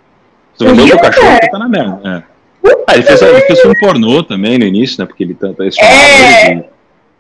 Tu 0.58 0.66
vendeu 0.66 0.96
o 0.96 1.00
cachorro, 1.00 1.40
tá 1.52 1.60
na 1.60 1.70
merda. 1.70 2.00
É. 2.04 2.38
Ah, 2.88 2.94
ele 2.96 3.04
fez, 3.04 3.22
ele 3.22 3.42
fez 3.42 3.66
um 3.66 3.74
pornô 3.80 4.24
também 4.24 4.58
no 4.58 4.66
início, 4.66 5.02
né? 5.02 5.06
Porque 5.06 5.24
ele 5.24 5.34
tá, 5.34 5.48
tá 5.54 5.64
é, 5.64 6.66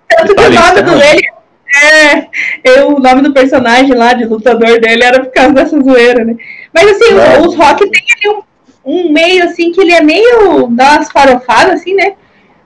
tanto 0.08 0.36
que 0.36 0.41
o 0.41 0.49
nome 0.49 0.82
do 0.82 0.97
dele 0.97 1.38
é, 1.76 2.28
eu, 2.64 2.95
o 2.95 2.99
nome 2.99 3.22
do 3.22 3.34
personagem 3.34 3.93
lá, 3.93 4.14
de 4.14 4.26
lutador 4.26 4.80
dele, 4.80 5.03
era 5.03 5.20
por 5.20 5.32
causa 5.32 5.53
dessa 5.53 5.82
zoeira, 5.82 6.24
né? 6.24 6.36
Mas 6.74 6.89
assim, 6.89 7.14
é. 7.14 7.39
os 7.39 7.55
rock 7.55 7.89
tem 7.89 8.01
ali 8.16 8.38
um, 8.38 8.41
um, 8.86 9.12
meio 9.12 9.43
assim 9.43 9.72
que 9.72 9.82
ele 9.82 9.91
é 9.91 10.01
meio 10.01 10.68
dá 10.72 10.95
umas 10.95 11.12
farofadas, 11.12 11.82
assim, 11.82 11.93
né? 11.93 12.14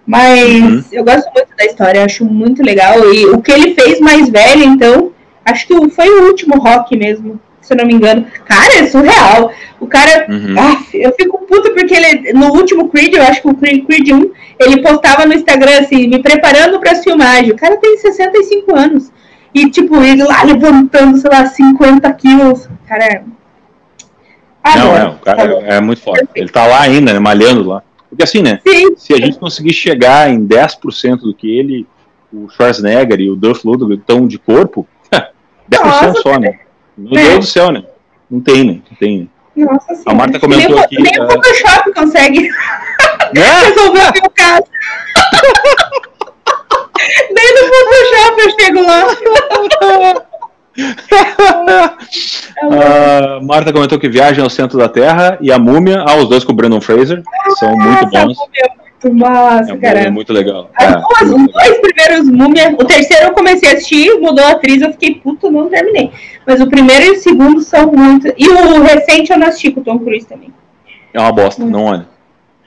Mas 0.05 0.61
uhum. 0.61 0.83
eu 0.91 1.03
gosto 1.03 1.31
muito 1.33 1.55
da 1.57 1.65
história, 1.65 2.03
acho 2.03 2.25
muito 2.25 2.63
legal. 2.63 3.13
E 3.13 3.25
o 3.27 3.41
que 3.41 3.51
ele 3.51 3.75
fez 3.75 3.99
mais 3.99 4.29
velho, 4.29 4.63
então, 4.63 5.11
acho 5.45 5.67
que 5.67 5.89
foi 5.89 6.09
o 6.09 6.27
último 6.27 6.57
rock 6.57 6.97
mesmo 6.97 7.39
se 7.61 7.73
eu 7.73 7.77
não 7.77 7.85
me 7.85 7.93
engano. 7.93 8.25
Cara, 8.45 8.73
é 8.79 8.87
surreal. 8.87 9.51
O 9.79 9.87
cara. 9.87 10.25
Uhum. 10.29 10.55
Ah, 10.57 10.83
eu 10.93 11.13
fico 11.13 11.37
puto 11.45 11.71
porque 11.73 11.93
ele, 11.93 12.33
no 12.33 12.47
último 12.51 12.89
Creed, 12.89 13.13
eu 13.13 13.23
acho 13.23 13.41
que 13.41 13.47
o 13.47 13.55
Creed, 13.55 13.85
Creed 13.85 14.09
1, 14.09 14.31
ele 14.59 14.81
postava 14.81 15.25
no 15.25 15.33
Instagram 15.33 15.79
assim, 15.79 16.07
me 16.07 16.21
preparando 16.21 16.79
para 16.79 16.91
as 16.91 17.03
filmagens. 17.03 17.53
O 17.53 17.55
cara 17.55 17.77
tem 17.77 17.97
65 17.97 18.75
anos. 18.75 19.11
E, 19.53 19.69
tipo, 19.69 20.01
ele 20.01 20.23
lá 20.23 20.43
levantando, 20.43 21.17
sei 21.17 21.29
lá, 21.29 21.45
50 21.45 22.11
quilos. 22.13 22.67
Cara, 22.87 23.05
é. 23.05 23.23
não, 24.77 24.97
é, 24.97 25.07
o 25.07 25.15
cara 25.15 25.43
é, 25.43 25.75
é 25.75 25.81
muito 25.81 26.01
forte. 26.01 26.27
Ele 26.35 26.49
tá 26.49 26.65
lá 26.65 26.81
ainda, 26.81 27.13
né, 27.13 27.19
malhando 27.19 27.67
lá. 27.67 27.83
Porque 28.11 28.23
assim, 28.23 28.41
né? 28.41 28.59
Sim. 28.67 28.93
Se 28.97 29.13
a 29.13 29.17
gente 29.17 29.39
conseguir 29.39 29.71
chegar 29.71 30.29
em 30.29 30.45
10% 30.45 31.21
do 31.21 31.33
que 31.33 31.49
ele, 31.49 31.87
o 32.31 32.49
Schwarzenegger 32.49 33.21
e 33.21 33.29
o 33.29 33.37
Duff 33.37 33.65
Ludwig 33.65 34.01
estão 34.01 34.27
de 34.27 34.37
corpo, 34.37 34.85
10% 35.09 35.31
Nossa, 35.81 36.13
só, 36.21 36.37
né? 36.37 36.59
Meu 36.97 37.17
é. 37.17 37.29
Deus 37.29 37.45
do 37.45 37.47
céu, 37.51 37.71
né? 37.71 37.85
Não 38.29 38.41
tem, 38.41 38.65
né? 38.65 38.81
Não 38.89 38.97
tem, 38.97 39.19
né? 39.19 39.27
Nossa 39.65 39.93
A 40.05 40.13
Marta 40.13 40.41
comentou 40.41 40.75
nem, 40.75 40.83
aqui. 40.83 41.01
Nem 41.01 41.21
o 41.21 41.29
Photoshop 41.29 41.93
consegue 41.93 42.49
né? 43.33 43.63
resolver 43.63 44.09
o 44.09 44.13
meu 44.13 44.29
caso. 44.35 44.65
nem 47.31 47.55
no 47.55 47.61
Photoshop 47.73 48.41
eu 48.41 48.51
chego 48.59 48.81
lá. 48.81 49.07
Uh, 52.63 53.45
Marta 53.45 53.73
comentou 53.73 53.99
que 53.99 54.07
Viagem 54.07 54.43
ao 54.43 54.49
Centro 54.49 54.77
da 54.77 54.87
Terra 54.87 55.37
e 55.41 55.51
a 55.51 55.59
Múmia, 55.59 56.03
ah, 56.07 56.15
os 56.15 56.29
dois 56.29 56.43
com 56.43 56.53
o 56.53 56.55
Brandon 56.55 56.79
Fraser, 56.79 57.21
são 57.59 57.75
muito 57.75 58.07
bons. 58.07 58.15
A 58.15 58.25
múmia 58.25 58.61
é 58.63 58.69
muito 58.77 59.13
massa, 59.13 59.73
é, 59.73 59.77
cara. 59.77 59.99
É 59.99 60.09
muito 60.09 60.31
legal. 60.31 60.69
As 60.75 60.87
é, 60.87 60.91
duas, 60.91 61.21
os 61.21 61.51
dois 61.51 61.77
primeiros 61.79 62.29
Múmia, 62.29 62.75
o 62.79 62.85
terceiro 62.85 63.25
eu 63.25 63.33
comecei 63.33 63.69
a 63.69 63.73
assistir, 63.73 64.19
mudou 64.19 64.45
a 64.45 64.51
atriz, 64.51 64.81
eu 64.81 64.91
fiquei 64.91 65.15
puta, 65.15 65.51
não 65.51 65.69
terminei. 65.69 66.11
Mas 66.47 66.61
o 66.61 66.67
primeiro 66.67 67.05
e 67.05 67.11
o 67.11 67.19
segundo 67.19 67.61
são 67.61 67.91
muito. 67.91 68.33
E 68.37 68.47
o 68.47 68.81
recente 68.81 69.31
eu 69.31 69.37
não 69.37 69.47
assisti 69.47 69.71
com 69.71 69.81
o 69.81 69.83
Tom 69.83 69.99
Cruise 69.99 70.25
também. 70.25 70.53
É 71.13 71.19
uma 71.19 71.31
bosta, 71.31 71.65
não 71.65 71.85
olha. 71.85 72.07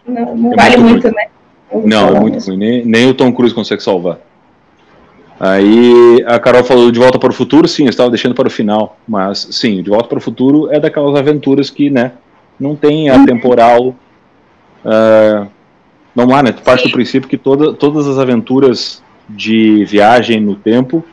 Não, 0.06 0.36
não 0.36 0.52
é 0.52 0.56
vale 0.56 0.76
muito, 0.76 1.04
muito 1.04 1.16
né? 1.16 1.26
Não, 1.84 2.16
é 2.16 2.20
muito 2.20 2.46
ruim. 2.46 2.58
Nem, 2.58 2.84
nem 2.84 3.08
o 3.08 3.14
Tom 3.14 3.32
Cruise 3.32 3.54
consegue 3.54 3.82
salvar. 3.82 4.18
Aí 5.44 6.24
a 6.26 6.38
Carol 6.38 6.64
falou 6.64 6.90
De 6.90 6.98
Volta 6.98 7.18
para 7.18 7.28
o 7.28 7.34
Futuro, 7.34 7.68
sim, 7.68 7.84
eu 7.84 7.90
estava 7.90 8.08
deixando 8.08 8.34
para 8.34 8.48
o 8.48 8.50
final. 8.50 8.96
Mas 9.06 9.46
sim, 9.50 9.82
De 9.82 9.90
Volta 9.90 10.08
para 10.08 10.16
o 10.16 10.20
Futuro 10.20 10.72
é 10.72 10.80
daquelas 10.80 11.14
aventuras 11.14 11.68
que, 11.68 11.90
né, 11.90 12.12
não 12.58 12.74
tem 12.74 13.10
a 13.10 13.26
temporal. 13.26 13.94
Uh, 14.82 15.46
não 16.16 16.34
há, 16.34 16.42
né? 16.42 16.50
Tu 16.50 16.62
parte 16.62 16.84
do 16.84 16.92
princípio 16.92 17.28
que 17.28 17.36
toda, 17.36 17.74
todas 17.74 18.08
as 18.08 18.16
aventuras 18.18 19.02
de 19.28 19.84
viagem 19.84 20.40
no 20.40 20.54
tempo 20.54 21.04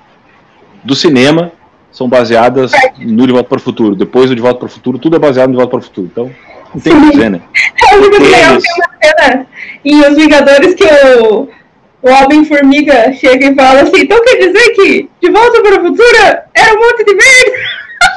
do 0.82 0.95
cinema 0.95 1.51
são 1.91 2.07
baseadas 2.07 2.71
no 2.99 3.27
De 3.27 3.34
Volta 3.34 3.49
para 3.49 3.57
o 3.57 3.61
Futuro. 3.61 3.95
Depois 3.97 4.29
do 4.29 4.36
De 4.36 4.41
Volta 4.41 4.59
para 4.59 4.67
o 4.67 4.69
Futuro, 4.69 4.97
tudo 4.97 5.17
é 5.17 5.19
baseado 5.19 5.49
no 5.49 5.55
De 5.55 5.57
Volta 5.57 5.71
para 5.71 5.79
o 5.79 5.84
Futuro. 5.84 6.07
Então, 6.09 6.32
não 6.73 6.79
tem 6.79 6.93
o 6.93 7.01
que 7.01 7.11
dizer, 7.11 7.29
né? 7.32 7.41
É 7.91 7.97
muito 7.97 8.21
legal 8.21 8.57
tem 8.57 8.71
uma 8.77 8.97
cena 9.01 9.47
em 9.84 9.99
Os 9.99 10.15
Vingadores 10.15 10.73
que 10.73 10.86
o, 10.86 11.49
o 12.02 12.10
Homem-Formiga 12.10 13.14
chega 13.14 13.47
e 13.47 13.56
fala 13.56 13.82
assim: 13.82 14.02
então 14.02 14.24
quer 14.24 14.38
dizer 14.38 14.70
que 14.72 15.10
De 15.22 15.32
Volta 15.32 15.62
para 15.62 15.82
o 15.82 15.88
Futuro 15.88 16.18
era 16.54 16.74
um 16.76 16.80
monte 16.80 17.06
de 17.06 17.14
merda? 17.14 17.52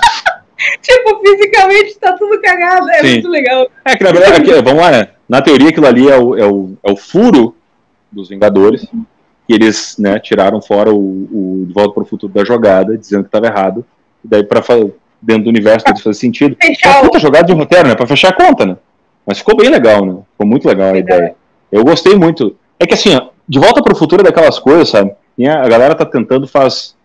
tipo, 0.80 1.20
fisicamente 1.20 1.99
tá 1.99 2.12
tudo 2.14 2.41
cagado, 2.41 2.89
é 2.91 3.01
Sim. 3.01 3.12
muito 3.12 3.28
legal. 3.28 3.68
É 3.85 3.97
que 3.97 4.05
na 4.05 4.12
verdade, 4.12 4.53
vamos 4.62 4.82
lá, 4.82 4.91
né? 4.91 5.09
Na 5.28 5.43
teoria, 5.43 5.68
aquilo 5.68 5.87
ali 5.87 6.09
é 6.09 6.16
o, 6.16 6.37
é 6.37 6.47
o, 6.47 6.76
é 6.82 6.93
o 6.93 6.97
furo 6.97 7.55
dos 8.11 8.28
Vingadores, 8.28 8.87
que 9.47 9.53
eles 9.53 9.97
né, 9.99 10.18
tiraram 10.18 10.61
fora 10.61 10.93
o, 10.93 10.99
o 10.99 11.64
De 11.66 11.72
Volta 11.72 11.95
para 11.95 12.03
o 12.03 12.07
Futuro 12.07 12.32
da 12.32 12.45
jogada, 12.45 12.97
dizendo 12.97 13.22
que 13.22 13.28
estava 13.28 13.47
errado, 13.47 13.85
e 14.24 14.28
daí 14.28 14.45
para 14.45 14.62
dentro 15.20 15.45
do 15.45 15.51
universo 15.51 15.85
deles 15.85 16.03
fazer 16.03 16.18
sentido. 16.18 16.57
Fechar 16.62 16.99
é 16.99 17.03
puta 17.03 17.18
jogada 17.18 17.47
de 17.47 17.53
roteiro, 17.53 17.89
né? 17.89 17.95
Para 17.95 18.07
fechar 18.07 18.28
a 18.28 18.32
conta, 18.32 18.64
né? 18.64 18.76
Mas 19.26 19.39
ficou 19.39 19.57
bem 19.57 19.70
legal, 19.70 20.05
né? 20.05 20.16
Ficou 20.32 20.47
muito 20.47 20.68
legal 20.68 20.95
a 20.95 20.99
ideia. 20.99 21.35
Eu 21.72 21.85
gostei 21.85 22.14
muito. 22.14 22.57
É 22.78 22.87
que 22.87 22.95
assim, 22.95 23.16
ó, 23.16 23.28
De 23.49 23.59
Volta 23.59 23.82
para 23.82 23.92
o 23.92 23.97
Futuro 23.97 24.22
é 24.22 24.24
daquelas 24.24 24.59
coisas, 24.59 24.88
sabe? 24.88 25.12
E 25.36 25.47
a 25.47 25.68
galera 25.68 25.95
tá 25.95 26.05
tentando 26.05 26.47
faz. 26.47 26.97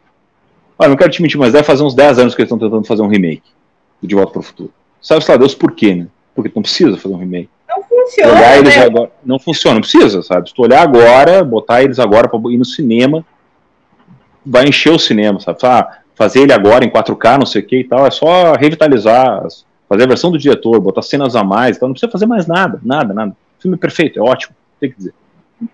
Olha, 0.78 0.90
não 0.90 0.98
quero 0.98 1.12
te 1.12 1.22
mentir, 1.22 1.38
mas 1.38 1.52
deve 1.52 1.66
fazer 1.66 1.84
uns 1.84 1.94
10 1.94 2.20
anos 2.20 2.36
que 2.36 2.42
eles 2.42 2.52
estão 2.52 2.58
tentando 2.58 2.86
fazer 2.88 3.02
um 3.02 3.08
remake 3.08 3.44
do 4.02 4.08
De 4.08 4.16
Volta 4.16 4.32
para 4.32 4.40
o 4.40 4.44
Futuro. 4.44 4.72
Sabe, 5.02 5.24
sei 5.24 5.34
lá, 5.34 5.40
Deus 5.40 5.54
por 5.54 5.72
quê, 5.74 5.96
né? 5.96 6.08
Porque 6.34 6.52
não 6.56 6.62
precisa 6.62 6.98
fazer 6.98 7.14
um 7.14 7.18
remake. 7.18 7.50
Não 7.68 7.84
funciona. 7.84 8.32
Olhar 8.32 8.58
eles 8.58 8.76
né? 8.76 8.84
agora, 8.84 9.12
não 9.24 9.40
funciona, 9.40 9.76
não 9.76 9.82
precisa, 9.82 10.22
sabe? 10.22 10.50
Se 10.50 10.56
tu 10.56 10.62
olhar 10.62 10.82
agora, 10.82 11.44
botar 11.44 11.84
eles 11.84 12.00
agora 12.00 12.28
para 12.28 12.40
ir 12.52 12.58
no 12.58 12.66
cinema, 12.66 13.26
vai 14.46 14.66
encher 14.66 14.92
o 14.92 15.00
cinema, 15.00 15.40
sabe? 15.40 15.60
Ah, 15.64 16.00
fazer 16.16 16.42
ele 16.42 16.54
agora 16.54 16.84
em 16.84 16.90
4K, 16.90 17.40
não 17.40 17.46
sei 17.46 17.62
o 17.62 17.66
que 17.66 17.80
e 17.80 17.84
tal, 17.84 18.06
é 18.06 18.12
só 18.12 18.54
revitalizar, 18.54 19.42
fazer 19.88 20.04
a 20.04 20.08
versão 20.08 20.32
do 20.32 20.38
diretor, 20.38 20.80
botar 20.80 21.02
cenas 21.02 21.36
a 21.36 21.44
mais, 21.44 21.78
então 21.78 21.88
não 21.88 21.94
precisa 21.94 22.12
fazer 22.12 22.26
mais 22.26 22.46
nada, 22.46 22.80
nada, 22.84 23.14
nada. 23.14 23.32
O 23.58 23.62
filme 23.62 23.76
é 23.76 23.80
perfeito, 23.80 24.20
é 24.20 24.22
ótimo, 24.22 24.56
tem 24.80 24.92
que 24.92 24.98
dizer. 24.98 25.14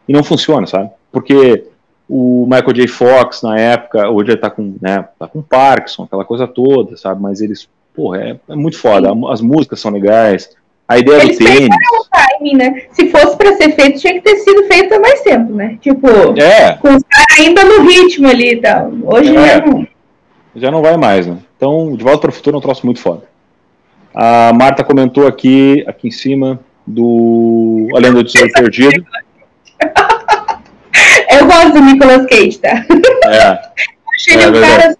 E 0.08 0.14
não 0.14 0.24
funciona, 0.24 0.66
sabe? 0.68 0.90
Porque 1.12 1.66
o 2.08 2.46
Michael 2.50 2.74
J. 2.74 2.88
Fox, 2.88 3.42
na 3.42 3.58
época, 3.60 4.10
hoje 4.10 4.32
ele 4.32 4.38
tá 4.38 4.50
com, 4.50 4.76
né, 4.82 5.08
tá 5.18 5.28
com 5.28 5.42
Parkinson, 5.42 6.04
aquela 6.04 6.26
coisa 6.26 6.48
toda, 6.48 6.96
sabe? 6.98 7.22
Mas 7.22 7.42
eles, 7.42 7.68
porra, 7.96 8.22
é, 8.22 8.40
é 8.50 8.56
muito 8.56 8.78
foda. 8.78 9.10
As 9.32 9.42
músicas 9.42 9.80
são 9.80 9.92
legais, 9.92 10.50
a 10.88 11.00
ideia 11.00 11.24
Eles 11.24 11.38
do 11.38 11.46
tênis. 11.46 11.70
O 11.70 12.06
timing, 12.12 12.58
né? 12.58 12.84
Se 12.92 13.10
fosse 13.10 13.36
para 13.36 13.56
ser 13.56 13.72
feito, 13.74 14.00
tinha 14.00 14.14
que 14.14 14.22
ter 14.22 14.38
sido 14.38 14.64
feito 14.66 14.94
há 14.94 15.00
mais 15.00 15.22
tempo, 15.22 15.54
né? 15.54 15.78
Tipo, 15.82 16.08
é. 16.40 16.74
com 16.74 16.90
os 16.90 17.04
caras 17.04 17.40
ainda 17.40 17.64
no 17.66 17.88
ritmo 17.88 18.28
ali 18.28 18.54
e 18.54 18.62
tal. 18.62 18.92
Hoje 19.04 19.36
é. 19.36 19.66
não. 19.66 19.88
Já 20.56 20.72
não 20.72 20.82
vai 20.82 20.96
mais, 20.96 21.26
né? 21.26 21.38
Então, 21.58 21.96
De 21.96 22.04
Volta 22.04 22.20
para 22.20 22.30
o 22.30 22.34
Futuro 22.34 22.56
é 22.56 22.60
um 22.60 22.62
troço 22.62 22.86
muito 22.86 23.00
foda. 23.00 23.24
A 24.14 24.54
Marta 24.54 24.84
comentou 24.84 25.28
aqui, 25.28 25.84
aqui 25.88 26.08
em 26.08 26.12
cima, 26.12 26.60
do 26.86 27.90
A 27.96 28.00
Lenda 28.00 28.24
do 28.24 28.24
Tesouro 28.24 28.52
Perdido. 28.54 29.06
Eu 31.40 31.46
gosto 31.46 31.74
do 31.74 31.82
Nicolas 31.82 32.26
Cage, 32.28 32.60
tá? 32.60 32.86
É. 33.26 33.76
Achei 34.16 34.42
é, 34.42 34.48
um 34.48 34.54
cara 34.54 34.98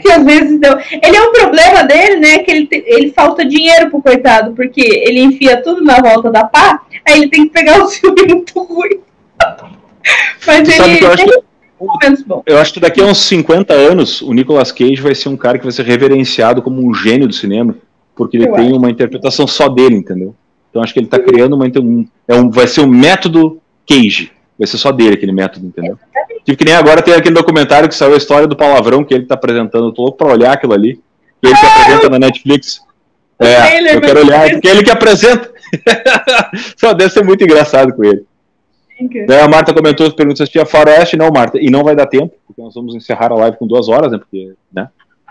que 0.00 0.10
às 0.10 0.24
vezes 0.24 0.60
deu. 0.60 0.78
Ele 1.02 1.16
é 1.16 1.22
um 1.22 1.32
problema 1.32 1.84
dele, 1.84 2.16
né? 2.16 2.38
Que 2.38 2.50
ele, 2.50 2.68
ele 2.70 3.12
falta 3.12 3.44
dinheiro 3.44 3.90
pro 3.90 4.02
coitado, 4.02 4.52
porque 4.52 4.80
ele 4.80 5.20
enfia 5.20 5.62
tudo 5.62 5.82
na 5.82 6.00
volta 6.00 6.30
da 6.30 6.44
pá, 6.44 6.82
aí 7.04 7.18
ele 7.18 7.28
tem 7.28 7.44
que 7.44 7.52
pegar 7.52 7.82
um 7.82 7.88
filme 7.88 8.22
muito 8.26 8.62
ruim. 8.62 9.00
Mas 10.46 10.76
tu 10.76 10.82
ele. 10.82 11.04
Eu 11.04 11.12
acho, 11.12 11.24
que, 11.24 12.42
eu 12.46 12.58
acho 12.58 12.74
que 12.74 12.80
daqui 12.80 13.00
a 13.00 13.04
uns 13.04 13.18
50 13.24 13.74
anos 13.74 14.22
o 14.22 14.32
Nicolas 14.32 14.70
Cage 14.70 15.02
vai 15.02 15.14
ser 15.14 15.28
um 15.28 15.36
cara 15.36 15.58
que 15.58 15.64
vai 15.64 15.72
ser 15.72 15.84
reverenciado 15.84 16.62
como 16.62 16.80
um 16.80 16.94
gênio 16.94 17.26
do 17.26 17.34
cinema, 17.34 17.76
porque 18.14 18.36
ele 18.36 18.48
eu 18.48 18.52
tem 18.52 18.68
acho. 18.68 18.76
uma 18.76 18.90
interpretação 18.90 19.46
só 19.48 19.68
dele, 19.68 19.96
entendeu? 19.96 20.34
Então 20.70 20.82
acho 20.82 20.92
que 20.92 21.00
ele 21.00 21.06
está 21.06 21.18
criando 21.18 21.54
uma. 21.54 21.66
Um, 21.66 22.06
é 22.26 22.34
um, 22.34 22.50
vai 22.50 22.68
ser 22.68 22.82
um 22.82 22.86
método 22.86 23.60
Cage. 23.88 24.32
Vai 24.62 24.66
ser 24.68 24.78
só 24.78 24.92
dele 24.92 25.14
aquele 25.14 25.32
método, 25.32 25.66
entendeu? 25.66 25.98
Tipo 26.44 26.56
que 26.56 26.64
nem 26.64 26.74
agora 26.74 27.02
tem 27.02 27.12
aquele 27.14 27.34
documentário 27.34 27.88
que 27.88 27.96
saiu 27.96 28.14
a 28.14 28.16
história 28.16 28.46
do 28.46 28.54
palavrão 28.54 29.02
que 29.02 29.12
ele 29.12 29.26
tá 29.26 29.34
apresentando. 29.34 29.88
Eu 29.88 29.92
tô 29.92 30.02
louco 30.02 30.18
pra 30.18 30.28
olhar 30.28 30.52
aquilo 30.52 30.72
ali. 30.72 31.00
Que 31.40 31.48
ele 31.48 31.56
que 31.56 31.66
apresenta 31.66 32.08
na 32.08 32.18
Netflix. 32.20 32.80
É, 33.40 33.96
eu 33.96 34.00
quero 34.00 34.20
olhar, 34.20 34.48
porque 34.50 34.68
ele 34.68 34.84
que 34.84 34.90
apresenta. 34.90 35.50
Só 36.78 36.92
deve 36.92 37.10
ser 37.10 37.24
muito 37.24 37.42
engraçado 37.42 37.92
com 37.92 38.04
ele. 38.04 38.24
Daí 39.26 39.40
a 39.40 39.48
Marta 39.48 39.74
comentou 39.74 40.06
as 40.06 40.12
perguntas 40.12 40.46
se 40.46 40.52
tinha 40.52 40.64
faroeste, 40.64 41.16
não, 41.16 41.28
Marta, 41.28 41.58
e 41.60 41.68
não 41.68 41.82
vai 41.82 41.96
dar 41.96 42.06
tempo, 42.06 42.32
porque 42.46 42.62
nós 42.62 42.72
vamos 42.72 42.94
encerrar 42.94 43.32
a 43.32 43.34
live 43.34 43.56
com 43.56 43.66
duas 43.66 43.88
horas, 43.88 44.12
né? 44.12 44.18
Porque, 44.18 44.54
né? 44.72 44.88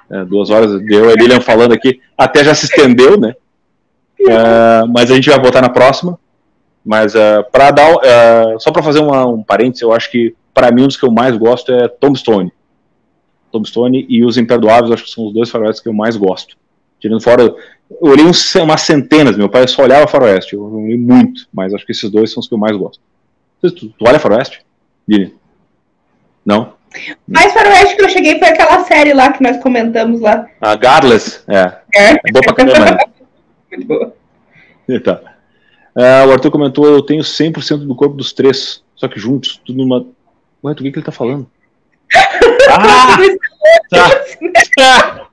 É, 0.09 0.25
duas 0.25 0.49
horas 0.49 0.77
deu 0.83 1.09
a 1.09 1.13
Lilian 1.13 1.39
falando 1.39 1.73
aqui, 1.73 2.01
até 2.17 2.43
já 2.43 2.53
se 2.53 2.65
estendeu, 2.65 3.17
né? 3.17 3.33
Uh, 4.19 4.87
mas 4.93 5.09
a 5.09 5.15
gente 5.15 5.29
vai 5.29 5.39
voltar 5.39 5.61
na 5.61 5.69
próxima. 5.69 6.19
Mas 6.83 7.13
uh, 7.13 7.17
é, 7.17 7.43
para 7.43 7.71
dar, 7.71 7.95
uh, 7.95 8.59
só 8.59 8.71
para 8.71 8.83
fazer 8.83 8.99
uma, 8.99 9.25
um 9.25 9.43
parênteses, 9.43 9.81
eu 9.81 9.93
acho 9.93 10.09
que 10.09 10.35
para 10.53 10.71
mim 10.71 10.83
um 10.83 10.87
dos 10.87 10.97
que 10.97 11.05
eu 11.05 11.11
mais 11.11 11.37
gosto 11.37 11.71
é 11.71 11.87
Tombstone. 11.87 12.51
Tombstone 13.51 14.05
e 14.09 14.25
Os 14.25 14.37
Imperdoáveis, 14.37 14.91
acho 14.91 15.03
que 15.03 15.11
são 15.11 15.27
os 15.27 15.33
dois 15.33 15.49
faroestes 15.49 15.81
que 15.81 15.89
eu 15.89 15.93
mais 15.93 16.15
gosto. 16.15 16.57
Tirando 16.99 17.21
fora, 17.21 17.43
eu 17.43 17.57
olhei 17.99 18.25
uns, 18.25 18.55
umas 18.55 18.81
centenas, 18.81 19.37
meu 19.37 19.49
pai 19.49 19.67
só 19.67 19.83
olhava 19.83 20.07
faroeste, 20.07 20.53
eu 20.53 20.63
olhei 20.63 20.97
muito, 20.97 21.47
mas 21.53 21.73
acho 21.73 21.85
que 21.85 21.91
esses 21.91 22.09
dois 22.09 22.31
são 22.31 22.39
os 22.39 22.47
que 22.47 22.53
eu 22.53 22.57
mais 22.57 22.75
gosto. 22.77 23.01
Tu, 23.61 23.71
tu 23.71 23.93
olha 24.01 24.19
faroeste? 24.19 24.63
Lili? 25.07 25.35
Não? 26.45 26.73
Mais 27.27 27.53
faroeste 27.53 27.95
que 27.95 28.03
eu 28.03 28.09
cheguei 28.09 28.37
foi 28.37 28.49
aquela 28.49 28.83
série 28.83 29.13
lá 29.13 29.31
que 29.31 29.43
nós 29.43 29.57
comentamos 29.57 30.19
lá. 30.19 30.47
A 30.59 30.75
Godless, 30.75 31.41
é. 31.47 31.77
É, 31.93 32.11
é 32.11 32.31
boa 32.31 32.43
pra 32.43 32.53
caramba, 32.53 32.91
né? 32.91 32.97
Muito 33.71 33.87
boa. 33.87 34.15
Tá. 35.03 35.30
Uh, 35.95 36.27
o 36.27 36.31
Arthur 36.31 36.51
comentou: 36.51 36.85
eu 36.85 37.01
tenho 37.01 37.21
100% 37.21 37.85
do 37.85 37.95
corpo 37.95 38.15
dos 38.15 38.33
três, 38.33 38.81
só 38.95 39.07
que 39.07 39.19
juntos, 39.19 39.59
tudo 39.65 39.77
numa. 39.77 40.05
Ué, 40.63 40.73
do 40.73 40.83
que, 40.83 40.91
que 40.91 40.99
ele 40.99 41.05
tá 41.05 41.11
falando? 41.11 41.49
ah! 42.69 43.17
tá. 44.75 45.27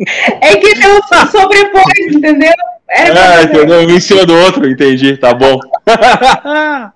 É 0.40 0.56
que 0.56 0.66
eu 0.66 1.02
sobrepôs, 1.28 2.14
entendeu? 2.14 2.54
É, 2.88 3.42
entendeu? 3.42 3.80
Um 3.80 3.90
em 3.90 4.00
cima 4.00 4.24
do 4.24 4.34
outro, 4.34 4.68
entendi, 4.68 5.16
tá 5.16 5.34
bom. 5.34 5.58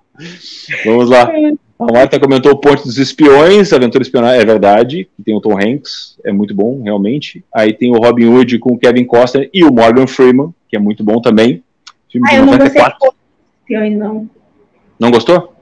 Vamos 0.83 1.09
lá. 1.09 1.31
A 1.77 1.91
Marta 1.91 2.19
comentou 2.19 2.53
o 2.53 2.57
Ponte 2.57 2.83
dos 2.83 2.97
Espiões, 2.97 3.71
Aventura 3.73 4.01
Espionagem, 4.01 4.41
é 4.41 4.45
verdade, 4.45 5.07
tem 5.23 5.35
o 5.35 5.41
Tom 5.41 5.59
Hanks, 5.59 6.17
é 6.23 6.31
muito 6.31 6.55
bom, 6.55 6.81
realmente. 6.81 7.43
Aí 7.53 7.73
tem 7.73 7.91
o 7.91 7.99
Robin 7.99 8.27
Hood 8.27 8.57
com 8.59 8.73
o 8.73 8.77
Kevin 8.77 9.05
Costner 9.05 9.49
e 9.53 9.63
o 9.63 9.71
Morgan 9.71 10.07
Freeman, 10.07 10.53
que 10.69 10.75
é 10.75 10.79
muito 10.79 11.03
bom 11.03 11.21
também. 11.21 11.63
Filme 12.11 12.27
ah, 12.29 12.39
de 12.39 12.45
94. 12.45 12.97
Não, 13.01 13.13
gostei 13.67 13.95
não. 13.95 14.29
não 14.99 15.11
gostou? 15.11 15.55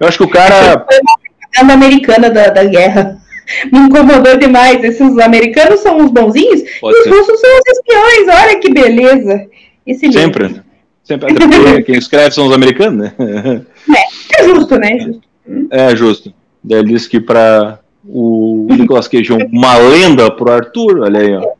Eu 0.00 0.08
acho 0.08 0.18
que 0.18 0.24
o 0.24 0.28
cara. 0.28 0.84
Foi 0.88 1.00
uma 1.00 1.18
propaganda 1.18 1.72
americana 1.74 2.30
da, 2.30 2.48
da 2.48 2.64
guerra. 2.64 3.18
Me 3.72 3.78
incomodou 3.78 4.36
demais. 4.36 4.82
Esses 4.84 5.18
americanos 5.18 5.80
são 5.80 6.04
os 6.04 6.10
bonzinhos 6.10 6.62
Pode 6.80 6.96
e 6.96 7.00
os 7.00 7.06
russos 7.06 7.40
são 7.40 7.50
os 7.50 7.78
espiões. 7.78 8.42
Olha 8.42 8.60
que 8.60 8.72
beleza. 8.72 9.48
Esse 9.86 10.12
Sempre. 10.12 10.48
Livro. 10.48 10.64
Sempre. 11.02 11.32
Até 11.32 11.48
porque 11.48 11.82
quem 11.84 11.96
escreve 11.96 12.32
são 12.32 12.46
os 12.46 12.52
americanos, 12.52 12.98
né? 12.98 13.14
É, 13.18 14.42
é 14.42 14.44
justo, 14.44 14.78
né? 14.78 14.98
Justo. 14.98 15.22
É 15.70 15.96
justo. 15.96 16.34
Daí 16.62 16.80
ele 16.80 16.92
disse 16.92 17.08
que 17.08 17.20
para 17.20 17.80
o 18.04 18.66
Nicolas 18.70 19.08
Cage 19.08 19.32
é 19.32 19.48
uma 19.50 19.78
lenda 19.78 20.30
pro 20.30 20.52
Arthur. 20.52 21.00
Olha 21.00 21.20
aí, 21.20 21.34
ó. 21.34 21.52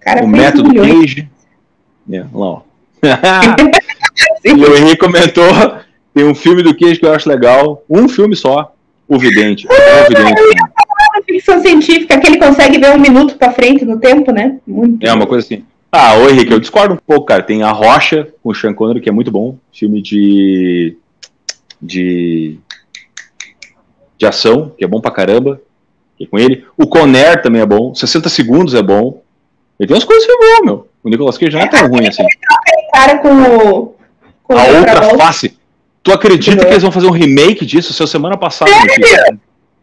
Cara, 0.00 0.24
o 0.24 0.28
método 0.28 0.74
Cage. 0.74 1.28
É, 2.10 2.20
lá, 2.20 2.46
ó. 2.46 2.60
e 4.44 4.52
o 4.52 4.76
Henrique 4.76 4.98
comentou 4.98 5.44
tem 6.14 6.24
um 6.24 6.34
filme 6.34 6.62
do 6.62 6.76
Cage 6.76 7.00
que 7.00 7.06
eu 7.06 7.12
acho 7.12 7.28
legal, 7.28 7.82
um 7.88 8.08
filme 8.08 8.36
só, 8.36 8.74
O 9.08 9.18
Vidente. 9.18 9.66
É 9.70 10.02
o 10.02 10.08
Vidente. 10.08 10.42
ficção 11.26 11.60
científica 11.60 12.20
que 12.20 12.26
ele 12.26 12.38
consegue 12.38 12.78
ver 12.78 12.94
um 12.94 12.98
minuto 12.98 13.36
para 13.36 13.52
frente 13.52 13.84
no 13.84 13.98
tempo, 13.98 14.30
né? 14.30 14.58
Muito 14.66 15.06
é 15.06 15.12
uma 15.12 15.26
coisa 15.26 15.46
assim. 15.46 15.64
Ah, 15.90 16.14
oi, 16.16 16.32
Henrique, 16.32 16.52
eu 16.52 16.60
discordo 16.60 16.94
um 16.94 16.98
pouco, 16.98 17.26
cara. 17.26 17.42
Tem 17.42 17.62
A 17.62 17.70
Rocha 17.70 18.28
com 18.42 18.50
o 18.50 18.54
Sean 18.54 18.74
Connery, 18.74 19.00
que 19.00 19.08
é 19.08 19.12
muito 19.12 19.30
bom. 19.30 19.56
Filme 19.72 20.00
de. 20.02 20.96
de. 21.80 22.58
de 24.18 24.26
ação, 24.26 24.72
que 24.76 24.84
é 24.84 24.88
bom 24.88 25.00
pra 25.00 25.10
caramba. 25.10 25.60
Que 26.16 26.24
é 26.24 26.26
com 26.26 26.38
ele. 26.38 26.64
O 26.76 26.86
Conner 26.86 27.42
também 27.42 27.60
é 27.60 27.66
bom. 27.66 27.94
60 27.94 28.28
Segundos 28.28 28.74
é 28.74 28.82
bom. 28.82 29.22
Ele 29.78 29.86
tem 29.86 29.94
umas 29.94 30.04
coisas 30.04 30.24
que 30.24 30.32
é 30.32 30.36
bom, 30.36 30.64
meu. 30.64 30.88
O 31.02 31.08
Nicolas 31.08 31.36
Cage 31.36 31.52
não 31.52 31.62
é 31.62 31.66
tão 31.66 31.88
ruim 31.88 32.06
assim. 32.06 32.24
cara 32.92 33.18
com. 33.18 33.94
Com 34.44 34.56
a 34.56 34.64
outra 34.64 35.16
face. 35.16 35.56
Tu 36.02 36.12
acredita 36.12 36.64
que 36.64 36.70
eles 36.70 36.82
vão 36.82 36.92
fazer 36.92 37.06
um 37.06 37.12
remake 37.12 37.64
disso? 37.64 37.92
Seu 37.92 38.06
semana 38.06 38.36
passada. 38.36 38.70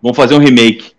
Vão 0.01 0.13
fazer 0.13 0.35
um 0.35 0.39
remake. 0.39 0.91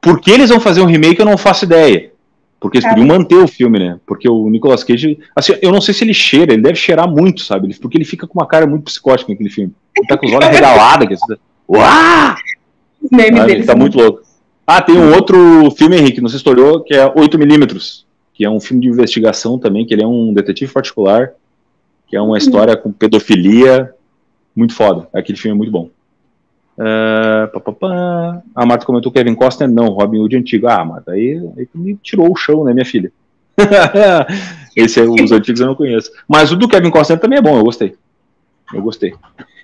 Por 0.00 0.20
que 0.20 0.30
eles 0.30 0.50
vão 0.50 0.60
fazer 0.60 0.80
um 0.80 0.86
remake, 0.86 1.18
eu 1.18 1.26
não 1.26 1.38
faço 1.38 1.64
ideia. 1.64 2.12
Porque 2.60 2.78
eles 2.78 2.88
podiam 2.88 3.06
manter 3.06 3.36
o 3.36 3.46
filme, 3.46 3.78
né? 3.78 3.98
Porque 4.06 4.28
o 4.28 4.48
Nicolas 4.48 4.82
Cage. 4.82 5.18
Assim, 5.36 5.54
eu 5.60 5.70
não 5.70 5.80
sei 5.80 5.92
se 5.92 6.04
ele 6.04 6.14
cheira, 6.14 6.52
ele 6.52 6.62
deve 6.62 6.76
cheirar 6.76 7.08
muito, 7.08 7.42
sabe? 7.42 7.74
Porque 7.78 7.96
ele 7.96 8.04
fica 8.04 8.26
com 8.26 8.38
uma 8.38 8.46
cara 8.46 8.66
muito 8.66 8.84
psicótica 8.84 9.30
naquele 9.30 9.50
filme. 9.50 9.72
Ele 9.96 10.06
tá 10.06 10.16
com 10.16 10.26
os 10.26 10.32
olhos 10.32 10.48
regalados. 10.50 11.06
Assim, 11.22 11.40
Uau! 11.68 12.34
Ele 13.48 13.64
tá 13.64 13.74
muito 13.74 13.98
louco. 13.98 14.22
Ah, 14.66 14.80
tem 14.80 14.96
um 14.96 15.14
outro 15.14 15.70
filme, 15.76 15.96
Henrique, 15.96 16.22
não 16.22 16.28
sei 16.28 16.38
se 16.38 16.48
olhou, 16.48 16.80
que 16.80 16.94
é 16.94 17.06
8mm, 17.06 18.03
que 18.34 18.44
é 18.44 18.50
um 18.50 18.60
filme 18.60 18.82
de 18.82 18.88
investigação 18.88 19.58
também, 19.58 19.86
que 19.86 19.94
ele 19.94 20.02
é 20.02 20.06
um 20.06 20.34
detetive 20.34 20.72
particular, 20.72 21.32
que 22.08 22.16
é 22.16 22.20
uma 22.20 22.36
história 22.36 22.76
com 22.76 22.92
pedofilia, 22.92 23.94
muito 24.54 24.74
foda. 24.74 25.08
Aquele 25.14 25.38
filme 25.38 25.54
é 25.54 25.58
muito 25.58 25.70
bom. 25.70 25.88
Uh, 26.76 27.46
pá, 27.52 27.60
pá, 27.60 27.72
pá. 27.72 28.42
A 28.54 28.66
Marta 28.66 28.84
comentou 28.84 29.12
Kevin 29.12 29.36
Costner, 29.36 29.70
não, 29.70 29.86
Robin 29.86 30.18
Hood 30.18 30.36
antigo. 30.36 30.66
Ah, 30.66 30.84
Marta, 30.84 31.12
aí, 31.12 31.40
aí 31.56 31.68
me 31.72 31.96
tirou 32.02 32.30
o 32.30 32.36
chão, 32.36 32.64
né, 32.64 32.72
minha 32.72 32.84
filha? 32.84 33.12
Esse 34.76 35.00
é, 35.00 35.04
os 35.04 35.30
antigos 35.30 35.60
eu 35.60 35.68
não 35.68 35.76
conheço. 35.76 36.10
Mas 36.28 36.50
o 36.50 36.56
do 36.56 36.68
Kevin 36.68 36.90
Costner 36.90 37.20
também 37.20 37.38
é 37.38 37.42
bom, 37.42 37.56
eu 37.56 37.64
gostei. 37.64 37.94
Eu 38.72 38.82
gostei. 38.82 39.14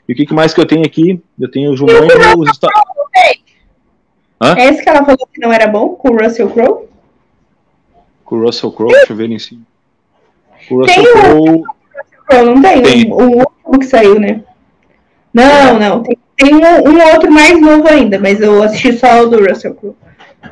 E 0.09 0.13
o 0.13 0.17
que 0.17 0.33
mais 0.33 0.55
que 0.55 0.61
eu 0.61 0.67
tenho 0.67 0.87
aqui? 0.87 1.21
Eu 1.39 1.51
tenho 1.51 1.73
o 1.73 1.77
Jumanji 1.77 2.07
e 2.07 2.39
os 2.39 2.59
Hã? 4.43 4.55
É 4.57 4.69
esse 4.69 4.83
que 4.83 4.89
ela 4.89 5.05
falou 5.05 5.29
que 5.33 5.41
não 5.41 5.53
era 5.53 5.67
bom, 5.67 5.91
com 5.91 6.11
o 6.11 6.17
Russell 6.17 6.49
Crowe? 6.49 6.89
Com 8.31 8.37
o 8.37 8.43
Russell 8.45 8.71
Crowe, 8.71 8.93
deixa 8.93 9.13
eu 9.13 9.17
ver 9.17 9.25
ali 9.25 9.35
em 9.35 9.39
cima. 9.41 9.63
O 10.71 10.77
Russell 10.77 11.05
Crowe. 11.13 11.65
Não 12.45 12.63
tem, 12.63 12.81
tem. 12.81 13.13
O, 13.13 13.39
último 13.39 13.79
que 13.81 13.87
saiu, 13.87 14.21
né? 14.21 14.43
Não, 15.35 15.81
não. 15.81 16.03
Tem, 16.05 16.17
tem 16.37 16.55
um, 16.55 16.89
um, 16.89 17.13
outro 17.13 17.29
mais 17.29 17.61
novo 17.61 17.89
ainda, 17.89 18.21
mas 18.21 18.41
eu 18.41 18.63
assisti 18.63 18.93
só 18.93 19.25
o 19.25 19.27
do 19.27 19.45
Russell 19.45 19.75
Crowe. 19.75 19.97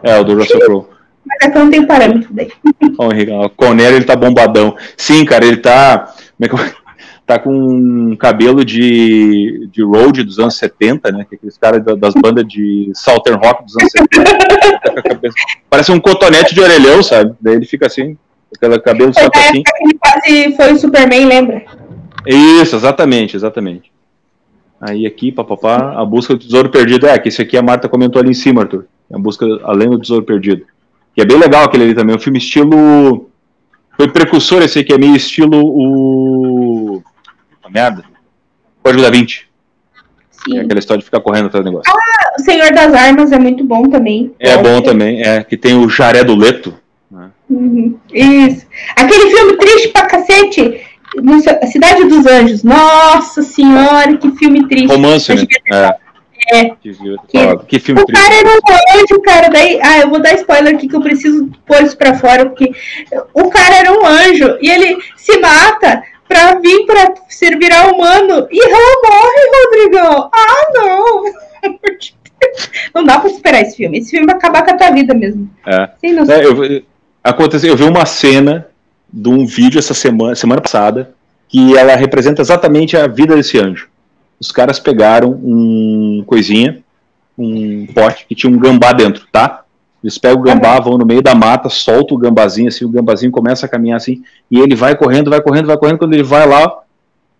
É, 0.03 0.19
o 0.19 0.25
do 0.25 0.35
Russell 0.35 0.59
Crowe. 0.59 0.87
Mas 1.25 1.39
é 1.41 1.51
que 1.53 1.57
eu 1.57 1.63
não 1.63 1.71
tenho 1.71 1.87
parâmetro 1.87 2.29
daí. 2.33 2.51
Ó, 2.99 3.11
oh, 3.11 3.47
o 3.47 3.51
Conner, 3.51 3.93
ele 3.93 4.05
tá 4.05 4.17
bombadão. 4.17 4.77
Sim, 4.97 5.25
cara, 5.25 5.47
ele 5.47 5.59
tá. 5.59 6.13
Como 6.51 6.61
é 6.65 6.69
que 6.71 6.77
tá 7.25 7.39
com 7.39 7.53
um 7.53 8.17
cabelo 8.17 8.65
de, 8.65 9.69
de 9.71 9.85
road 9.85 10.25
dos 10.25 10.41
anos 10.41 10.57
70, 10.57 11.13
né? 11.13 11.25
Que 11.29 11.37
é 11.37 11.39
aqueles 11.39 11.57
caras 11.57 11.85
das 11.85 12.15
bandas 12.15 12.45
de 12.45 12.91
Southern 12.93 13.39
Rock 13.41 13.63
dos 13.63 13.77
anos 13.77 13.93
70. 13.93 14.39
Parece 15.69 15.93
um 15.93 16.01
cotonete 16.01 16.55
de 16.55 16.61
orelhão, 16.61 17.03
sabe? 17.03 17.35
Daí 17.41 17.55
ele 17.55 17.67
fica 17.67 17.87
assim, 17.87 18.17
aquele 18.55 18.79
cabelo 18.81 19.13
só 19.13 19.29
assim. 19.35 19.63
Ele 19.81 19.99
quase 19.99 20.57
foi 20.57 20.73
o 20.73 20.79
Superman, 20.79 21.27
lembra? 21.27 21.65
Isso, 22.27 22.77
exatamente, 22.77 23.37
exatamente. 23.37 23.93
Aí 24.81 25.07
aqui, 25.07 25.33
papapá, 25.33 26.01
a 26.01 26.05
busca 26.05 26.35
do 26.35 26.41
tesouro 26.41 26.71
perdido. 26.71 27.07
É, 27.07 27.19
que 27.19 27.29
esse 27.29 27.43
aqui 27.43 27.57
a 27.57 27.63
Marta 27.63 27.89
comentou 27.89 28.21
ali 28.21 28.31
em 28.31 28.35
cima, 28.35 28.63
Arthur. 28.63 28.87
A 29.13 29.19
busca 29.19 29.47
além 29.65 29.91
do 29.91 29.99
tesouro 29.99 30.25
perdido. 30.25 30.65
Que 31.15 31.23
é 31.23 31.25
bem 31.25 31.39
legal 31.39 31.65
aquele 31.65 31.85
ali 31.85 31.95
também. 31.95 32.15
Um 32.15 32.21
filme 32.21 32.39
estilo. 32.39 33.29
Foi 33.97 34.09
precursor 34.09 34.63
esse 34.63 34.79
aqui, 34.79 34.93
é 34.93 34.99
meio 34.99 35.17
estilo 35.17 35.61
o 35.65 37.03
merda. 37.69 38.05
Código 38.83 39.03
da 39.03 39.11
20. 39.11 39.48
Sim. 40.45 40.59
É 40.59 40.61
aquela 40.63 40.79
história 40.79 40.99
de 40.99 41.05
ficar 41.05 41.21
correndo 41.21 41.47
atrás 41.47 41.65
do 41.65 41.71
negócio. 41.71 41.93
Ah, 41.93 42.35
o 42.39 42.43
Senhor 42.43 42.73
das 42.73 42.95
Armas 42.95 43.33
é 43.33 43.39
muito 43.39 43.65
bom 43.65 43.89
também. 43.89 44.33
É 44.39 44.57
bom 44.57 44.81
também, 44.81 45.23
é. 45.23 45.43
Que 45.43 45.57
tem 45.57 45.75
o 45.75 45.89
Jaré 45.89 46.23
do 46.23 46.37
Leto. 46.37 46.75
Né? 47.11 47.31
Uhum, 47.51 47.97
isso. 48.13 48.67
Aquele 48.97 49.31
filme 49.35 49.57
triste 49.57 49.89
pra 49.89 50.07
cacete. 50.07 50.81
Cidade 51.73 52.05
dos 52.05 52.27
Anjos. 52.27 52.63
Nossa 52.63 53.43
senhora, 53.43 54.17
que 54.17 54.31
filme 54.33 54.69
triste. 54.69 54.87
Romance, 54.87 55.35
né? 55.35 55.45
É. 55.73 55.97
É. 56.51 56.71
Que, 56.81 56.97
que 57.67 57.79
filme 57.79 58.01
o 58.01 58.07
triste. 58.07 58.23
cara 58.23 58.35
era 58.35 58.49
um 58.49 59.01
anjo, 59.01 59.23
cara. 59.23 59.49
Daí, 59.49 59.81
ah, 59.83 59.99
eu 60.01 60.11
vou 60.11 60.21
dar 60.21 60.35
spoiler 60.35 60.75
aqui 60.75 60.89
que 60.89 60.97
eu 60.97 61.01
preciso 61.01 61.51
pôr 61.67 61.83
isso 61.83 61.97
pra 61.97 62.15
fora, 62.15 62.47
porque 62.47 62.73
o 63.35 63.51
cara 63.51 63.77
era 63.77 63.93
um 63.93 64.07
anjo 64.07 64.57
e 64.63 64.71
ele 64.71 64.97
se 65.17 65.39
mata 65.41 66.03
pra 66.29 66.55
vir 66.57 66.85
pra 66.87 67.15
servir 67.29 67.73
ao 67.73 67.95
humano. 67.95 68.47
E 68.51 68.61
ela 68.61 69.03
morre, 69.03 69.65
Rodrigão. 69.65 70.31
Ah, 70.33 70.73
não. 70.75 71.25
não 72.95 73.05
dá 73.05 73.19
pra 73.19 73.31
superar 73.31 73.63
esse 73.63 73.77
filme. 73.77 73.99
Esse 73.99 74.11
filme 74.11 74.27
vai 74.27 74.37
acabar 74.37 74.65
com 74.65 74.71
a 74.71 74.77
tua 74.77 74.91
vida 74.91 75.15
mesmo. 75.15 75.51
É. 75.67 75.91
é 76.03 76.47
eu, 76.47 76.83
aconteceu, 77.25 77.71
eu 77.71 77.77
vi 77.77 77.85
uma 77.85 78.07
cena 78.07 78.69
de 79.13 79.29
um 79.29 79.47
vídeo 79.47 79.79
essa 79.79 79.95
semana, 79.95 80.35
semana 80.35 80.61
passada, 80.61 81.15
que 81.49 81.77
ela 81.77 81.97
representa 81.97 82.43
exatamente 82.43 82.97
a 82.97 83.07
vida 83.07 83.35
desse 83.35 83.59
anjo. 83.59 83.89
Os 84.39 84.53
caras 84.53 84.79
pegaram 84.79 85.31
um 85.43 86.23
coisinha, 86.27 86.79
um 87.37 87.87
pote 87.87 88.27
que 88.27 88.35
tinha 88.35 88.53
um 88.53 88.59
gambá 88.59 88.93
dentro, 88.93 89.27
tá? 89.33 89.65
Eles 90.03 90.17
pegam 90.17 90.41
o 90.41 90.43
gambá, 90.43 90.79
vão 90.79 90.97
no 90.97 91.05
meio 91.05 91.23
da 91.23 91.35
mata, 91.35 91.69
soltam 91.69 92.17
o 92.17 92.21
gambazinho, 92.21 92.69
assim, 92.69 92.85
o 92.85 92.89
gambazinho 92.89 93.33
começa 93.33 93.67
a 93.67 93.69
caminhar 93.69 93.97
assim, 93.97 94.23
e 94.51 94.61
ele 94.61 94.75
vai 94.75 94.97
correndo, 94.97 95.31
vai 95.31 95.41
correndo, 95.41 95.67
vai 95.67 95.77
correndo, 95.77 95.99
quando 95.99 96.15
ele 96.15 96.23
vai 96.23 96.47
lá, 96.47 96.81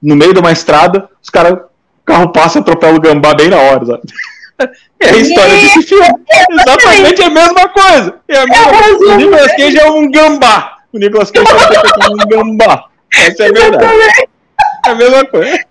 no 0.03 0.17
meio 0.17 0.35
de 0.35 0.41
uma 0.41 0.51
estrada, 0.51 1.09
os 1.23 1.31
caras, 1.31 1.53
o 1.53 2.05
carro 2.05 2.33
passa, 2.33 2.59
atropela 2.59 2.97
o 2.97 3.01
gambá 3.01 3.35
bem 3.35 3.49
na 3.49 3.59
hora, 3.59 3.87
sabe? 3.87 4.03
É 5.01 5.11
a 5.11 5.17
história 5.17 5.55
desse 5.55 5.83
filme. 5.83 6.05
Exatamente 6.51 7.23
a 7.23 7.31
mesma 7.31 7.69
coisa. 7.69 8.15
É 8.27 8.39
a 8.39 8.47
mesma 8.47 8.69
coisa. 8.69 9.15
O 9.15 9.17
Nicolas 9.17 9.57
Cage 9.57 9.79
é 9.79 9.89
um 9.89 10.11
gambá. 10.11 10.79
O 10.93 10.99
Nicolas 10.99 11.31
Cage 11.31 11.47
é 11.47 12.11
um 12.11 12.29
gambá. 12.29 12.87
Essa 13.15 13.45
é 13.45 13.49
a 13.49 13.53
verdade. 13.53 14.29
É 14.85 14.91
a 14.91 14.95
mesma 14.97 15.25
coisa. 15.27 15.65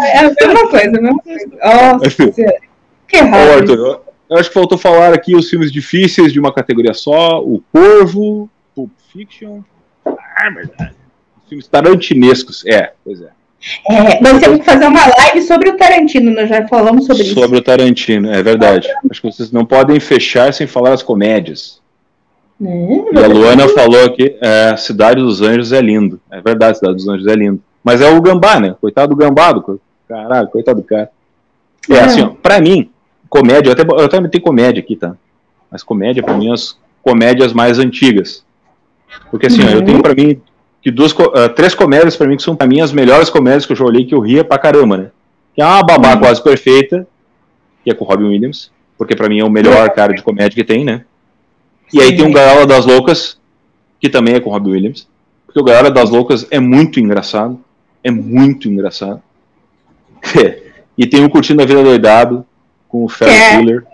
É 0.00 0.18
a 0.18 0.22
mesma 0.22 0.68
coisa, 0.68 0.86
a 0.86 0.90
mesma 0.90 1.18
coisa. 1.18 1.46
Nossa, 1.64 2.32
que 3.08 3.16
errado. 3.16 4.00
Eu 4.30 4.38
acho 4.38 4.48
que 4.48 4.54
faltou 4.54 4.78
falar 4.78 5.12
aqui 5.12 5.34
os 5.34 5.50
filmes 5.50 5.72
difíceis 5.72 6.32
de 6.32 6.38
uma 6.38 6.52
categoria 6.52 6.94
só: 6.94 7.40
O 7.40 7.60
Corvo, 7.72 8.48
Pulp 8.74 8.92
Fiction. 9.12 9.60
Ah, 10.06 10.46
é 10.46 10.50
verdade. 10.50 10.94
Os 11.42 11.48
filmes 11.48 11.66
tarantinescos. 11.66 12.64
É, 12.64 12.92
pois 13.04 13.20
é. 13.20 13.30
É, 13.90 14.20
nós 14.22 14.40
temos 14.40 14.60
que 14.60 14.64
fazer 14.64 14.86
uma 14.86 15.06
live 15.18 15.42
sobre 15.42 15.68
o 15.68 15.76
Tarantino, 15.76 16.30
nós 16.30 16.48
já 16.48 16.66
falamos 16.66 17.04
sobre, 17.04 17.24
sobre 17.24 17.32
isso. 17.32 17.40
Sobre 17.40 17.58
o 17.58 17.62
Tarantino, 17.62 18.32
é 18.32 18.42
verdade. 18.42 18.88
Acho 19.10 19.20
que 19.20 19.30
vocês 19.30 19.52
não 19.52 19.66
podem 19.66 20.00
fechar 20.00 20.54
sem 20.54 20.66
falar 20.66 20.94
as 20.94 21.02
comédias. 21.02 21.78
É, 22.62 22.66
e 22.66 23.24
a 23.24 23.26
Luana 23.26 23.68
falou 23.68 24.02
aqui, 24.04 24.36
é, 24.40 24.76
Cidade 24.76 25.20
dos 25.20 25.42
Anjos 25.42 25.72
é 25.72 25.80
lindo. 25.80 26.20
É 26.30 26.40
verdade, 26.40 26.78
Cidade 26.78 26.96
dos 26.96 27.08
Anjos 27.08 27.26
é 27.26 27.34
lindo. 27.34 27.60
Mas 27.82 28.00
é 28.00 28.08
o 28.08 28.20
Gambá, 28.20 28.60
né? 28.60 28.74
Coitado 28.80 29.14
do 29.14 29.16
Gambá, 29.16 29.52
do... 29.52 29.80
caralho, 30.08 30.48
coitado 30.48 30.80
do 30.80 30.86
cara. 30.86 31.10
É, 31.90 31.94
é. 31.94 32.00
assim, 32.00 32.22
ó, 32.22 32.28
pra 32.28 32.60
mim, 32.60 32.90
comédia, 33.30 33.70
eu 33.70 33.72
até, 33.72 33.82
eu 33.82 34.04
até 34.04 34.28
tenho 34.28 34.44
comédia 34.44 34.82
aqui, 34.82 34.96
tá? 34.96 35.14
Mas 35.70 35.84
comédia, 35.84 36.22
pra 36.22 36.36
mim, 36.36 36.52
as 36.52 36.76
comédias 37.02 37.52
mais 37.52 37.78
antigas. 37.78 38.44
Porque 39.30 39.46
assim, 39.46 39.62
uhum. 39.62 39.68
ó, 39.68 39.70
eu 39.70 39.84
tenho 39.84 40.02
pra 40.02 40.14
mim 40.14 40.42
que 40.82 40.90
duas, 40.90 41.12
uh, 41.12 41.48
três 41.54 41.74
comédias 41.74 42.16
pra 42.16 42.26
mim 42.26 42.36
que 42.36 42.42
são 42.42 42.56
pra 42.56 42.66
mim 42.66 42.80
as 42.80 42.92
melhores 42.92 43.30
comédias 43.30 43.64
que 43.64 43.72
eu 43.72 43.76
já 43.76 43.84
olhei 43.84 44.04
que 44.04 44.14
eu 44.14 44.20
ria 44.20 44.42
pra 44.42 44.58
caramba, 44.58 44.96
né? 44.96 45.10
Que 45.54 45.62
é 45.62 45.64
uma 45.64 45.82
babá 45.82 46.14
uhum. 46.14 46.20
quase 46.20 46.42
perfeita, 46.42 47.06
que 47.84 47.90
é 47.90 47.94
com 47.94 48.04
o 48.04 48.08
Robin 48.08 48.26
Williams, 48.26 48.70
porque 48.98 49.14
pra 49.14 49.28
mim 49.28 49.38
é 49.38 49.44
o 49.44 49.50
melhor 49.50 49.88
cara 49.90 50.12
de 50.12 50.22
comédia 50.22 50.54
que 50.54 50.64
tem, 50.64 50.84
né? 50.84 51.04
E 51.92 52.00
aí 52.00 52.16
tem 52.16 52.26
o 52.26 52.32
Gaiola 52.32 52.66
das 52.66 52.86
Loucas, 52.86 53.38
que 54.00 54.08
também 54.08 54.34
é 54.34 54.40
com 54.40 54.50
o 54.50 54.52
Robin 54.52 54.72
Williams, 54.72 55.08
porque 55.46 55.60
o 55.60 55.64
Gaiola 55.64 55.90
das 55.90 56.10
Loucas 56.10 56.46
é 56.50 56.60
muito 56.60 57.00
engraçado, 57.00 57.60
é 58.02 58.10
muito 58.10 58.68
engraçado. 58.68 59.22
e 60.96 61.06
tem 61.06 61.24
o 61.24 61.30
Curtindo 61.30 61.62
a 61.62 61.66
Vida 61.66 61.82
Doidado, 61.82 62.46
com 62.90 63.04
o 63.04 63.08
Ferris 63.08 63.54
Bueller, 63.54 63.84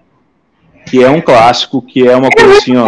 que 0.87 1.03
é 1.03 1.11
um 1.11 1.21
clássico, 1.21 1.83
que 1.83 2.07
é 2.07 2.17
uma 2.17 2.29
é 2.29 2.31
coisa 2.31 2.59
assim, 2.59 2.77
ó. 2.77 2.87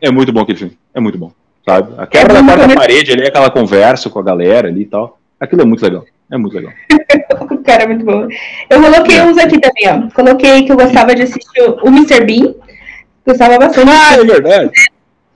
É 0.00 0.10
muito 0.10 0.32
bom 0.32 0.40
aquele 0.40 0.58
filme, 0.58 0.78
é 0.94 1.00
muito 1.00 1.18
bom, 1.18 1.32
sabe? 1.66 1.94
A 1.98 2.06
quebra 2.06 2.38
é 2.38 2.42
da 2.42 2.44
quarta 2.44 2.74
parede 2.74 3.12
ali, 3.12 3.26
aquela 3.26 3.50
conversa 3.50 4.08
com 4.08 4.18
a 4.18 4.22
galera 4.22 4.68
ali 4.68 4.82
e 4.82 4.86
tal, 4.86 5.18
aquilo 5.38 5.62
é 5.62 5.64
muito 5.64 5.82
legal, 5.82 6.04
é 6.30 6.36
muito 6.36 6.54
legal. 6.54 6.72
o 7.50 7.58
cara 7.58 7.84
é 7.84 7.86
muito 7.86 8.04
bom. 8.04 8.28
Eu 8.70 8.80
coloquei 8.80 9.18
é. 9.18 9.24
uns 9.24 9.38
aqui 9.38 9.58
também, 9.60 9.88
ó. 9.88 10.14
Coloquei 10.14 10.64
que 10.64 10.72
eu 10.72 10.76
gostava 10.76 11.14
de 11.14 11.22
assistir 11.22 11.62
o 11.62 11.88
Mr. 11.88 12.24
Bean, 12.24 12.54
gostava 13.26 13.58
bastante. 13.58 13.90
Ah, 13.90 14.14
é 14.14 14.24
verdade. 14.24 14.70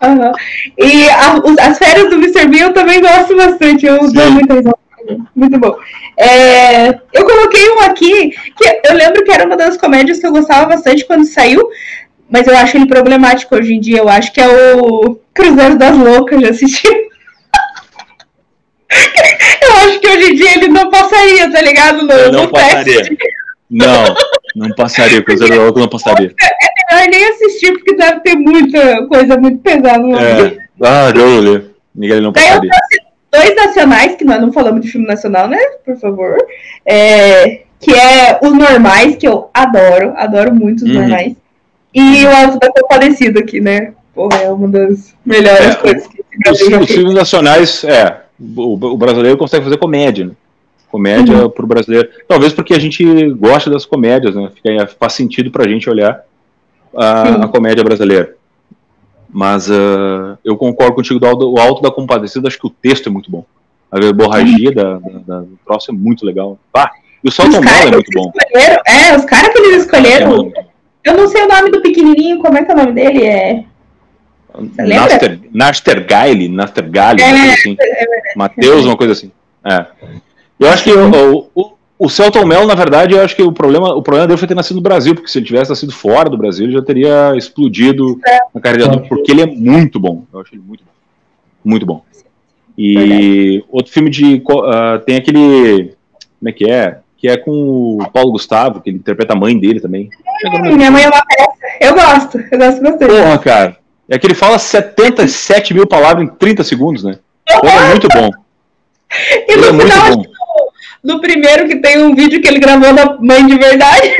Uhum. 0.02 0.32
E 0.78 1.08
a, 1.08 1.68
as 1.68 1.78
férias 1.78 2.10
do 2.10 2.16
Mr. 2.16 2.48
Bean 2.48 2.66
eu 2.66 2.72
também 2.72 3.00
gosto 3.00 3.36
bastante, 3.36 3.86
eu 3.86 4.00
Sim. 4.06 4.12
dou 4.12 4.30
muita 4.30 4.54
risada. 4.54 4.85
Muito 5.34 5.58
bom. 5.58 5.76
É, 6.16 6.88
eu 7.12 7.24
coloquei 7.24 7.70
um 7.70 7.80
aqui 7.80 8.30
que 8.30 8.80
eu 8.84 8.94
lembro 8.94 9.24
que 9.24 9.30
era 9.32 9.46
uma 9.46 9.56
das 9.56 9.76
comédias 9.76 10.18
que 10.18 10.26
eu 10.26 10.32
gostava 10.32 10.66
bastante 10.66 11.04
quando 11.04 11.24
saiu, 11.24 11.68
mas 12.28 12.46
eu 12.46 12.56
acho 12.56 12.76
ele 12.76 12.86
problemático 12.86 13.54
hoje 13.54 13.74
em 13.74 13.80
dia. 13.80 13.98
Eu 13.98 14.08
acho 14.08 14.32
que 14.32 14.40
é 14.40 14.48
o 14.48 15.18
Cruzeiro 15.34 15.76
das 15.76 15.96
Loucas, 15.96 16.40
já 16.40 16.50
assisti. 16.50 16.88
acho 19.86 20.00
que 20.00 20.08
hoje 20.08 20.32
em 20.32 20.34
dia 20.34 20.54
ele 20.54 20.68
não 20.68 20.90
passaria, 20.90 21.50
tá 21.50 21.60
ligado? 21.60 22.02
No, 22.04 22.12
eu 22.12 22.32
não 22.32 22.42
no 22.44 22.50
passaria. 22.50 22.96
Teste. 22.96 23.18
Não, 23.70 24.14
não 24.54 24.70
passaria, 24.74 25.24
coisa 25.24 25.48
do 25.48 25.60
outro 25.60 25.80
não 25.80 25.88
passaria. 25.88 26.32
É 26.40 26.94
melhor 26.94 27.10
nem 27.10 27.30
assistir, 27.30 27.72
porque 27.72 27.96
deve 27.96 28.20
ter 28.20 28.36
muita 28.36 29.06
coisa 29.06 29.36
muito 29.36 29.58
pesada 29.58 29.98
no 29.98 30.18
é. 30.18 30.56
Ah, 30.82 31.10
Deus 31.10 31.44
ler. 31.44 31.70
Ninguém 31.94 32.20
não 32.20 32.32
passaria. 32.32 32.70
Dois 33.36 33.54
nacionais, 33.54 34.16
que 34.16 34.24
nós 34.24 34.40
não 34.40 34.52
falamos 34.52 34.80
de 34.80 34.90
filme 34.90 35.06
nacional, 35.06 35.48
né? 35.48 35.58
Por 35.84 35.96
favor. 35.98 36.36
É, 36.84 37.62
que 37.78 37.92
é 37.92 38.38
Os 38.42 38.52
Normais, 38.52 39.16
que 39.16 39.28
eu 39.28 39.50
adoro, 39.52 40.14
adoro 40.16 40.54
muito 40.54 40.84
os 40.84 40.90
uhum. 40.90 41.00
normais. 41.00 41.34
E 41.94 42.24
o 42.24 42.28
Alto 42.28 42.58
da 42.58 42.70
Compadecida 42.72 43.40
aqui, 43.40 43.60
né? 43.60 43.92
Porra, 44.14 44.38
é 44.38 44.50
uma 44.50 44.68
das 44.68 45.14
melhores 45.24 45.66
é, 45.66 45.74
coisas 45.74 46.06
que 46.06 46.24
os, 46.50 46.60
os 46.60 46.90
filmes 46.90 47.14
nacionais, 47.14 47.84
é, 47.84 48.22
o, 48.38 48.74
o, 48.74 48.96
brasileiro 48.96 49.36
consegue 49.36 49.64
fazer 49.64 49.76
comédia, 49.76 50.26
né? 50.26 50.32
Comédia 50.90 51.36
uhum. 51.36 51.50
pro 51.50 51.66
brasileiro. 51.66 52.08
Talvez 52.26 52.52
porque 52.54 52.72
a 52.72 52.78
gente 52.78 53.04
gosta 53.32 53.68
das 53.68 53.84
comédias, 53.84 54.34
né? 54.34 54.50
Fica, 54.54 54.86
faz 54.98 55.12
sentido 55.12 55.50
pra 55.50 55.68
gente 55.68 55.90
olhar 55.90 56.22
a, 56.96 57.44
a 57.44 57.48
comédia 57.48 57.84
brasileira. 57.84 58.34
Mas 59.36 59.68
uh, 59.68 60.38
eu 60.42 60.56
concordo 60.56 60.94
contigo 60.94 61.20
do 61.20 61.26
Alto, 61.26 61.52
o 61.52 61.60
Alto 61.60 61.82
da 61.82 61.90
Compadecida, 61.90 62.48
acho 62.48 62.58
que 62.58 62.68
o 62.68 62.70
texto 62.70 63.10
é 63.10 63.12
muito 63.12 63.30
bom. 63.30 63.44
A 63.92 64.00
verborragia 64.00 64.70
uhum. 64.70 64.74
da, 64.74 64.94
da, 64.94 65.18
da, 65.26 65.40
do 65.40 65.58
troço 65.62 65.90
é 65.90 65.94
muito 65.94 66.24
legal. 66.24 66.58
Ah, 66.72 66.90
e 67.22 67.28
o 67.28 67.30
Salto 67.30 67.60
Mello 67.60 67.88
é 67.88 67.90
muito 67.90 68.10
bom. 68.14 68.32
É, 68.86 69.14
os 69.14 69.26
caras 69.26 69.52
que 69.52 69.58
eles 69.58 69.82
escolheram. 69.82 70.50
Eu 71.04 71.14
não 71.18 71.28
sei 71.28 71.42
o 71.42 71.48
nome 71.48 71.70
do 71.70 71.82
pequenininho, 71.82 72.38
como 72.38 72.56
é 72.56 72.64
que 72.64 72.72
é 72.72 72.74
o 72.74 72.78
nome 72.78 72.92
dele? 72.92 73.26
É. 73.26 73.64
Naster, 74.78 75.38
Nastergaile, 75.52 76.48
Nastergaile, 76.48 77.20
é, 77.20 77.26
uma 77.26 77.36
coisa 77.36 77.52
assim. 77.52 77.76
É, 77.78 78.04
é 78.04 78.34
Mateus, 78.36 78.86
uma 78.86 78.96
coisa 78.96 79.12
assim. 79.12 79.30
É. 79.62 79.86
Eu 80.58 80.70
acho 80.70 80.82
que 80.82 80.92
o, 80.92 81.50
o, 81.54 81.75
o 81.98 82.08
Celton 82.10 82.44
Mello, 82.44 82.66
na 82.66 82.74
verdade, 82.74 83.14
eu 83.14 83.22
acho 83.22 83.34
que 83.34 83.42
o 83.42 83.50
problema, 83.50 83.94
o 83.94 84.02
problema 84.02 84.26
dele 84.26 84.38
foi 84.38 84.46
ter 84.46 84.54
nascido 84.54 84.76
no 84.76 84.82
Brasil, 84.82 85.14
porque 85.14 85.30
se 85.30 85.38
ele 85.38 85.46
tivesse 85.46 85.70
nascido 85.70 85.92
fora 85.92 86.28
do 86.28 86.36
Brasil, 86.36 86.66
ele 86.66 86.74
já 86.74 86.82
teria 86.82 87.34
explodido 87.36 88.20
é. 88.26 88.38
na 88.54 88.60
carreira 88.60 88.88
dele, 88.88 89.06
porque 89.08 89.32
ele 89.32 89.40
é 89.40 89.46
muito 89.46 89.98
bom. 89.98 90.24
Eu 90.32 90.40
acho 90.40 90.54
ele 90.54 90.62
muito 90.62 90.84
bom. 90.84 90.90
Muito 91.64 91.86
bom. 91.86 92.02
E 92.76 93.64
outro 93.70 93.90
filme 93.90 94.10
de. 94.10 94.42
Uh, 94.46 94.98
tem 95.06 95.16
aquele. 95.16 95.94
Como 96.38 96.48
é 96.48 96.52
que 96.52 96.70
é? 96.70 96.98
Que 97.16 97.28
é 97.28 97.36
com 97.38 97.98
o 97.98 98.10
Paulo 98.12 98.32
Gustavo, 98.32 98.82
que 98.82 98.90
ele 98.90 98.98
interpreta 98.98 99.32
a 99.32 99.36
mãe 99.36 99.58
dele 99.58 99.80
também. 99.80 100.10
minha 100.76 100.90
mãe 100.90 101.04
é 101.04 101.08
uma 101.08 101.24
peça. 101.24 101.50
Eu 101.80 101.94
gosto, 101.94 102.38
eu 102.38 102.58
gosto 102.58 102.82
bastante. 102.82 103.06
Porra, 103.06 103.38
cara. 103.38 103.76
É 104.08 104.18
que 104.18 104.26
ele 104.26 104.34
fala 104.34 104.58
77 104.58 105.72
mil 105.74 105.86
palavras 105.86 106.22
em 106.22 106.28
30 106.28 106.62
segundos, 106.62 107.02
né? 107.02 107.18
Então 107.48 107.70
é 107.70 107.88
muito 107.88 108.06
bom. 108.08 108.30
E 109.48 109.52
ele 109.52 109.72
no 109.72 109.82
é 109.82 109.84
final 109.84 110.35
do 111.06 111.20
primeiro 111.20 111.68
que 111.68 111.76
tem 111.76 112.02
um 112.02 112.14
vídeo 112.14 112.40
que 112.40 112.48
ele 112.48 112.58
gravou 112.58 112.92
da 112.92 113.16
mãe 113.20 113.46
de 113.46 113.56
verdade. 113.56 114.16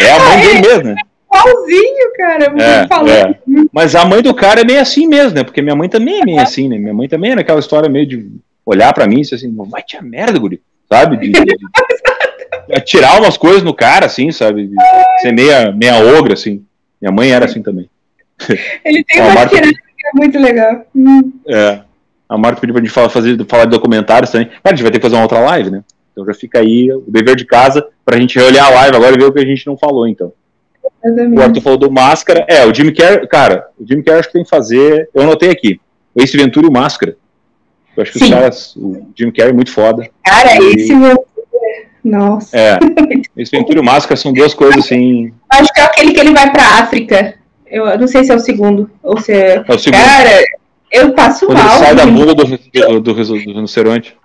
É 0.00 0.10
a 0.10 0.18
mãe 0.18 0.40
dele 0.40 0.60
mesmo, 0.60 0.84
né? 0.84 0.96
Igualzinho, 1.32 2.12
cara. 2.16 2.54
É, 2.58 3.30
é. 3.30 3.66
Mas 3.72 3.94
a 3.94 4.04
mãe 4.04 4.20
do 4.20 4.34
cara 4.34 4.62
é 4.62 4.64
meio 4.64 4.80
assim 4.80 5.06
mesmo, 5.06 5.34
né? 5.34 5.44
Porque 5.44 5.62
minha 5.62 5.76
mãe 5.76 5.88
também 5.88 6.20
é 6.20 6.24
meio 6.24 6.40
assim, 6.40 6.68
né? 6.68 6.76
Minha 6.76 6.94
mãe 6.94 7.08
também 7.08 7.32
é 7.32 7.36
naquela 7.36 7.60
história 7.60 7.88
meio 7.88 8.06
de 8.06 8.30
olhar 8.66 8.92
pra 8.92 9.06
mim 9.06 9.18
e 9.18 9.20
dizer 9.22 9.36
assim, 9.36 9.54
vai 9.70 9.82
te 9.82 9.96
a 9.96 10.02
merda, 10.02 10.38
guri. 10.38 10.60
Sabe? 10.90 11.16
De, 11.16 11.30
de, 11.30 11.44
de, 11.44 11.56
atirar 12.74 13.20
umas 13.20 13.36
coisas 13.36 13.62
no 13.62 13.72
cara, 13.72 14.06
assim, 14.06 14.30
sabe? 14.30 14.66
De 14.66 14.74
ser 15.20 15.32
meia, 15.32 15.72
meia 15.72 15.98
ogra, 16.18 16.34
assim. 16.34 16.64
Minha 17.00 17.12
mãe 17.12 17.30
era 17.30 17.44
assim 17.46 17.62
também. 17.62 17.88
Ele 18.84 19.04
tem 19.04 19.22
uma 19.22 19.34
Marta... 19.34 19.60
que 19.60 19.68
é 19.68 20.10
muito 20.14 20.38
legal. 20.38 20.84
Hum. 20.94 21.32
É. 21.46 21.80
A 22.32 22.38
Marta 22.38 22.62
pediu 22.62 22.72
pra 22.72 22.82
gente 22.82 22.92
falar, 22.92 23.10
fazer, 23.10 23.44
falar 23.46 23.66
de 23.66 23.72
documentários 23.72 24.30
também. 24.30 24.46
Cara, 24.46 24.60
a 24.64 24.70
gente 24.70 24.82
vai 24.82 24.90
ter 24.90 24.98
que 24.98 25.02
fazer 25.02 25.16
uma 25.16 25.22
outra 25.22 25.40
live, 25.40 25.70
né? 25.70 25.84
Então 26.10 26.24
já 26.24 26.32
fica 26.32 26.60
aí 26.60 26.90
o 26.90 27.04
dever 27.06 27.36
de 27.36 27.44
casa 27.44 27.86
pra 28.06 28.18
gente 28.18 28.38
olhar 28.38 28.64
a 28.64 28.70
live 28.70 28.96
agora 28.96 29.14
e 29.14 29.18
ver 29.18 29.26
o 29.26 29.32
que 29.32 29.38
a 29.38 29.44
gente 29.44 29.66
não 29.66 29.76
falou, 29.76 30.08
então. 30.08 30.32
O 31.04 31.40
Arthur 31.42 31.60
falou 31.60 31.78
do 31.78 31.90
Máscara. 31.90 32.46
É, 32.48 32.64
o 32.64 32.74
Jimmy 32.74 32.94
Carrey, 32.94 33.26
cara, 33.26 33.68
o 33.78 33.86
Jimmy 33.86 34.02
Carrey 34.02 34.20
acho 34.20 34.28
que 34.28 34.32
tem 34.32 34.44
que 34.44 34.48
fazer. 34.48 35.10
Eu 35.14 35.22
anotei 35.22 35.50
aqui. 35.50 35.78
O 36.14 36.22
Ace 36.22 36.34
Ventura 36.34 36.66
e 36.66 36.70
o 36.70 36.72
Máscara. 36.72 37.16
Eu 37.94 38.02
acho 38.02 38.12
que 38.12 38.18
Sim. 38.18 38.24
os 38.24 38.30
caras. 38.30 38.76
O 38.76 39.06
Jimmy 39.14 39.32
Carrey 39.32 39.50
é 39.50 39.54
muito 39.54 39.70
foda. 39.70 40.08
Cara, 40.24 40.54
e... 40.54 40.74
esse 40.74 40.94
meu. 40.94 41.26
Nossa. 42.02 42.56
É. 42.56 42.78
Ace 43.36 43.50
Ventura 43.50 43.78
e 43.78 43.82
o 43.82 43.84
Máscara 43.84 44.16
são 44.16 44.32
duas 44.32 44.54
coisas 44.54 44.86
assim. 44.86 45.34
Acho 45.50 45.70
que 45.70 45.80
é 45.80 45.84
aquele 45.84 46.12
que 46.12 46.20
ele 46.20 46.32
vai 46.32 46.50
pra 46.50 46.80
África. 46.80 47.34
Eu 47.66 47.98
não 47.98 48.06
sei 48.06 48.24
se 48.24 48.32
é 48.32 48.34
o 48.34 48.38
segundo. 48.38 48.90
Ou 49.02 49.18
se 49.18 49.32
é. 49.32 49.56
é 49.66 49.74
o 49.74 49.78
segundo. 49.78 50.00
Cara, 50.00 50.42
eu 50.92 51.12
passo 51.12 51.46
Quando 51.46 51.58
mal. 51.58 51.76
Ele 51.76 51.84
sai 51.84 51.94
da 51.94 52.06
bunda 52.06 52.34
do, 52.34 52.44
do, 52.44 53.00
do, 53.00 53.14
do 53.14 53.34
rinoceronte. 53.34 54.16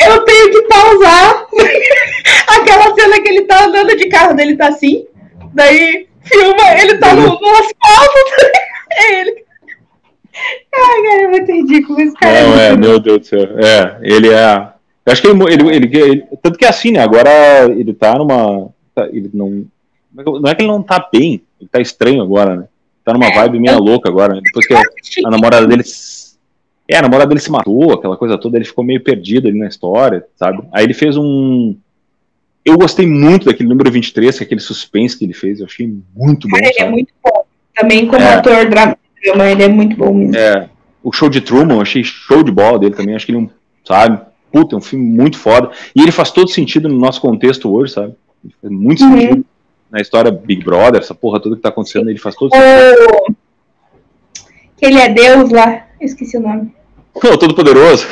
Eu 0.00 0.24
tenho 0.24 0.50
que 0.50 0.62
pausar. 0.62 1.46
Aquela 2.48 2.94
cena 2.94 3.20
que 3.20 3.28
ele 3.28 3.42
tá 3.42 3.66
andando 3.66 3.96
de 3.96 4.08
carro 4.08 4.34
dele 4.34 4.56
tá 4.56 4.68
assim. 4.68 5.06
Daí 5.52 6.06
filma, 6.22 6.80
ele 6.80 6.98
tá 6.98 7.14
no, 7.14 7.22
no 7.22 7.48
asfalto. 7.50 8.18
É 8.94 9.20
ele. 9.20 9.44
Ai, 10.74 11.02
cara, 11.02 11.22
é 11.22 11.28
muito 11.28 11.50
ridículo 11.50 11.98
esse 11.98 12.14
cara. 12.14 12.42
Não, 12.42 12.60
é, 12.60 12.76
meu 12.76 13.00
Deus 13.00 13.20
do 13.20 13.26
céu. 13.26 13.40
É, 13.58 13.98
ele 14.02 14.28
é. 14.28 14.68
Eu 15.06 15.12
acho 15.12 15.22
que 15.22 15.28
ele, 15.28 15.42
ele, 15.44 15.76
ele, 15.76 15.98
ele, 15.98 16.24
Tanto 16.42 16.58
que 16.58 16.66
é 16.66 16.68
assim, 16.68 16.90
né? 16.90 17.00
Agora 17.00 17.30
ele 17.70 17.94
tá 17.94 18.18
numa. 18.18 18.68
Tá, 18.94 19.06
ele 19.06 19.30
não. 19.32 19.64
Não 20.12 20.50
é 20.50 20.54
que 20.54 20.60
ele 20.60 20.70
não 20.70 20.82
tá 20.82 21.08
bem, 21.10 21.40
ele 21.58 21.70
tá 21.72 21.80
estranho 21.80 22.20
agora, 22.20 22.54
né? 22.54 22.64
Tá 23.04 23.12
numa 23.12 23.26
é, 23.26 23.34
vibe 23.34 23.58
meio 23.58 23.78
louca 23.78 24.08
agora, 24.08 24.34
né? 24.34 24.40
Depois 24.42 24.66
que 24.66 24.74
a, 24.74 24.80
a 25.26 25.30
namorada 25.30 25.66
dele. 25.66 25.82
É, 26.88 26.96
a 26.98 27.02
namorada 27.02 27.28
dele 27.28 27.40
se 27.40 27.50
matou, 27.50 27.92
aquela 27.92 28.16
coisa 28.16 28.38
toda, 28.38 28.56
ele 28.56 28.64
ficou 28.64 28.84
meio 28.84 29.02
perdido 29.02 29.48
ali 29.48 29.58
na 29.58 29.66
história, 29.66 30.24
sabe? 30.36 30.62
Aí 30.72 30.84
ele 30.84 30.94
fez 30.94 31.16
um. 31.16 31.74
Eu 32.64 32.78
gostei 32.78 33.06
muito 33.06 33.46
daquele 33.46 33.68
número 33.68 33.90
23, 33.90 34.36
que 34.36 34.44
é 34.44 34.46
aquele 34.46 34.60
suspense 34.60 35.18
que 35.18 35.24
ele 35.24 35.32
fez, 35.32 35.58
eu 35.58 35.66
achei 35.66 35.92
muito 36.14 36.46
bom. 36.48 36.56
Ele 36.56 36.74
é 36.78 36.88
muito 36.88 37.12
bom. 37.22 37.44
Também 37.74 38.06
como 38.06 38.22
é. 38.22 38.34
ator 38.34 38.68
drama, 38.68 38.96
ele 39.50 39.62
é 39.64 39.68
muito 39.68 39.96
bom 39.96 40.14
mesmo. 40.14 40.36
É. 40.36 40.68
O 41.02 41.12
show 41.12 41.28
de 41.28 41.40
Truman, 41.40 41.74
eu 41.74 41.80
achei 41.80 42.04
show 42.04 42.44
de 42.44 42.52
bola 42.52 42.78
dele 42.78 42.94
também, 42.94 43.16
acho 43.16 43.26
que 43.26 43.32
ele, 43.32 43.50
sabe? 43.84 44.20
Puta, 44.52 44.76
é 44.76 44.78
um 44.78 44.82
filme 44.82 45.04
muito 45.04 45.38
foda. 45.38 45.70
E 45.96 46.02
ele 46.02 46.12
faz 46.12 46.30
todo 46.30 46.50
sentido 46.50 46.88
no 46.88 46.98
nosso 46.98 47.20
contexto 47.20 47.72
hoje, 47.74 47.94
sabe? 47.94 48.14
Faz 48.60 48.72
muito 48.72 49.02
uhum. 49.02 49.18
sentido 49.18 49.44
na 49.92 50.00
história 50.00 50.30
Big 50.30 50.64
Brother, 50.64 51.02
essa 51.02 51.14
porra 51.14 51.38
toda 51.38 51.54
que 51.54 51.62
tá 51.62 51.68
acontecendo, 51.68 52.08
ele 52.08 52.18
faz 52.18 52.34
todo 52.34 52.50
sentido. 52.50 53.36
Que 54.78 54.86
ele 54.86 54.98
é 54.98 55.08
Deus 55.10 55.50
lá, 55.50 55.86
eu 56.00 56.06
esqueci 56.06 56.38
o 56.38 56.40
nome. 56.40 56.74
Pô, 57.12 57.36
todo 57.36 57.54
poderoso. 57.54 58.06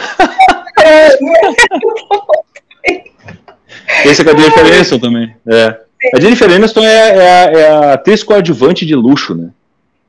Esse 4.05 4.22
é 4.22 4.31
a 4.31 4.37
Jennifer 4.37 4.66
Aniston 4.66 4.99
também. 4.99 5.35
É. 5.47 5.81
A 6.14 6.20
Jennifer 6.20 6.51
Aniston 6.51 6.85
é, 6.85 7.16
é, 7.16 7.31
a, 7.31 7.51
é 7.51 7.70
a 7.70 7.93
atriz 7.95 8.22
coadjuvante 8.22 8.85
de 8.85 8.95
luxo, 8.95 9.35
né? 9.35 9.51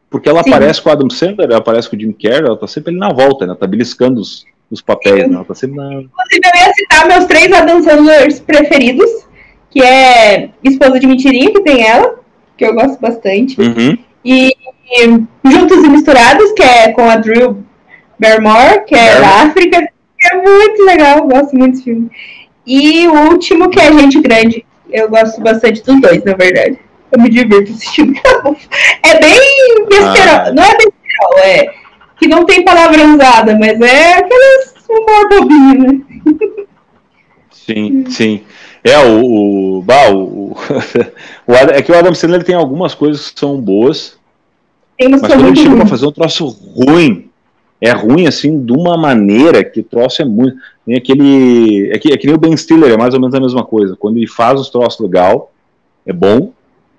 Porque 0.10 0.28
ela 0.28 0.44
Sim. 0.44 0.50
aparece 0.50 0.82
com 0.82 0.90
o 0.90 0.92
Adam 0.92 1.10
Sandler, 1.10 1.48
ela 1.48 1.60
aparece 1.60 1.90
com 1.90 1.96
o 1.96 2.00
Jim 2.00 2.12
Carrey, 2.12 2.46
ela 2.46 2.58
tá 2.58 2.68
sempre 2.68 2.92
ali 2.92 3.00
na 3.00 3.14
volta, 3.14 3.46
né? 3.46 3.52
Ela 3.52 3.60
tá 3.60 3.66
beliscando 3.66 4.20
os, 4.20 4.46
os 4.70 4.82
papéis, 4.82 5.28
né? 5.28 5.36
Ela 5.36 5.46
tá 5.46 5.56
sempre 5.56 5.78
na... 5.78 5.86
Inclusive, 5.86 6.42
eu 6.54 6.60
ia 6.60 6.74
citar 6.74 7.08
meus 7.08 7.26
três 7.26 7.52
Adam 7.54 7.82
Sandlers 7.82 8.40
preferidos, 8.42 9.10
que 9.72 9.82
é 9.82 10.50
Esposa 10.64 11.00
de 11.00 11.08
Mentirinha, 11.08 11.52
que 11.52 11.62
tem 11.62 11.82
ela, 11.82 12.20
que 12.58 12.66
eu 12.66 12.74
gosto 12.76 13.00
bastante. 13.00 13.60
Uhum. 13.60 13.98
E, 14.24 14.54
e, 14.92 15.50
Juntos 15.50 15.84
e 15.84 15.90
Misturados, 15.90 16.52
que 16.52 16.62
é 16.62 16.92
com 16.92 17.10
a 17.10 17.16
Drew 17.16 17.64
Barrymore, 18.20 18.86
que 18.86 18.94
é 18.94 19.20
da 19.20 19.44
África, 19.44 19.80
que 19.82 20.36
é 20.36 20.36
muito 20.36 20.84
legal, 20.84 21.28
gosto 21.28 21.56
muito 21.56 21.72
desse 21.72 21.86
filme. 21.86 22.12
E 22.68 23.08
o 23.08 23.32
último, 23.32 23.70
que 23.70 23.80
é 23.80 23.92
Gente 23.92 24.22
Grande. 24.22 24.66
Eu 24.92 25.10
gosto 25.10 25.42
bastante 25.42 25.82
dos 25.84 26.00
dois, 26.02 26.24
na 26.24 26.34
verdade. 26.36 26.78
Eu 27.12 27.22
me 27.22 27.30
divirto 27.30 27.72
assistindo. 27.72 28.14
É 29.04 29.20
bem 29.20 29.86
besterol. 29.90 30.46
Ah. 30.46 30.52
Não 30.54 30.64
é 30.64 30.78
besterol, 30.78 31.40
é 31.44 31.74
que 32.20 32.28
não 32.28 32.46
tem 32.46 32.64
palavra 32.64 33.04
usada, 33.04 33.58
mas 33.58 33.82
é 33.82 34.14
aqueles 34.14 34.74
humor 34.88 35.30
bobinho, 35.30 35.80
né? 35.80 36.66
Sim, 37.50 38.06
sim. 38.08 38.44
É, 38.84 38.98
o. 39.06 39.78
o, 39.78 39.82
bah, 39.82 40.10
o, 40.12 40.56
o 41.48 41.54
é 41.54 41.82
que 41.82 41.92
o 41.92 41.96
Adam 41.96 42.14
Sandler 42.14 42.44
tem 42.44 42.56
algumas 42.56 42.96
coisas 42.96 43.30
que 43.30 43.40
são 43.40 43.60
boas. 43.60 44.18
mas 45.00 45.22
quando 45.22 45.48
ele 45.48 45.56
chega 45.56 45.76
pra 45.76 45.86
fazer 45.86 46.06
um 46.06 46.12
troço 46.12 46.48
ruim, 46.48 47.30
é 47.80 47.92
ruim 47.92 48.28
assim 48.28 48.64
de 48.64 48.72
uma 48.72 48.98
maneira 48.98 49.64
que 49.64 49.82
o 49.82 49.84
troço 49.84 50.22
é 50.22 50.26
muito. 50.26 50.58
Tem 50.86 50.96
aquele. 50.96 51.92
É 51.92 52.00
que, 52.00 52.12
é 52.12 52.18
que 52.18 52.26
nem 52.26 52.36
o 52.36 52.40
Ben 52.40 52.58
Stiller, 52.58 52.92
é 52.92 52.98
mais 52.98 53.14
ou 53.14 53.20
menos 53.20 53.36
a 53.36 53.40
mesma 53.40 53.64
coisa. 53.64 53.96
Quando 53.96 54.18
ele 54.18 54.28
faz 54.28 54.60
os 54.60 54.70
troços 54.70 55.00
legal, 55.00 55.52
é 56.06 56.14
bom, 56.14 56.52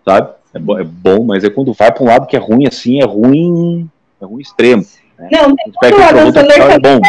sabe? 0.04 0.30
É, 0.54 0.58
bo 0.58 0.78
é 0.78 0.84
bom, 0.84 1.24
mas 1.24 1.42
é 1.44 1.50
quando 1.50 1.72
vai 1.72 1.90
pra 1.90 2.04
um 2.04 2.06
lado 2.06 2.26
que 2.26 2.36
é 2.36 2.38
ruim 2.38 2.66
assim, 2.66 3.00
é 3.00 3.04
ruim. 3.04 3.88
É 4.20 4.24
ruim 4.24 4.40
extremo. 4.40 4.84
Né? 5.18 5.28
Não, 5.32 5.56
tem 5.80 5.92
o 5.94 6.02
Adam 6.02 6.32
Sandler 6.32 6.60
é 6.60 6.78
bom. 6.78 7.00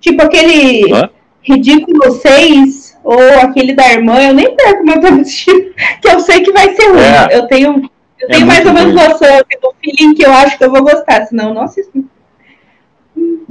Tipo 0.00 0.22
aquele 0.22 0.92
Hã? 0.92 1.10
ridículo 1.42 2.10
6 2.12 2.89
ou 3.02 3.18
aquele 3.40 3.74
da 3.74 3.92
irmã, 3.92 4.20
eu 4.20 4.34
nem 4.34 4.54
perco 4.54 4.84
meu 4.84 5.00
tempo 5.00 5.20
assistindo, 5.20 5.72
que 6.00 6.08
eu 6.08 6.20
sei 6.20 6.42
que 6.42 6.52
vai 6.52 6.74
ser 6.74 6.88
ruim. 6.88 7.00
É. 7.00 7.36
Eu 7.36 7.46
tenho, 7.46 7.90
eu 8.18 8.28
é 8.28 8.32
tenho 8.32 8.46
mais 8.46 8.64
ou 8.66 8.72
menos 8.72 8.94
noção 8.94 9.28
do 9.62 9.74
feeling 9.82 10.14
que 10.14 10.24
eu 10.24 10.32
acho 10.32 10.58
que 10.58 10.64
eu 10.64 10.70
vou 10.70 10.82
gostar, 10.82 11.26
senão 11.26 11.48
eu 11.48 11.54
não 11.54 11.62
assisto. 11.62 12.04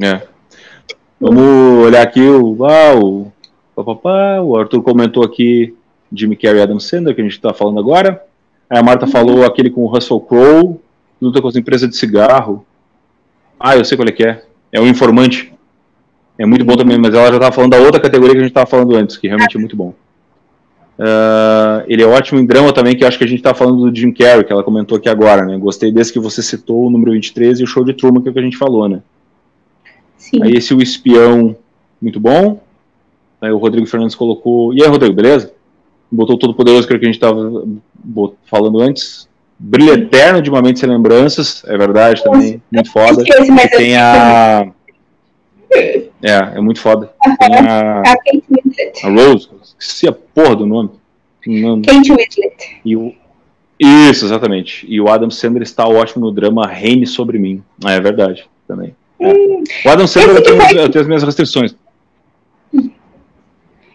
É. 0.02 0.22
Vamos, 1.20 1.86
olhar 1.86 2.02
aqui 2.02 2.22
o, 2.22 2.66
ah, 2.66 2.96
o, 2.96 3.32
papapá, 3.76 4.42
o 4.42 4.58
Arthur 4.58 4.82
comentou 4.82 5.24
aqui 5.24 5.76
Jimmy 6.14 6.36
Carrey 6.36 6.60
e 6.60 6.64
Adam 6.64 6.80
Sandler, 6.80 7.14
que 7.14 7.22
a 7.22 7.24
gente 7.24 7.34
está 7.34 7.54
falando 7.54 7.80
agora. 7.80 8.24
Aí 8.70 8.80
a 8.80 8.84
Marta 8.84 9.06
uhum. 9.06 9.12
falou 9.12 9.46
aquele 9.46 9.70
com 9.70 9.82
o 9.82 9.88
Russell 9.88 10.22
Crowe, 10.22 10.80
luta 11.22 11.42
com 11.42 11.48
as 11.48 11.56
empresas 11.56 11.90
de 11.90 11.98
cigarro. 11.98 12.66
Ah, 13.60 13.76
eu 13.76 13.84
sei 13.84 13.98
qual 13.98 14.08
é 14.08 14.12
que 14.12 14.24
é. 14.24 14.44
É 14.72 14.80
o 14.80 14.88
Informante. 14.88 15.54
É 16.40 16.46
muito 16.46 16.64
bom 16.64 16.78
também, 16.78 16.98
mas 16.98 17.14
ela 17.14 17.28
já 17.28 17.36
estava 17.36 17.52
falando 17.52 17.72
da 17.72 17.80
outra 17.80 18.00
categoria 18.00 18.32
que 18.32 18.40
a 18.40 18.44
gente 18.44 18.52
estava 18.52 18.66
falando 18.66 18.96
antes, 18.96 19.18
que 19.18 19.28
realmente 19.28 19.58
é 19.58 19.60
muito 19.60 19.76
bom. 19.76 19.94
Uh, 20.98 21.84
ele 21.86 22.02
é 22.02 22.08
ótimo 22.08 22.40
em 22.40 22.46
drama 22.46 22.72
também, 22.72 22.96
que 22.96 23.04
acho 23.04 23.18
que 23.18 23.26
a 23.26 23.28
gente 23.28 23.40
está 23.40 23.54
falando 23.54 23.92
do 23.92 23.96
Jim 23.96 24.14
Carrey, 24.14 24.46
que 24.46 24.54
ela 24.54 24.64
comentou 24.64 24.98
aqui 24.98 25.10
agora, 25.10 25.46
né? 25.46 25.58
Gostei 25.58 25.92
desse 25.92 26.14
que 26.14 26.20
você 26.20 26.42
citou, 26.42 26.88
o 26.88 26.90
número 26.90 27.12
23 27.12 27.60
e 27.60 27.64
o 27.64 27.68
show 27.68 27.84
de 27.84 27.94
Truman, 27.94 28.22
que 28.22 28.30
é 28.30 28.32
o 28.32 28.34
que 28.34 28.40
a 28.40 28.44
gente 28.44 28.58
falou, 28.58 28.88
né? 28.88 29.02
Sim. 30.18 30.42
Aí 30.42 30.54
esse 30.54 30.74
O 30.74 30.82
Espião, 30.82 31.58
muito 32.02 32.22
bom. 32.22 32.62
Aí 33.42 33.52
o 33.52 33.58
Rodrigo 33.58 33.88
Fernandes 33.88 34.16
colocou. 34.16 34.74
E 34.74 34.82
aí, 34.82 34.88
Rodrigo, 34.88 35.14
beleza? 35.14 35.52
Botou 36.10 36.38
todo 36.38 36.54
poderoso, 36.54 36.88
que, 36.88 36.94
é 36.94 36.96
o 36.96 37.00
que 37.00 37.06
a 37.06 37.12
gente 37.12 37.18
estava 37.18 37.66
falando 38.46 38.80
antes. 38.80 39.28
Brilho 39.58 39.92
Eterno 39.92 40.42
de 40.42 40.50
Uma 40.50 40.62
Mente 40.62 40.80
Sem 40.80 40.88
Lembranças, 40.88 41.64
é 41.68 41.78
verdade 41.78 42.24
também, 42.24 42.62
muito 42.72 42.90
foda. 42.92 43.24
Tem 43.76 43.98
a. 43.98 44.72
É, 45.72 46.58
é 46.58 46.60
muito 46.60 46.80
foda. 46.80 47.12
Tem 47.40 47.56
a. 47.56 48.02
A 48.02 49.10
Rose, 49.10 49.50
esqueci 49.80 50.08
a 50.08 50.12
porra 50.12 50.56
do 50.56 50.66
nome. 50.66 50.90
Kate 51.42 52.12
Winslet. 52.12 52.82
E 52.84 52.96
o... 52.96 53.14
Isso, 53.80 54.26
exatamente. 54.26 54.86
E 54.90 55.00
o 55.00 55.08
Adam 55.08 55.32
Sandler 55.32 55.64
está 55.64 55.88
ótimo 55.88 56.26
no 56.26 56.32
drama 56.32 56.68
Reine 56.68 57.08
Sobre 57.08 57.40
Mim. 57.40 57.64
Ah, 57.84 57.94
é 57.94 58.02
verdade, 58.02 58.46
também. 58.68 58.94
É. 59.20 59.28
Hum, 59.28 59.64
o 59.86 59.90
Adam 59.90 60.06
Sandler 60.06 60.36
eu 60.36 60.44
tenho, 60.44 60.62
foi... 60.62 60.80
eu 60.80 60.90
tenho, 60.90 61.02
as 61.02 61.08
minhas 61.08 61.24
restrições. 61.24 61.76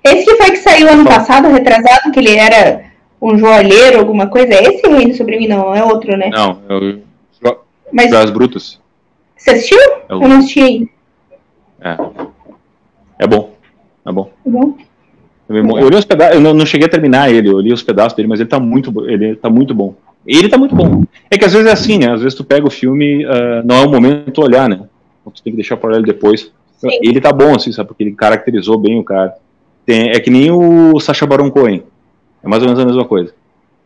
Esse 0.03 0.25
que 0.25 0.37
foi 0.37 0.51
que 0.51 0.57
saiu 0.57 0.89
ano 0.89 1.05
passado, 1.05 1.49
retrasado, 1.49 2.11
que 2.13 2.19
ele 2.19 2.35
era 2.37 2.85
um 3.21 3.37
joalheiro, 3.37 3.99
alguma 3.99 4.27
coisa. 4.27 4.55
É 4.55 4.63
esse 4.63 4.87
Reino 4.87 5.15
Sobre 5.15 5.39
Mim, 5.39 5.49
não, 5.49 5.75
é 5.75 5.85
outro, 5.85 6.17
né? 6.17 6.31
Não, 6.31 6.61
é 6.69 6.75
o. 6.75 7.01
Mas... 7.93 8.11
Das 8.11 8.31
Brutas. 8.31 8.81
Você 9.37 9.51
assistiu? 9.51 9.79
É 10.09 10.15
o... 10.15 10.23
Eu 10.23 10.29
não 10.29 10.39
assisti 10.39 10.61
ainda. 10.61 10.94
É. 11.85 11.97
É 13.19 13.27
bom. 13.27 13.53
É 14.05 14.13
bom. 14.13 14.31
É 14.47 14.51
bom. 14.51 14.75
Eu 15.79 15.91
li 15.91 15.97
os 15.97 16.05
pedaços, 16.05 16.35
eu 16.35 16.41
não, 16.41 16.55
não, 16.55 16.65
cheguei 16.65 16.87
a 16.87 16.91
terminar 16.91 17.31
ele, 17.31 17.51
eu 17.51 17.61
li 17.61 17.73
os 17.73 17.83
pedaços 17.83 18.15
dele, 18.15 18.29
mas 18.29 18.41
ele 18.41 18.49
tá 18.49 18.59
muito, 18.59 18.93
ele 19.07 19.37
tá 19.37 19.51
muito 19.51 19.75
bom. 19.75 19.95
Ele 20.27 20.49
tá 20.49 20.57
muito 20.57 20.75
bom. 20.75 21.05
É 21.31 21.37
que 21.37 21.45
às 21.45 21.53
vezes 21.53 21.69
é 21.69 21.73
assim, 21.73 21.99
né? 21.99 22.13
Às 22.13 22.23
vezes 22.23 22.35
tu 22.35 22.43
pega 22.43 22.67
o 22.67 22.71
filme, 22.71 23.27
uh, 23.27 23.63
não 23.63 23.77
é 23.77 23.87
o 23.87 23.91
momento 23.91 24.33
de 24.33 24.41
olhar, 24.41 24.69
né? 24.69 24.81
Tu 25.35 25.43
tem 25.43 25.53
que 25.53 25.59
deixar 25.59 25.77
para 25.77 25.97
ele 25.97 26.07
depois. 26.07 26.51
Sim. 26.79 26.89
Ele 27.03 27.21
tá 27.21 27.31
bom, 27.31 27.55
assim, 27.55 27.73
sabe? 27.73 27.89
Porque 27.89 28.03
ele 28.03 28.13
caracterizou 28.13 28.79
bem 28.79 28.99
o 28.99 29.05
cara. 29.05 29.35
Tem, 29.85 30.11
é 30.11 30.21
que 30.21 30.31
nem 30.31 30.51
o 30.51 30.99
Sacha 30.99 31.27
Baron 31.27 31.51
Cohen. 31.51 31.83
É 32.43 32.49
mais 32.49 32.63
ou 32.63 32.69
menos 32.69 32.83
a 32.83 32.87
mesma 32.87 33.05
coisa. 33.05 33.35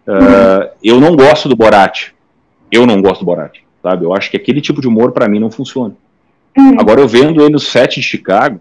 Uh, 0.06 0.12
uhum. 0.12 0.68
Eu 0.82 1.00
não 1.00 1.16
gosto 1.16 1.48
do 1.48 1.56
Borat. 1.56 2.12
Eu 2.70 2.86
não 2.86 3.02
gosto 3.02 3.20
do 3.20 3.26
Borat, 3.26 3.58
sabe? 3.82 4.04
Eu 4.04 4.14
acho 4.14 4.30
que 4.30 4.36
aquele 4.36 4.60
tipo 4.60 4.80
de 4.80 4.86
humor 4.86 5.10
para 5.10 5.28
mim 5.28 5.40
não 5.40 5.50
funciona. 5.50 5.94
Uhum. 6.56 6.80
Agora 6.80 7.00
eu 7.00 7.08
vendo 7.08 7.40
ele 7.42 7.52
no 7.52 7.58
set 7.58 7.96
de 7.96 8.02
Chicago, 8.02 8.60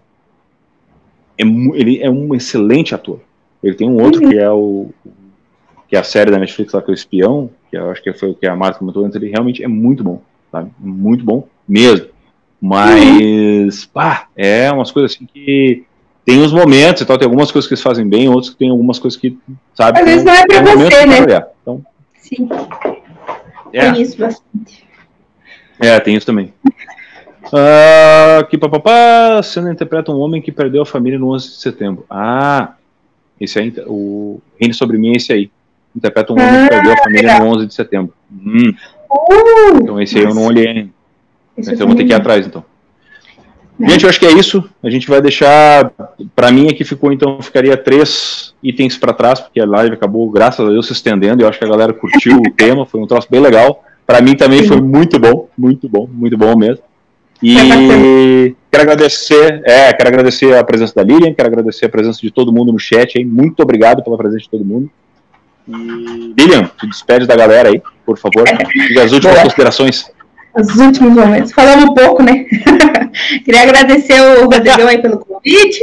é, 1.36 1.42
ele 1.42 2.00
é 2.02 2.10
um 2.10 2.34
excelente 2.34 2.94
ator. 2.94 3.20
Ele 3.62 3.74
tem 3.74 3.88
um 3.88 4.00
outro 4.02 4.22
uhum. 4.22 4.30
que 4.30 4.38
é 4.38 4.50
o 4.50 4.90
que 5.88 5.96
é 5.96 5.98
a 5.98 6.04
série 6.04 6.30
da 6.30 6.38
Netflix 6.38 6.74
lá 6.74 6.82
que 6.82 6.90
é 6.90 6.92
o 6.92 6.94
Espião, 6.94 7.50
que 7.70 7.76
eu 7.76 7.90
acho 7.90 8.02
que 8.02 8.12
foi 8.12 8.28
o 8.28 8.34
que 8.34 8.46
a 8.46 8.54
Marta 8.54 8.78
comentou 8.78 9.06
antes, 9.06 9.16
ele 9.16 9.30
realmente 9.30 9.64
é 9.64 9.68
muito 9.68 10.04
bom, 10.04 10.20
sabe? 10.52 10.70
Muito 10.78 11.24
bom 11.24 11.48
mesmo. 11.66 12.08
Mas, 12.60 13.84
uhum. 13.84 13.90
pá, 13.94 14.28
é 14.36 14.70
umas 14.70 14.90
coisas 14.90 15.14
assim 15.14 15.24
que 15.24 15.84
tem 16.26 16.42
uns 16.42 16.52
momentos 16.52 17.00
e 17.00 17.06
tal, 17.06 17.16
tem 17.16 17.24
algumas 17.24 17.50
coisas 17.50 17.66
que 17.66 17.72
eles 17.72 17.82
fazem 17.82 18.06
bem, 18.06 18.28
outros 18.28 18.50
que 18.50 18.58
tem 18.58 18.68
algumas 18.68 18.98
coisas 18.98 19.18
que, 19.18 19.38
sabe? 19.72 19.98
Às 19.98 20.04
vezes 20.04 20.24
não 20.24 20.32
é 20.34 20.46
pra 20.46 20.62
você, 20.62 21.06
né? 21.06 21.46
Então, 21.62 21.82
Sim. 22.16 22.48
É. 23.72 23.92
Tem 23.92 24.02
isso 24.02 24.18
bastante. 24.18 24.86
É, 25.80 25.98
tem 26.00 26.16
isso 26.16 26.26
também. 26.26 26.52
Uh, 27.52 28.40
aqui, 28.40 28.58
papapá, 28.58 29.42
Senna 29.42 29.72
interpreta 29.72 30.12
um 30.12 30.18
homem 30.18 30.42
que 30.42 30.52
perdeu 30.52 30.82
a 30.82 30.86
família 30.86 31.18
no 31.18 31.32
11 31.34 31.48
de 31.48 31.54
setembro. 31.54 32.04
Ah, 32.08 32.74
esse 33.40 33.58
aí, 33.58 33.72
o 33.86 34.40
Reino 34.60 34.74
Sobre 34.74 34.98
Mim 34.98 35.12
é 35.12 35.16
esse 35.16 35.32
aí. 35.32 35.50
Interpreta 35.96 36.32
um 36.32 36.36
homem 36.36 36.48
ah, 36.48 36.62
que 36.64 36.68
perdeu 36.68 36.92
a 36.92 36.96
família 36.98 37.38
no 37.38 37.46
11 37.46 37.66
de 37.66 37.74
setembro. 37.74 38.12
Hum. 38.30 38.74
Uh, 39.10 39.82
então 39.82 40.00
esse 40.00 40.18
aí 40.18 40.24
eu 40.24 40.34
não 40.34 40.44
olhei 40.44 40.68
ainda. 40.68 40.90
Então 41.56 41.74
eu 41.74 41.86
vou 41.86 41.96
ter 41.96 42.04
que 42.04 42.12
ir 42.12 42.14
atrás, 42.14 42.46
então. 42.46 42.62
Né? 43.78 43.90
Gente, 43.90 44.02
eu 44.02 44.10
acho 44.10 44.18
que 44.18 44.26
é 44.26 44.32
isso. 44.32 44.68
A 44.82 44.90
gente 44.90 45.08
vai 45.08 45.22
deixar. 45.22 45.92
Para 46.34 46.50
mim, 46.50 46.68
aqui 46.68 46.84
ficou, 46.84 47.12
então, 47.12 47.40
ficaria 47.40 47.76
três 47.76 48.54
itens 48.62 48.96
para 48.98 49.12
trás, 49.12 49.40
porque 49.40 49.60
a 49.60 49.66
live 49.66 49.94
acabou, 49.94 50.28
graças 50.30 50.66
a 50.66 50.68
Deus, 50.68 50.86
se 50.86 50.92
estendendo. 50.92 51.42
Eu 51.42 51.48
acho 51.48 51.58
que 51.58 51.64
a 51.64 51.68
galera 51.68 51.92
curtiu 51.92 52.38
o 52.38 52.50
tema, 52.52 52.84
foi 52.84 53.00
um 53.00 53.06
troço 53.06 53.28
bem 53.30 53.40
legal. 53.40 53.84
Para 54.06 54.20
mim 54.20 54.34
também 54.34 54.64
foi 54.64 54.80
muito 54.80 55.18
bom, 55.18 55.48
muito 55.56 55.88
bom, 55.88 56.08
muito 56.10 56.36
bom 56.36 56.56
mesmo. 56.56 56.82
E 57.42 58.54
quero 58.70 58.82
agradecer, 58.82 59.62
é, 59.64 59.92
quero 59.92 60.08
agradecer 60.08 60.56
a 60.56 60.64
presença 60.64 60.94
da 60.94 61.02
Lilian, 61.02 61.32
quero 61.32 61.48
agradecer 61.48 61.86
a 61.86 61.88
presença 61.88 62.20
de 62.20 62.30
todo 62.30 62.52
mundo 62.52 62.72
no 62.72 62.78
chat 62.78 63.16
aí. 63.16 63.24
Muito 63.24 63.62
obrigado 63.62 64.02
pela 64.02 64.16
presença 64.16 64.44
de 64.44 64.50
todo 64.50 64.64
mundo. 64.64 64.90
E 65.68 66.34
Lilian, 66.36 66.70
te 66.78 66.86
despede 66.86 67.26
da 67.26 67.36
galera 67.36 67.68
aí, 67.68 67.80
por 68.04 68.18
favor. 68.18 68.44
Diga 68.88 69.04
as 69.04 69.12
últimas 69.12 69.34
Boa. 69.34 69.44
considerações. 69.44 70.10
Os 70.56 70.74
últimos 70.76 71.14
momentos. 71.14 71.52
Falamos 71.52 71.84
um 71.84 71.94
pouco, 71.94 72.22
né? 72.22 72.44
Queria 73.44 73.62
agradecer 73.62 74.20
o 74.20 74.46
Rodrigão 74.46 74.88
aí 74.88 75.00
pelo 75.00 75.18
convite. 75.18 75.80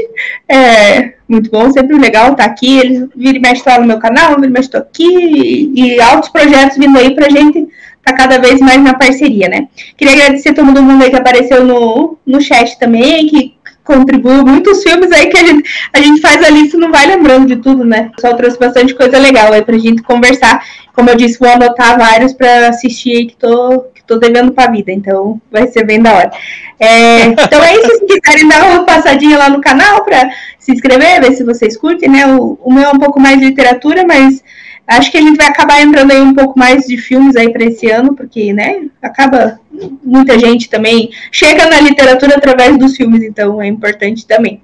É 0.50 1.14
muito 1.30 1.50
bom, 1.50 1.72
sempre 1.72 1.98
legal 1.98 2.32
estar 2.32 2.46
aqui. 2.46 2.80
Eles 2.80 3.08
viram 3.16 3.38
e 3.38 3.40
mexem 3.40 3.72
lá 3.72 3.80
no 3.80 3.88
meu 3.88 4.00
canal, 4.00 4.36
viram 4.36 4.50
e 4.50 4.52
mexem 4.52 4.80
aqui. 4.80 5.72
E, 5.76 5.96
e 5.96 6.02
altos 6.02 6.30
projetos 6.30 6.78
vindo 6.78 6.98
aí 6.98 7.16
pra 7.16 7.30
gente 7.30 7.66
tá 8.06 8.14
cada 8.14 8.38
vez 8.38 8.62
mais 8.62 8.82
na 8.82 8.94
parceria, 8.94 9.50
né? 9.50 9.68
Queria 9.98 10.14
agradecer 10.14 10.54
todo 10.54 10.82
mundo 10.82 11.04
aí 11.04 11.10
que 11.10 11.16
apareceu 11.16 11.66
no, 11.66 12.20
no 12.26 12.40
chat 12.40 12.78
também, 12.78 13.26
que 13.26 13.56
contribuiu 13.84 14.46
muitos 14.46 14.84
filmes 14.84 15.12
aí 15.12 15.28
que 15.28 15.38
a 15.38 15.44
gente, 15.46 15.70
a 15.92 16.00
gente 16.00 16.22
faz 16.22 16.44
a 16.44 16.50
lista 16.50 16.78
não 16.78 16.92
vai 16.92 17.08
lembrando 17.08 17.48
de 17.48 17.56
tudo, 17.56 17.84
né? 17.84 18.12
Só 18.20 18.34
trouxe 18.36 18.60
bastante 18.60 18.94
coisa 18.94 19.18
legal 19.18 19.52
aí 19.52 19.64
pra 19.64 19.78
gente 19.78 20.04
conversar. 20.04 20.64
Como 20.94 21.10
eu 21.10 21.16
disse, 21.16 21.40
vou 21.40 21.50
anotar 21.50 21.98
vários 21.98 22.32
para 22.32 22.70
assistir 22.70 23.18
aí 23.18 23.26
que 23.26 23.36
tô, 23.36 23.86
que 23.94 24.04
tô 24.04 24.18
devendo 24.18 24.52
pra 24.52 24.72
vida, 24.72 24.92
então 24.92 25.42
vai 25.52 25.68
ser 25.68 25.84
bem 25.84 26.00
da 26.00 26.14
hora. 26.14 26.32
É, 26.80 27.26
então 27.26 27.64
é 27.64 27.76
isso, 27.76 28.00
se 28.08 28.20
quiserem 28.20 28.48
dar 28.48 28.66
uma 28.66 28.86
passadinha 28.86 29.38
lá 29.38 29.50
no 29.50 29.62
canal 29.62 30.04
para 30.04 30.30
se 30.60 30.72
inscrever, 30.72 31.22
ver 31.22 31.34
se 31.34 31.44
vocês 31.44 31.76
curtem, 31.76 32.10
né? 32.10 32.28
O, 32.28 32.60
o 32.64 32.72
meu 32.72 32.84
é 32.84 32.92
um 32.92 33.00
pouco 33.00 33.20
mais 33.20 33.40
de 33.40 33.46
literatura, 33.46 34.06
mas 34.06 34.44
Acho 34.88 35.12
que 35.12 35.18
a 35.18 35.22
gente 35.22 35.38
vai 35.38 35.48
acabar 35.48 35.82
entrando 35.82 36.12
aí 36.12 36.22
um 36.22 36.34
pouco 36.34 36.58
mais 36.58 36.86
de 36.86 36.98
filmes 36.98 37.36
aí 37.36 37.52
para 37.52 37.66
esse 37.66 37.90
ano, 37.90 38.16
porque, 38.16 38.54
né, 38.54 38.88
acaba 39.02 39.60
muita 40.04 40.38
gente 40.38 40.70
também 40.70 41.10
chega 41.32 41.68
na 41.68 41.80
literatura 41.82 42.36
através 42.36 42.78
dos 42.78 42.96
filmes, 42.96 43.24
então 43.24 43.62
é 43.62 43.68
importante 43.68 44.28
também. 44.28 44.62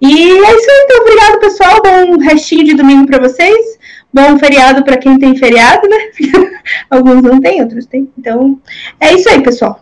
E 0.00 0.30
é 0.30 0.56
isso 0.56 0.66
então 0.84 1.00
obrigado 1.00 1.40
pessoal, 1.40 1.82
bom 1.82 2.18
restinho 2.18 2.64
de 2.64 2.74
domingo 2.74 3.06
para 3.06 3.18
vocês, 3.18 3.78
bom 4.12 4.38
feriado 4.38 4.84
para 4.84 4.96
quem 4.96 5.18
tem 5.18 5.34
feriado, 5.34 5.88
né? 5.88 5.98
Alguns 6.88 7.22
não 7.22 7.40
tem, 7.40 7.60
outros 7.60 7.86
tem. 7.86 8.08
Então, 8.16 8.60
é 9.00 9.12
isso 9.12 9.28
aí, 9.28 9.42
pessoal. 9.42 9.80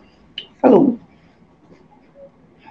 Falou. 0.59 0.97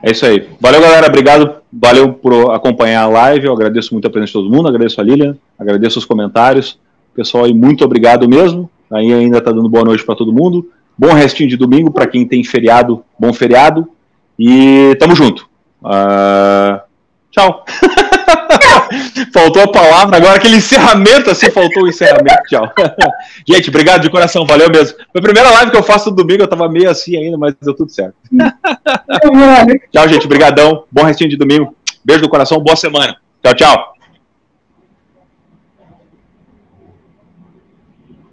É 0.02 0.10
isso 0.10 0.26
aí. 0.26 0.48
Valeu, 0.58 0.80
galera. 0.80 1.06
Obrigado. 1.06 1.62
Valeu 1.72 2.12
por 2.14 2.50
acompanhar 2.52 3.02
a 3.02 3.08
live. 3.08 3.46
Eu 3.46 3.52
agradeço 3.52 3.94
muito 3.94 4.08
a 4.08 4.10
presença 4.10 4.32
de 4.32 4.44
todo 4.44 4.50
mundo. 4.50 4.68
Agradeço 4.68 5.00
a 5.00 5.04
Lilian. 5.04 5.36
Agradeço 5.56 5.98
os 5.98 6.04
comentários. 6.04 6.80
Pessoal, 7.14 7.44
aí, 7.44 7.54
muito 7.54 7.84
obrigado 7.84 8.28
mesmo. 8.28 8.70
Aí 8.90 9.12
ainda 9.12 9.38
está 9.38 9.50
dando 9.50 9.68
boa 9.68 9.84
noite 9.84 10.04
para 10.04 10.14
todo 10.14 10.32
mundo. 10.32 10.70
Bom 10.96 11.12
restinho 11.12 11.48
de 11.48 11.56
domingo 11.56 11.90
para 11.90 12.06
quem 12.06 12.26
tem 12.26 12.44
feriado, 12.44 13.02
bom 13.18 13.32
feriado. 13.32 13.88
E 14.38 14.96
tamo 14.98 15.14
junto. 15.14 15.48
Uh, 15.82 16.80
tchau. 17.30 17.64
faltou 19.32 19.62
a 19.62 19.68
palavra, 19.68 20.16
agora 20.16 20.36
aquele 20.36 20.56
encerramento 20.56 21.30
assim, 21.30 21.50
faltou 21.50 21.84
o 21.84 21.88
encerramento. 21.88 22.42
Tchau. 22.48 22.70
Gente, 23.48 23.68
obrigado 23.68 24.02
de 24.02 24.10
coração, 24.10 24.46
valeu 24.46 24.70
mesmo. 24.70 24.96
Foi 25.10 25.20
a 25.20 25.22
primeira 25.22 25.50
live 25.50 25.70
que 25.70 25.76
eu 25.76 25.82
faço 25.82 26.10
no 26.10 26.16
domingo, 26.16 26.42
eu 26.42 26.48
tava 26.48 26.68
meio 26.68 26.90
assim 26.90 27.16
ainda, 27.16 27.38
mas 27.38 27.54
deu 27.60 27.74
tudo 27.74 27.90
certo. 27.90 28.14
tchau, 29.90 30.08
gente, 30.08 30.26
brigadão. 30.28 30.84
Bom 30.90 31.04
restinho 31.04 31.30
de 31.30 31.36
domingo. 31.36 31.74
Beijo 32.04 32.22
do 32.22 32.28
coração, 32.28 32.58
boa 32.60 32.76
semana. 32.76 33.16
Tchau, 33.42 33.54
tchau. 33.54 33.91